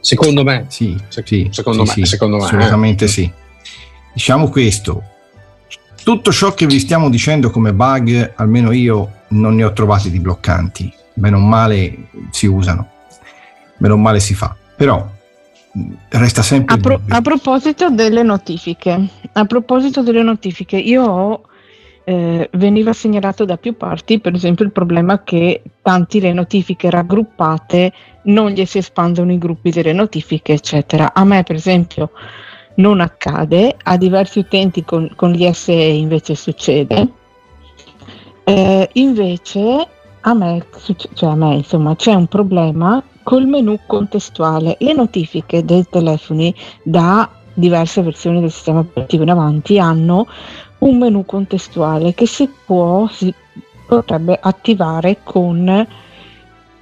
Secondo 0.00 0.42
me, 0.42 0.66
sì, 0.68 1.00
sì 1.08 1.48
secondo, 1.50 1.84
sì, 1.84 2.00
me, 2.00 2.04
sì, 2.04 2.10
secondo 2.10 2.36
me, 2.36 2.44
assolutamente 2.44 3.04
eh. 3.04 3.08
sì. 3.08 3.32
Diciamo 4.12 4.48
questo, 4.48 5.02
tutto 6.02 6.32
ciò 6.32 6.52
che 6.52 6.66
vi 6.66 6.80
stiamo 6.80 7.08
dicendo 7.08 7.50
come 7.50 7.72
bug, 7.72 8.32
almeno 8.36 8.72
io 8.72 9.20
non 9.28 9.54
ne 9.54 9.64
ho 9.64 9.72
trovati 9.72 10.10
di 10.10 10.18
bloccanti, 10.18 10.92
bene 11.14 11.36
o 11.36 11.38
male 11.38 12.08
si 12.30 12.46
usano, 12.46 12.90
bene 13.78 13.94
o 13.94 13.96
male 13.96 14.18
si 14.18 14.34
fa, 14.34 14.54
però 14.76 15.08
resta 16.08 16.42
sempre. 16.42 16.74
A, 16.74 16.78
pro- 16.78 17.00
a, 17.08 17.20
proposito 17.20 17.90
delle 17.90 18.22
notifiche, 18.22 19.08
a 19.32 19.44
proposito 19.44 20.02
delle 20.02 20.22
notifiche, 20.22 20.76
io 20.76 21.04
ho. 21.04 21.42
Eh, 22.04 22.50
veniva 22.54 22.92
segnalato 22.92 23.44
da 23.44 23.56
più 23.56 23.76
parti, 23.76 24.18
per 24.18 24.34
esempio, 24.34 24.64
il 24.64 24.72
problema 24.72 25.22
che 25.22 25.62
tanti 25.82 26.18
le 26.18 26.32
notifiche 26.32 26.90
raggruppate 26.90 27.92
non 28.24 28.50
gli 28.50 28.66
si 28.66 28.78
espandono 28.78 29.30
i 29.30 29.38
gruppi 29.38 29.70
delle 29.70 29.92
notifiche, 29.92 30.54
eccetera. 30.54 31.14
A 31.14 31.22
me, 31.22 31.44
per 31.44 31.54
esempio, 31.54 32.10
non 32.76 33.00
accade, 33.00 33.76
a 33.80 33.96
diversi 33.96 34.40
utenti 34.40 34.84
con, 34.84 35.12
con 35.14 35.30
gli 35.30 35.48
SE 35.52 35.72
invece 35.72 36.34
succede. 36.34 37.08
Eh, 38.44 38.88
invece 38.94 39.88
a 40.20 40.34
me, 40.34 40.66
cioè 41.14 41.30
a 41.30 41.34
me, 41.34 41.54
insomma, 41.54 41.94
c'è 41.94 42.14
un 42.14 42.26
problema 42.26 43.02
col 43.22 43.46
menu 43.46 43.78
contestuale. 43.86 44.76
Le 44.78 44.92
notifiche 44.92 45.64
dei 45.64 45.84
telefoni 45.88 46.54
da 46.82 47.28
diverse 47.54 48.02
versioni 48.02 48.40
del 48.40 48.50
sistema 48.50 48.80
operativo 48.80 49.22
in 49.22 49.30
avanti 49.30 49.78
hanno 49.78 50.26
un 50.78 50.98
menu 50.98 51.24
contestuale 51.24 52.14
che 52.14 52.26
si 52.26 52.48
può, 52.64 53.06
si 53.08 53.32
potrebbe 53.86 54.38
attivare 54.40 55.18
con 55.22 55.86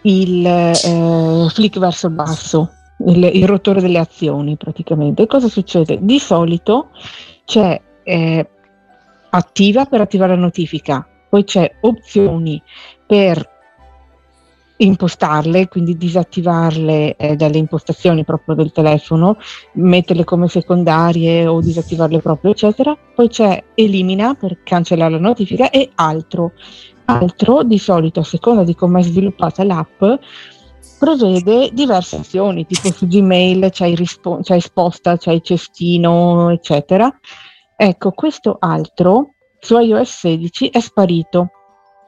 il 0.02 0.46
eh, 0.46 1.48
flick 1.50 1.78
verso 1.78 2.06
il 2.06 2.14
basso, 2.14 2.70
il, 3.06 3.24
il, 3.34 3.46
rotore 3.46 3.80
delle 3.80 3.98
azioni 3.98 4.56
praticamente. 4.56 5.26
Cosa 5.26 5.48
succede? 5.48 5.98
Di 6.00 6.18
solito 6.18 6.90
c'è 7.44 7.80
eh, 8.02 8.48
attiva 9.30 9.84
per 9.86 10.00
attivare 10.00 10.34
la 10.34 10.40
notifica, 10.40 11.06
poi 11.28 11.44
c'è 11.44 11.70
opzioni 11.80 12.62
per 13.06 13.58
impostarle, 14.80 15.68
quindi 15.68 15.96
disattivarle 15.96 17.16
eh, 17.16 17.36
dalle 17.36 17.58
impostazioni 17.58 18.24
proprio 18.24 18.54
del 18.54 18.72
telefono, 18.72 19.36
metterle 19.74 20.24
come 20.24 20.48
secondarie 20.48 21.46
o 21.46 21.60
disattivarle 21.60 22.20
proprio, 22.20 22.52
eccetera. 22.52 22.96
Poi 23.14 23.28
c'è 23.28 23.62
elimina 23.74 24.34
per 24.34 24.62
cancellare 24.62 25.12
la 25.12 25.18
notifica 25.18 25.70
e 25.70 25.90
altro. 25.94 26.52
Altro, 27.04 27.64
di 27.64 27.78
solito, 27.78 28.20
a 28.20 28.24
seconda 28.24 28.62
di 28.62 28.74
come 28.74 29.00
è 29.00 29.02
sviluppata 29.02 29.64
l'app, 29.64 30.02
prevede 30.98 31.70
diverse 31.72 32.16
azioni, 32.16 32.66
tipo 32.66 32.92
su 32.92 33.06
Gmail 33.06 33.68
c'hai, 33.72 33.94
rispo- 33.94 34.38
c'hai 34.42 34.60
sposta, 34.60 35.16
c'hai 35.16 35.42
cestino, 35.42 36.50
eccetera. 36.50 37.12
Ecco, 37.76 38.12
questo 38.12 38.56
altro 38.60 39.34
su 39.58 39.78
iOS 39.78 40.18
16 40.18 40.68
è 40.68 40.80
sparito. 40.80 41.50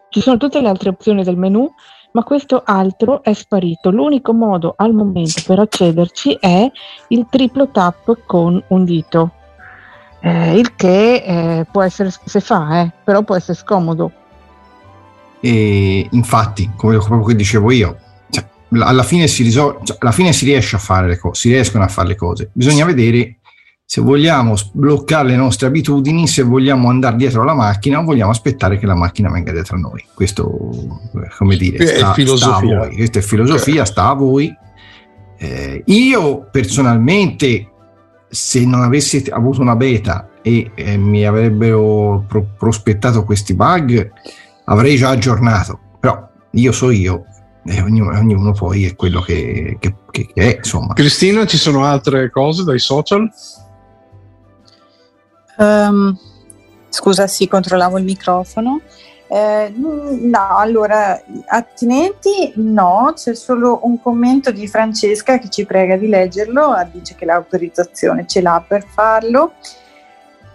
Ci 0.08 0.20
sono 0.20 0.36
tutte 0.36 0.60
le 0.60 0.68
altre 0.68 0.90
opzioni 0.90 1.24
del 1.24 1.36
menu, 1.36 1.72
ma 2.12 2.22
questo 2.22 2.62
altro 2.64 3.22
è 3.22 3.32
sparito. 3.32 3.90
L'unico 3.90 4.32
modo 4.32 4.74
al 4.76 4.92
momento 4.92 5.42
per 5.46 5.58
accederci 5.58 6.36
è 6.40 6.70
il 7.08 7.26
triplo 7.30 7.68
tap 7.68 8.18
con 8.26 8.62
un 8.68 8.84
dito. 8.84 9.32
Eh, 10.20 10.56
il 10.56 10.74
che 10.74 11.14
eh, 11.14 11.66
può 11.70 11.82
essere, 11.82 12.10
se 12.24 12.40
fa, 12.40 12.82
eh, 12.82 12.92
però 13.02 13.22
può 13.22 13.34
essere 13.34 13.58
scomodo. 13.58 14.12
E 15.40 16.06
infatti, 16.10 16.70
come 16.76 16.96
proprio 16.98 17.24
che 17.24 17.34
dicevo 17.34 17.72
io, 17.72 17.96
cioè, 18.30 18.46
alla, 18.78 19.02
fine 19.02 19.26
si 19.26 19.42
risol- 19.42 19.80
cioè, 19.82 19.96
alla 19.98 20.12
fine 20.12 20.32
si 20.32 20.44
riesce 20.44 20.76
a 20.76 20.78
fare 20.78 21.08
le 21.08 21.18
cose, 21.18 21.40
si 21.40 21.48
riescono 21.48 21.82
a 21.82 21.88
fare 21.88 22.08
le 22.08 22.14
cose. 22.14 22.50
Bisogna 22.52 22.84
vedere 22.84 23.38
se 23.84 24.00
vogliamo 24.00 24.56
sbloccare 24.56 25.28
le 25.28 25.36
nostre 25.36 25.66
abitudini, 25.66 26.26
se 26.26 26.42
vogliamo 26.42 26.88
andare 26.88 27.16
dietro 27.16 27.42
alla 27.42 27.54
macchina 27.54 27.98
o 27.98 28.04
vogliamo 28.04 28.30
aspettare 28.30 28.78
che 28.78 28.86
la 28.86 28.94
macchina 28.94 29.30
venga 29.30 29.52
dietro 29.52 29.76
a 29.76 29.80
noi. 29.80 30.02
Questo, 30.14 30.58
come 31.36 31.56
dire, 31.56 31.86
sta, 31.86 32.10
è 32.10 32.14
filosofia. 32.14 32.56
sta 32.56 32.56
a 32.56 32.78
voi. 32.78 32.96
Questa 32.96 33.18
è 33.18 33.22
filosofia, 33.22 33.84
sta 33.84 34.08
a 34.08 34.14
voi. 34.14 34.56
Eh, 35.36 35.82
io 35.86 36.48
personalmente, 36.50 37.70
se 38.28 38.64
non 38.64 38.82
avessi 38.82 39.24
avuto 39.30 39.60
una 39.60 39.76
beta 39.76 40.30
e 40.40 40.70
eh, 40.74 40.96
mi 40.96 41.26
avrebbero 41.26 42.24
pro- 42.26 42.54
prospettato 42.56 43.24
questi 43.24 43.54
bug, 43.54 44.10
avrei 44.64 44.96
già 44.96 45.10
aggiornato. 45.10 45.78
Però 46.00 46.30
io 46.52 46.72
so 46.72 46.90
io, 46.90 47.24
e 47.64 47.80
ognuno, 47.80 48.16
ognuno 48.16 48.52
poi 48.52 48.86
è 48.86 48.96
quello 48.96 49.20
che, 49.20 49.76
che, 49.78 49.94
che, 50.10 50.28
è. 50.34 50.56
Insomma. 50.56 50.94
Cristina, 50.94 51.46
ci 51.46 51.58
sono 51.58 51.84
altre 51.84 52.30
cose 52.30 52.64
dai 52.64 52.78
social? 52.78 53.30
Um, 55.62 56.18
scusa, 56.88 57.26
sì, 57.26 57.46
controllavo 57.46 57.98
il 57.98 58.04
microfono. 58.04 58.80
Eh, 59.28 59.72
no, 59.74 60.56
allora, 60.58 61.22
attinenti 61.46 62.52
no, 62.56 63.12
c'è 63.16 63.34
solo 63.34 63.80
un 63.84 63.98
commento 64.00 64.50
di 64.50 64.68
Francesca 64.68 65.38
che 65.38 65.48
ci 65.48 65.64
prega 65.64 65.96
di 65.96 66.06
leggerlo, 66.06 66.76
dice 66.92 67.14
che 67.14 67.24
l'autorizzazione 67.24 68.26
ce 68.26 68.42
l'ha 68.42 68.62
per 68.66 68.84
farlo. 68.86 69.54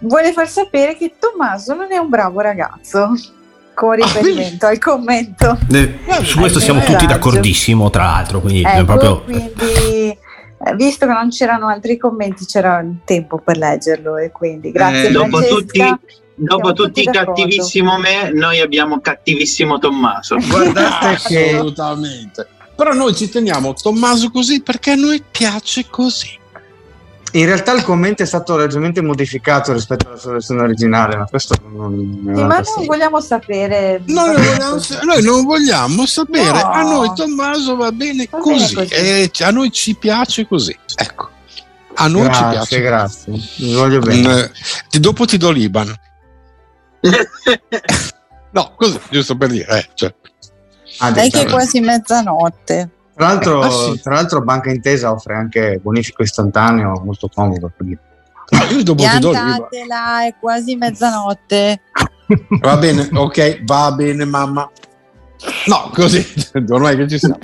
Vuole 0.00 0.32
far 0.32 0.48
sapere 0.48 0.96
che 0.96 1.14
Tommaso 1.18 1.74
non 1.74 1.90
è 1.90 1.96
un 1.96 2.08
bravo 2.08 2.38
ragazzo, 2.40 3.14
con 3.74 3.92
riferimento 3.92 4.66
al 4.66 4.78
commento. 4.78 5.58
Eh, 5.72 5.98
su 6.22 6.38
questo 6.38 6.60
siamo 6.60 6.80
tutti 6.80 7.06
d'accordissimo, 7.06 7.90
tra 7.90 8.04
l'altro, 8.04 8.40
quindi 8.40 8.62
ecco, 8.62 8.84
proprio... 8.84 9.22
Quindi, 9.24 10.10
eh, 10.10 10.18
visto 10.74 11.06
che 11.06 11.12
non 11.12 11.30
c'erano 11.30 11.68
altri 11.68 11.96
commenti, 11.96 12.44
c'era 12.44 12.84
tempo 13.04 13.38
per 13.38 13.56
leggerlo 13.56 14.16
e 14.16 14.30
quindi 14.30 14.70
grazie. 14.70 15.08
Eh, 15.08 15.10
dopo 15.10 15.38
Francesca. 15.38 15.54
tutti, 15.56 16.12
dopo 16.34 16.72
tutti 16.72 17.04
tutti 17.04 17.16
cattivissimo 17.18 17.98
me, 17.98 18.30
noi 18.32 18.60
abbiamo 18.60 19.00
cattivissimo 19.00 19.78
Tommaso. 19.78 20.36
Guardate 20.48 21.16
che 21.26 21.54
Assolutamente. 21.54 22.48
Però 22.74 22.92
noi 22.92 23.14
ci 23.14 23.28
teniamo 23.28 23.74
Tommaso 23.74 24.30
così 24.30 24.62
perché 24.62 24.92
a 24.92 24.96
noi 24.96 25.22
piace 25.28 25.86
così. 25.90 26.38
In 27.32 27.44
realtà 27.46 27.72
il 27.72 27.82
commento 27.82 28.22
è 28.22 28.26
stato 28.26 28.56
leggermente 28.56 29.02
modificato 29.02 29.72
rispetto 29.72 30.08
alla 30.08 30.16
sua 30.16 30.32
versione 30.32 30.62
originale, 30.62 31.16
ma 31.16 31.24
questo 31.26 31.54
non 31.70 32.24
è 32.30 32.34
Sì, 32.34 32.42
ma 32.42 32.58
non 32.76 32.86
vogliamo 32.86 33.20
sapere. 33.20 34.00
Noi 34.06 34.32
non 34.34 34.44
vogliamo, 34.44 34.80
noi 35.04 35.22
non 35.22 35.44
vogliamo 35.44 36.06
sapere, 36.06 36.62
No. 36.62 36.70
a 36.70 36.82
noi 36.82 37.12
Tommaso 37.14 37.76
va 37.76 37.92
bene 37.92 38.26
Va 38.30 38.38
bene 38.38 38.58
così, 38.58 38.74
così. 38.74 38.94
e 38.94 39.30
a 39.40 39.50
noi 39.50 39.70
ci 39.70 39.94
piace 39.94 40.46
così. 40.46 40.76
Ecco, 40.96 41.28
a 41.94 42.06
noi 42.08 42.22
ci 42.24 42.28
Grazie, 42.40 42.50
piace. 42.50 42.80
grazie. 42.80 43.32
Vi 43.58 43.74
voglio 43.74 43.98
bene. 43.98 44.40
Eh, 44.44 44.50
ti- 44.88 45.00
dopo 45.00 45.24
ti 45.26 45.36
do 45.36 45.50
l'Iban. 45.50 45.94
No, 48.50 48.72
così, 48.76 48.98
giusto 49.10 49.36
per 49.36 49.50
dire. 49.50 49.66
eh, 49.78 49.88
cioè. 49.94 50.14
Dai 51.12 51.30
che 51.30 51.42
è 51.42 51.46
quasi 51.50 51.80
mezzanotte. 51.80 52.88
Tra 53.18 53.26
l'altro, 53.26 53.60
Ah, 53.62 53.70
sì. 53.70 54.00
tra 54.00 54.14
l'altro 54.14 54.40
Banca 54.42 54.70
Intesa 54.70 55.10
offre 55.12 55.34
anche 55.34 55.80
bonifico 55.82 56.22
istantaneo 56.22 57.02
molto 57.04 57.28
comodo. 57.28 57.70
quindi- 57.76 57.98
No, 58.50 58.64
io 58.76 58.82
dopo 58.84 59.02
ti 59.02 59.18
do 59.18 59.30
l'Iban. 59.30 59.44
Piantatela, 59.44 60.24
è 60.26 60.34
quasi 60.40 60.76
mezzanotte. 60.76 61.80
Va 62.62 62.76
bene, 62.76 63.08
ok, 63.12 63.64
va 63.64 63.90
bene, 63.92 64.24
mamma. 64.24 64.70
No, 65.66 65.90
così, 65.92 66.24
ormai 66.70 66.96
che 66.96 67.08
ci 67.08 67.18
siamo. 67.18 67.38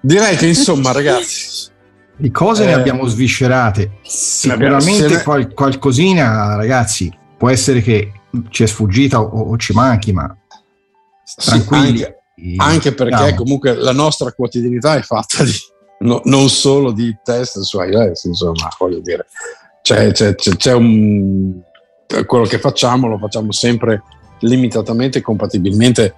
Direi 0.00 0.36
che 0.36 0.46
insomma, 0.46 0.92
ragazzi, 0.92 1.72
Di 2.16 2.30
cose 2.30 2.64
ne 2.64 2.70
Eh, 2.70 2.74
abbiamo 2.74 3.06
sviscerate. 3.06 3.98
Sicuramente 4.02 5.08
ne- 5.08 5.22
qual- 5.24 5.52
qualcosina, 5.52 6.54
ragazzi, 6.54 7.12
può 7.36 7.48
essere 7.50 7.80
che 7.82 8.12
ci 8.50 8.62
è 8.62 8.66
sfuggita 8.66 9.20
o, 9.20 9.26
o 9.50 9.56
ci 9.56 9.72
manchi, 9.72 10.12
ma 10.12 10.32
Sì, 11.24 11.48
tranquilli. 11.50 12.02
anche- 12.04 12.22
anche 12.56 12.92
perché 12.94 13.14
Andiamo. 13.14 13.36
comunque 13.42 13.74
la 13.74 13.92
nostra 13.92 14.32
quotidianità 14.32 14.96
è 14.96 15.02
fatta 15.02 15.42
di 15.44 15.52
no- 16.00 16.20
non 16.24 16.48
solo 16.48 16.90
di 16.92 17.16
test 17.22 17.60
su 17.60 17.80
iOS, 17.80 18.24
insomma, 18.24 18.68
voglio 18.78 19.00
dire, 19.00 19.26
c'è, 19.82 20.10
c'è- 20.12 20.34
c'è- 20.34 20.72
un 20.72 21.60
quello 22.26 22.44
che 22.44 22.58
facciamo 22.58 23.08
lo 23.08 23.18
facciamo 23.18 23.50
sempre 23.50 24.02
limitatamente 24.40 25.18
e 25.18 25.22
compatibilmente 25.22 26.14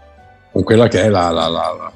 con 0.52 0.62
quella 0.62 0.88
che 0.88 1.02
è 1.02 1.08
la, 1.08 1.30
la- 1.30 1.48
la- 1.48 1.74
la- 1.78 1.92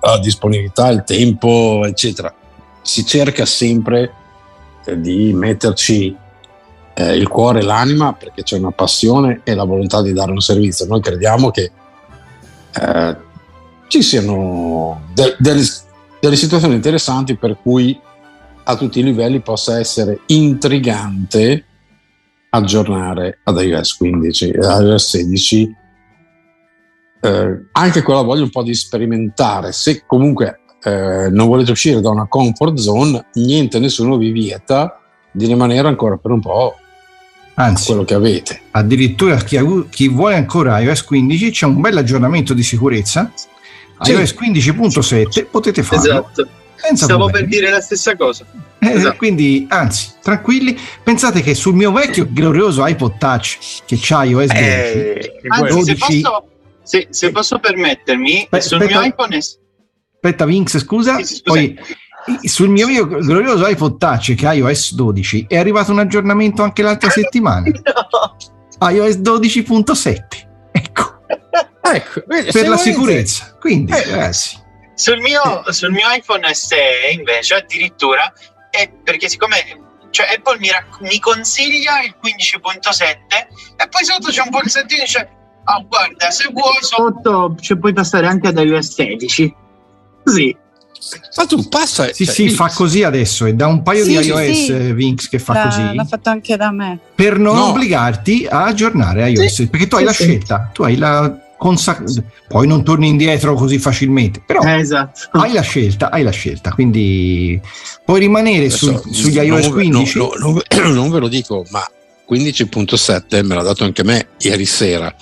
la 0.00 0.18
disponibilità, 0.18 0.88
il 0.88 1.04
tempo, 1.04 1.82
eccetera. 1.86 2.34
Si 2.82 3.04
cerca 3.06 3.44
sempre 3.46 4.12
eh, 4.86 5.00
di 5.00 5.32
metterci 5.34 6.14
eh, 6.94 7.14
il 7.16 7.28
cuore 7.28 7.60
e 7.60 7.62
l'anima 7.62 8.12
perché 8.14 8.42
c'è 8.42 8.58
una 8.58 8.72
passione 8.72 9.40
e 9.44 9.54
la 9.54 9.64
volontà 9.64 10.02
di 10.02 10.12
dare 10.12 10.30
un 10.32 10.40
servizio. 10.40 10.86
Noi 10.86 11.00
crediamo 11.00 11.50
che 11.50 11.70
eh, 12.80 13.16
ci 13.88 14.02
siano 14.02 15.08
de- 15.12 15.36
delle, 15.38 15.64
delle 16.20 16.36
situazioni 16.36 16.74
interessanti 16.74 17.36
per 17.36 17.58
cui 17.60 17.98
a 18.64 18.76
tutti 18.76 19.00
i 19.00 19.02
livelli 19.02 19.40
possa 19.40 19.78
essere 19.78 20.20
intrigante 20.26 21.64
aggiornare 22.50 23.40
ad 23.44 23.60
iOS 23.60 23.96
15 23.96 24.48
e 24.50 24.58
iOS 24.58 25.08
16 25.08 25.76
eh, 27.20 27.64
anche 27.72 28.02
con 28.02 28.14
la 28.14 28.22
voglia 28.22 28.42
un 28.42 28.50
po' 28.50 28.62
di 28.62 28.74
sperimentare. 28.74 29.72
Se 29.72 30.04
comunque 30.06 30.60
eh, 30.82 31.28
non 31.30 31.48
volete 31.48 31.72
uscire 31.72 32.00
da 32.00 32.10
una 32.10 32.28
comfort 32.28 32.76
zone 32.76 33.26
niente 33.34 33.78
nessuno 33.78 34.16
vi 34.16 34.30
vieta 34.30 35.00
di 35.32 35.46
rimanere 35.46 35.88
ancora 35.88 36.16
per 36.16 36.30
un 36.30 36.40
po' 36.40 36.76
Anzi, 37.54 37.86
quello 37.86 38.04
che 38.04 38.14
avete. 38.14 38.60
addirittura 38.70 39.36
chi, 39.36 39.58
chi 39.90 40.08
vuole 40.08 40.36
ancora 40.36 40.78
iOS 40.78 41.02
15 41.04 41.50
c'è 41.50 41.66
un 41.66 41.80
bel 41.80 41.96
aggiornamento 41.96 42.54
di 42.54 42.62
sicurezza. 42.62 43.32
Sì. 44.00 44.12
iOS 44.12 44.34
15.7 44.34 45.46
potete 45.50 45.82
farlo 45.82 46.02
Esatto. 46.02 46.48
senza 46.76 47.04
Stavo 47.06 47.24
problemi. 47.24 47.48
per 47.48 47.58
dire 47.58 47.70
la 47.70 47.80
stessa 47.80 48.16
cosa. 48.16 48.44
Eh, 48.78 48.90
esatto. 48.92 49.16
Quindi, 49.16 49.66
anzi, 49.68 50.10
tranquilli. 50.22 50.78
Pensate 51.02 51.42
che 51.42 51.54
sul 51.54 51.74
mio 51.74 51.90
vecchio 51.92 52.26
glorioso 52.30 52.86
iPod 52.86 53.18
Touch 53.18 53.58
che 53.86 53.96
c'ha 54.00 54.24
iOS 54.24 54.46
12, 54.46 54.56
Eh, 54.62 55.32
Anzi, 55.48 55.66
se 55.66 55.74
12 55.74 56.20
posso, 56.20 56.48
se, 56.82 57.06
se 57.10 57.30
posso 57.32 57.58
permettermi, 57.58 58.46
Beh, 58.48 58.60
sul 58.60 58.78
aspetta. 58.80 59.00
mio 59.00 59.08
iPhone 59.08 59.34
è... 59.36 59.38
aspetta 59.38 60.44
Vinx 60.44 60.78
scusa, 60.78 61.16
Sì, 61.16 61.24
sì, 61.24 61.42
poi 61.42 61.78
sul 62.42 62.68
mio 62.68 62.86
mio 62.86 63.06
glorioso 63.06 63.66
iPod 63.66 63.96
Touch 63.96 64.34
che 64.34 64.46
ha 64.46 64.52
iOS 64.52 64.94
12 64.94 65.46
è 65.48 65.56
arrivato 65.56 65.92
un 65.92 65.98
aggiornamento 66.00 66.62
anche 66.62 66.82
l'altra 66.82 67.08
settimana 67.10 67.64
No. 68.80 68.88
iOS 68.90 69.14
12.7 69.16 70.18
ecco 70.72 71.17
ecco, 71.94 72.22
vedi, 72.26 72.50
se 72.52 72.58
per 72.60 72.68
la 72.68 72.74
volete- 72.76 72.90
sicurezza 72.92 73.56
quindi 73.60 73.92
Eh. 73.92 74.04
ragazzi 74.10 74.56
Sul 74.94 75.18
mio, 75.20 75.64
sul 75.72 75.92
mio 75.92 76.06
iPhone 76.12 76.52
SE 76.54 76.76
invece 77.12 77.54
addirittura 77.54 78.32
è 78.70 78.90
perché 79.04 79.28
siccome 79.28 79.56
cioè 80.10 80.26
Apple 80.36 80.58
mi, 80.58 80.70
rac- 80.70 81.00
mi 81.02 81.18
consiglia 81.20 82.02
il 82.02 82.14
15.7 82.22 83.04
e 83.76 83.88
poi 83.88 84.04
sotto 84.04 84.30
c'è 84.30 84.42
un 84.42 84.50
pulsantino 84.50 85.02
e 85.02 85.04
dice 85.04 85.28
ah 85.64 85.84
guarda 85.86 86.30
se 86.30 86.48
vuoi 86.52 86.78
sotto 86.80 87.54
cioè, 87.60 87.76
puoi 87.78 87.92
passare 87.92 88.26
anche 88.26 88.48
ad 88.48 88.58
iOS 88.58 88.94
16 88.94 89.54
così 90.24 90.56
ma 91.36 91.46
tu 91.46 91.68
passa 91.68 92.12
sì 92.12 92.24
cioè, 92.24 92.34
sì 92.34 92.48
fa 92.50 92.68
così 92.74 93.04
adesso 93.04 93.46
è 93.46 93.52
da 93.52 93.66
un 93.68 93.82
paio 93.82 94.02
Sì, 94.04 94.16
di 94.16 94.22
sì, 94.22 94.28
iOS 94.30 94.64
sì. 94.64 94.72
eh, 94.72 94.94
Vinx 94.94 95.28
che 95.28 95.38
fa 95.38 95.52
L'ha, 95.52 95.62
così 95.64 95.94
l'ha 95.94 96.04
fatto 96.04 96.28
anche 96.30 96.56
da 96.56 96.72
me. 96.72 96.98
per 97.14 97.38
non 97.38 97.54
No. 97.54 97.66
obbligarti 97.68 98.46
a 98.50 98.64
aggiornare 98.64 99.28
iOS 99.30 99.68
perché 99.70 99.86
tu 99.86 99.94
hai 99.96 100.00
Sì, 100.00 100.06
la 100.06 100.12
sì. 100.12 100.22
scelta 100.24 100.70
tu 100.72 100.82
hai 100.82 100.96
la 100.96 101.32
consac- 101.58 102.22
poi 102.48 102.66
non 102.66 102.84
torni 102.84 103.08
indietro 103.08 103.54
così 103.54 103.78
facilmente 103.78 104.40
però 104.46 104.62
Eh, 104.62 104.78
esatto 104.78 105.28
hai 105.32 105.52
la 105.52 105.60
scelta 105.60 106.10
hai 106.10 106.22
la 106.22 106.30
scelta 106.30 106.70
quindi 106.72 107.60
puoi 108.04 108.20
rimanere 108.20 108.70
su- 108.70 108.96
sugli 109.10 109.36
iOS 109.38 109.48
non 109.48 109.60
ve- 109.60 109.70
15 109.70 110.18
no, 110.18 110.30
no, 110.38 110.62
non- 110.76 110.92
non 110.94 111.10
ve 111.10 111.18
lo 111.18 111.28
dico, 111.28 111.64
ma 111.70 111.84
15.7 112.26 113.42
me 113.44 113.54
l'ha 113.54 113.62
dato 113.62 113.84
anche 113.84 114.04
me 114.04 114.28
ieri 114.40 114.66
sera. 114.66 115.14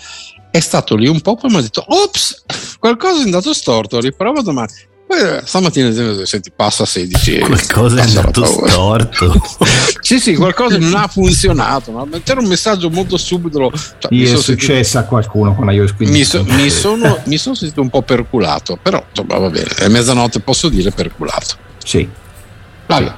È 0.50 0.60
stato 0.60 0.96
lì 0.96 1.06
un 1.06 1.20
po', 1.20 1.36
poi 1.36 1.50
mi 1.50 1.56
ha 1.58 1.60
detto: 1.60 1.84
Ops, 1.86 2.44
qualcosa 2.78 3.20
è 3.20 3.24
andato 3.24 3.52
storto, 3.52 4.00
riprovo 4.00 4.42
domani. 4.42 4.72
Eh, 5.08 5.40
stamattina 5.44 6.24
senti 6.24 6.50
passa 6.54 6.84
16 6.84 7.38
qualcosa 7.38 7.98
è 7.98 8.00
andato 8.00 8.44
storto. 8.44 9.34
Sì 10.00 10.18
sì 10.20 10.34
qualcosa 10.34 10.78
non 10.78 10.94
ha 10.94 11.06
funzionato 11.08 11.92
ma 11.92 12.06
c'era 12.22 12.40
un 12.40 12.46
messaggio 12.46 12.90
molto 12.90 13.16
subito 13.16 13.70
cioè, 13.98 14.12
mi, 14.12 14.22
mi 14.22 14.30
è 14.30 14.36
successo 14.36 14.98
a 14.98 15.02
qualcuno 15.02 15.54
con 15.54 15.70
iOS 15.72 15.94
15 15.94 16.18
mi, 16.18 16.24
so, 16.24 16.44
mi, 16.44 16.70
sono, 16.70 17.18
mi 17.26 17.38
sono 17.38 17.54
sentito 17.54 17.80
un 17.80 17.88
po' 17.88 18.02
perculato 18.02 18.78
però 18.80 19.04
insomma 19.08 19.38
va 19.38 19.48
bene 19.48 19.68
è 19.78 19.88
mezzanotte 19.88 20.40
posso 20.40 20.68
dire 20.68 20.90
perculato. 20.90 21.56
Sì. 21.82 22.08
Vabbè. 22.86 23.14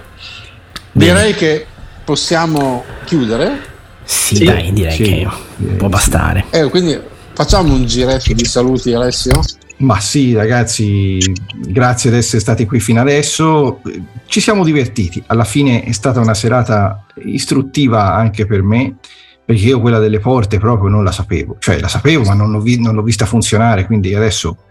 direi 0.92 1.34
che 1.34 1.66
possiamo 2.04 2.84
chiudere. 3.04 3.76
Sì, 4.04 4.36
sì. 4.36 4.44
dai 4.44 4.72
direi 4.72 4.96
sì. 4.96 5.02
che 5.02 5.28
può 5.76 5.88
bastare. 5.88 6.46
Eh, 6.50 6.68
quindi 6.70 6.98
facciamo 7.34 7.74
un 7.74 7.84
giretto 7.84 8.32
di 8.32 8.44
saluti 8.44 8.92
Alessio 8.94 9.42
ma 9.78 10.00
sì, 10.00 10.34
ragazzi, 10.34 11.18
grazie 11.56 12.10
di 12.10 12.16
essere 12.16 12.40
stati 12.40 12.66
qui 12.66 12.80
fino 12.80 13.00
adesso. 13.00 13.80
Ci 14.26 14.40
siamo 14.40 14.64
divertiti. 14.64 15.22
Alla 15.26 15.44
fine 15.44 15.84
è 15.84 15.92
stata 15.92 16.20
una 16.20 16.34
serata 16.34 17.04
istruttiva 17.24 18.14
anche 18.14 18.44
per 18.46 18.62
me, 18.62 18.96
perché 19.44 19.62
io 19.62 19.80
quella 19.80 19.98
delle 19.98 20.18
porte 20.18 20.58
proprio 20.58 20.88
non 20.88 21.04
la 21.04 21.12
sapevo. 21.12 21.56
Cioè, 21.58 21.78
la 21.78 21.88
sapevo, 21.88 22.24
ma 22.24 22.34
non 22.34 22.50
l'ho, 22.50 22.60
vi- 22.60 22.80
non 22.80 22.94
l'ho 22.94 23.02
vista 23.02 23.24
funzionare, 23.24 23.86
quindi 23.86 24.14
adesso 24.14 24.64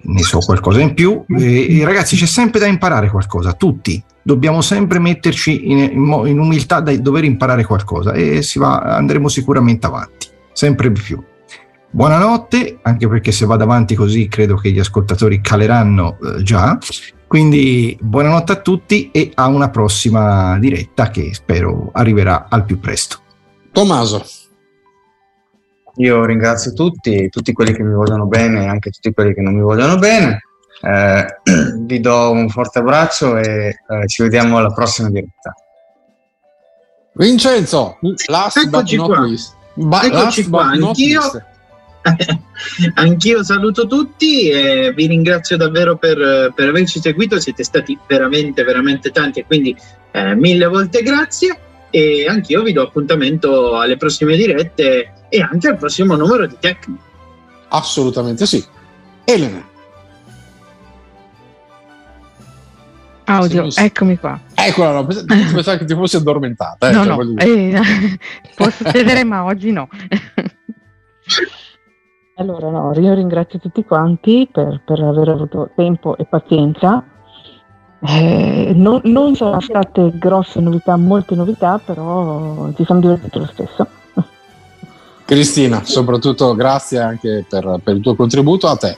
ne 0.00 0.22
so 0.22 0.38
qualcosa 0.38 0.80
in 0.80 0.94
più. 0.94 1.24
E, 1.28 1.78
e 1.78 1.84
ragazzi, 1.84 2.16
c'è 2.16 2.26
sempre 2.26 2.58
da 2.58 2.66
imparare 2.66 3.10
qualcosa, 3.10 3.52
tutti. 3.52 4.02
Dobbiamo 4.22 4.62
sempre 4.62 4.98
metterci 4.98 5.70
in, 5.70 5.78
in, 5.78 6.22
in 6.26 6.38
umiltà 6.38 6.80
da 6.80 6.96
dover 6.96 7.24
imparare 7.24 7.64
qualcosa 7.64 8.12
e 8.12 8.42
va, 8.54 8.78
andremo 8.78 9.28
sicuramente 9.28 9.86
avanti, 9.86 10.28
sempre 10.52 10.90
di 10.90 11.00
più. 11.00 11.22
Buonanotte, 11.90 12.80
anche 12.82 13.08
perché 13.08 13.32
se 13.32 13.46
vado 13.46 13.64
avanti 13.64 13.94
così 13.94 14.28
credo 14.28 14.56
che 14.56 14.70
gli 14.70 14.78
ascoltatori 14.78 15.40
caleranno 15.40 16.18
eh, 16.20 16.42
già. 16.42 16.78
Quindi 17.26 17.96
buonanotte 18.00 18.52
a 18.52 18.60
tutti 18.60 19.10
e 19.10 19.32
a 19.34 19.46
una 19.46 19.70
prossima 19.70 20.58
diretta 20.58 21.08
che 21.08 21.32
spero 21.32 21.90
arriverà 21.92 22.46
al 22.50 22.64
più 22.66 22.78
presto. 22.78 23.20
Tommaso. 23.72 24.22
Io 25.96 26.24
ringrazio 26.24 26.74
tutti, 26.74 27.28
tutti 27.30 27.52
quelli 27.52 27.72
che 27.72 27.82
mi 27.82 27.94
vogliono 27.94 28.26
bene 28.26 28.64
e 28.64 28.66
anche 28.66 28.90
tutti 28.90 29.12
quelli 29.12 29.32
che 29.32 29.40
non 29.40 29.54
mi 29.54 29.62
vogliono 29.62 29.96
bene. 29.96 30.40
Eh, 30.82 31.26
vi 31.80 32.00
do 32.00 32.30
un 32.30 32.50
forte 32.50 32.80
abbraccio 32.80 33.36
e 33.38 33.68
eh, 33.88 34.06
ci 34.06 34.22
vediamo 34.22 34.58
alla 34.58 34.72
prossima 34.72 35.08
diretta. 35.08 35.54
Vincenzo, 37.14 37.98
last 38.26 38.58
Eccoci 38.58 38.96
but 38.96 39.08
not 39.08 39.18
least. 39.26 39.56
Ba- 39.74 40.08
last 40.08 40.48
qua, 40.48 40.64
anch'io. 40.66 41.20
Anch'io 42.94 43.42
saluto 43.42 43.86
tutti 43.86 44.48
e 44.48 44.92
vi 44.94 45.06
ringrazio 45.06 45.56
davvero 45.56 45.96
per, 45.96 46.52
per, 46.54 46.68
averci 46.68 47.00
seguito, 47.00 47.40
siete 47.40 47.64
stati 47.64 47.98
veramente, 48.06 48.62
veramente 48.64 49.10
tanti 49.10 49.40
e 49.40 49.46
quindi 49.46 49.76
eh, 50.12 50.34
mille 50.34 50.66
volte 50.66 51.02
grazie 51.02 51.58
e 51.90 52.26
anch'io 52.28 52.62
vi 52.62 52.72
do 52.72 52.82
appuntamento 52.82 53.78
alle 53.78 53.96
prossime 53.96 54.36
dirette 54.36 55.12
e 55.28 55.40
anche 55.40 55.68
al 55.68 55.76
prossimo 55.76 56.16
numero 56.16 56.46
di 56.46 56.56
Tecno. 56.58 56.98
Assolutamente 57.68 58.46
sì. 58.46 58.64
Elena. 59.24 59.66
Audio, 63.24 63.68
eccomi 63.74 64.18
qua. 64.18 64.40
Eccola, 64.54 64.92
no, 64.92 65.04
pensavo 65.06 65.76
che 65.76 65.84
ti 65.84 65.94
fossi 65.94 66.16
addormentata. 66.16 66.88
Eh, 66.88 66.92
no, 66.92 67.04
cioè, 67.04 67.24
no, 67.24 67.36
eh, 67.36 68.18
può 68.56 68.70
succedere 68.70 69.22
ma 69.24 69.44
oggi 69.44 69.70
no. 69.70 69.88
Allora, 72.38 72.70
no, 72.70 72.92
io 72.94 73.14
ringrazio 73.14 73.58
tutti 73.58 73.84
quanti 73.84 74.48
per, 74.50 74.80
per 74.84 75.00
aver 75.00 75.28
avuto 75.28 75.70
tempo 75.74 76.16
e 76.16 76.24
pazienza. 76.24 77.04
Eh, 78.00 78.72
non, 78.76 79.00
non, 79.04 79.34
sono 79.34 79.60
state 79.60 80.12
grosse 80.14 80.60
novità, 80.60 80.96
molte 80.96 81.34
novità, 81.34 81.80
però 81.84 82.72
ci 82.76 82.84
siamo 82.84 83.00
divertiti 83.00 83.38
lo 83.38 83.46
stesso. 83.46 83.88
Cristina, 85.24 85.84
soprattutto 85.84 86.54
grazie 86.54 87.00
anche 87.00 87.44
per, 87.48 87.80
per 87.82 87.96
il 87.96 88.02
tuo 88.02 88.14
contributo 88.14 88.68
a 88.68 88.76
te. 88.76 88.96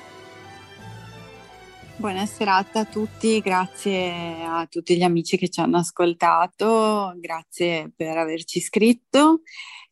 Buona 1.97 2.27
serata 2.27 2.81
a 2.81 2.85
tutti, 2.85 3.41
grazie 3.41 4.45
a 4.47 4.67
tutti 4.69 4.99
gli 4.99 5.03
amici 5.03 5.39
che 5.39 5.49
ci 5.49 5.61
hanno 5.61 5.79
ascoltato, 5.79 7.15
grazie 7.17 7.91
per 7.97 8.19
averci 8.19 8.61
scritto 8.61 9.41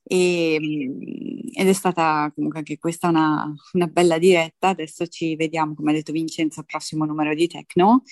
e, 0.08 0.54
ehm, 0.54 0.98
ed 1.52 1.68
è 1.68 1.72
stata 1.72 2.30
comunque 2.34 2.60
anche 2.60 2.78
questa 2.78 3.08
una, 3.08 3.52
una, 3.72 3.86
bella 3.86 4.18
diretta. 4.18 4.68
Adesso 4.68 5.06
ci 5.08 5.36
vediamo, 5.36 5.74
come 5.74 5.90
ha 5.90 5.94
detto 5.94 6.12
Vincenzo, 6.12 6.60
al 6.60 6.66
prossimo 6.66 7.04
numero 7.04 7.34
di 7.34 7.46
Tecno 7.46 8.02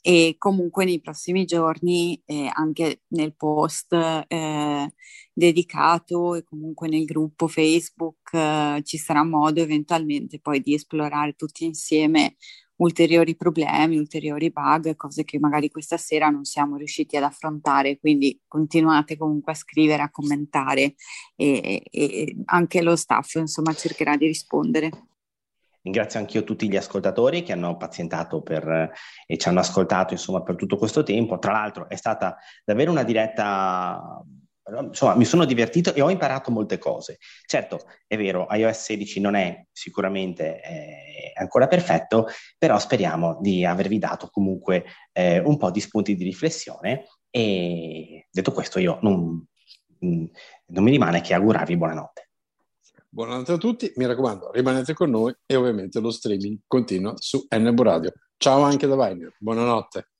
e 0.00 0.36
comunque 0.38 0.84
nei 0.84 1.00
prossimi 1.00 1.44
giorni 1.44 2.20
eh, 2.24 2.48
anche 2.52 3.02
nel 3.08 3.34
post 3.34 3.92
eh, 3.92 4.94
dedicato 5.32 6.34
e 6.34 6.44
comunque 6.44 6.88
nel 6.88 7.04
gruppo 7.04 7.48
Facebook 7.48 8.32
eh, 8.32 8.80
ci 8.84 8.96
sarà 8.98 9.22
modo 9.24 9.60
eventualmente 9.60 10.40
poi 10.40 10.60
di 10.60 10.74
esplorare 10.74 11.34
tutti 11.34 11.64
insieme 11.64 12.36
ulteriori 12.82 13.36
problemi, 13.36 13.96
ulteriori 13.96 14.50
bug, 14.50 14.96
cose 14.96 15.24
che 15.24 15.38
magari 15.38 15.70
questa 15.70 15.96
sera 15.96 16.28
non 16.28 16.44
siamo 16.44 16.76
riusciti 16.76 17.16
ad 17.16 17.22
affrontare, 17.22 17.98
quindi 17.98 18.40
continuate 18.46 19.16
comunque 19.16 19.52
a 19.52 19.54
scrivere, 19.56 20.02
a 20.02 20.10
commentare 20.10 20.94
e, 21.36 21.82
e 21.90 22.36
anche 22.46 22.82
lo 22.82 22.96
staff 22.96 23.34
insomma 23.36 23.72
cercherà 23.72 24.16
di 24.16 24.26
rispondere. 24.26 24.90
Ringrazio 25.82 26.20
anch'io 26.20 26.44
tutti 26.44 26.68
gli 26.68 26.76
ascoltatori 26.76 27.42
che 27.42 27.52
hanno 27.52 27.76
pazientato 27.76 28.40
per, 28.40 28.92
e 29.26 29.36
ci 29.36 29.48
hanno 29.48 29.60
ascoltato 29.60 30.12
insomma, 30.12 30.42
per 30.42 30.54
tutto 30.54 30.76
questo 30.76 31.02
tempo. 31.02 31.38
Tra 31.38 31.52
l'altro 31.52 31.88
è 31.88 31.96
stata 31.96 32.36
davvero 32.64 32.92
una 32.92 33.02
diretta 33.02 34.22
insomma, 34.80 35.16
mi 35.16 35.24
sono 35.24 35.44
divertito 35.44 35.94
e 35.94 36.00
ho 36.00 36.10
imparato 36.10 36.50
molte 36.50 36.78
cose. 36.78 37.18
Certo, 37.46 37.80
è 38.06 38.16
vero, 38.16 38.46
iOS 38.50 38.82
16 38.82 39.20
non 39.20 39.34
è 39.34 39.66
sicuramente 39.72 40.62
eh, 40.62 41.32
ancora 41.34 41.66
perfetto, 41.66 42.26
però 42.58 42.78
speriamo 42.78 43.38
di 43.40 43.64
avervi 43.64 43.98
dato 43.98 44.28
comunque 44.30 44.84
eh, 45.12 45.38
un 45.38 45.56
po' 45.56 45.70
di 45.70 45.80
spunti 45.80 46.14
di 46.14 46.24
riflessione 46.24 47.06
e 47.30 48.26
detto 48.30 48.52
questo 48.52 48.78
io 48.78 48.98
non, 49.02 49.44
mm, 50.04 50.24
non 50.66 50.84
mi 50.84 50.90
rimane 50.90 51.20
che 51.20 51.34
augurarvi 51.34 51.76
buonanotte. 51.76 52.28
Buonanotte 53.08 53.52
a 53.52 53.58
tutti, 53.58 53.92
mi 53.96 54.06
raccomando, 54.06 54.50
rimanete 54.52 54.94
con 54.94 55.10
noi 55.10 55.34
e 55.44 55.54
ovviamente 55.54 56.00
lo 56.00 56.10
streaming 56.10 56.60
continua 56.66 57.12
su 57.16 57.46
NB 57.50 57.80
Radio. 57.82 58.12
Ciao 58.38 58.62
anche 58.62 58.86
da 58.86 58.94
Viner, 58.96 59.34
buonanotte. 59.38 60.11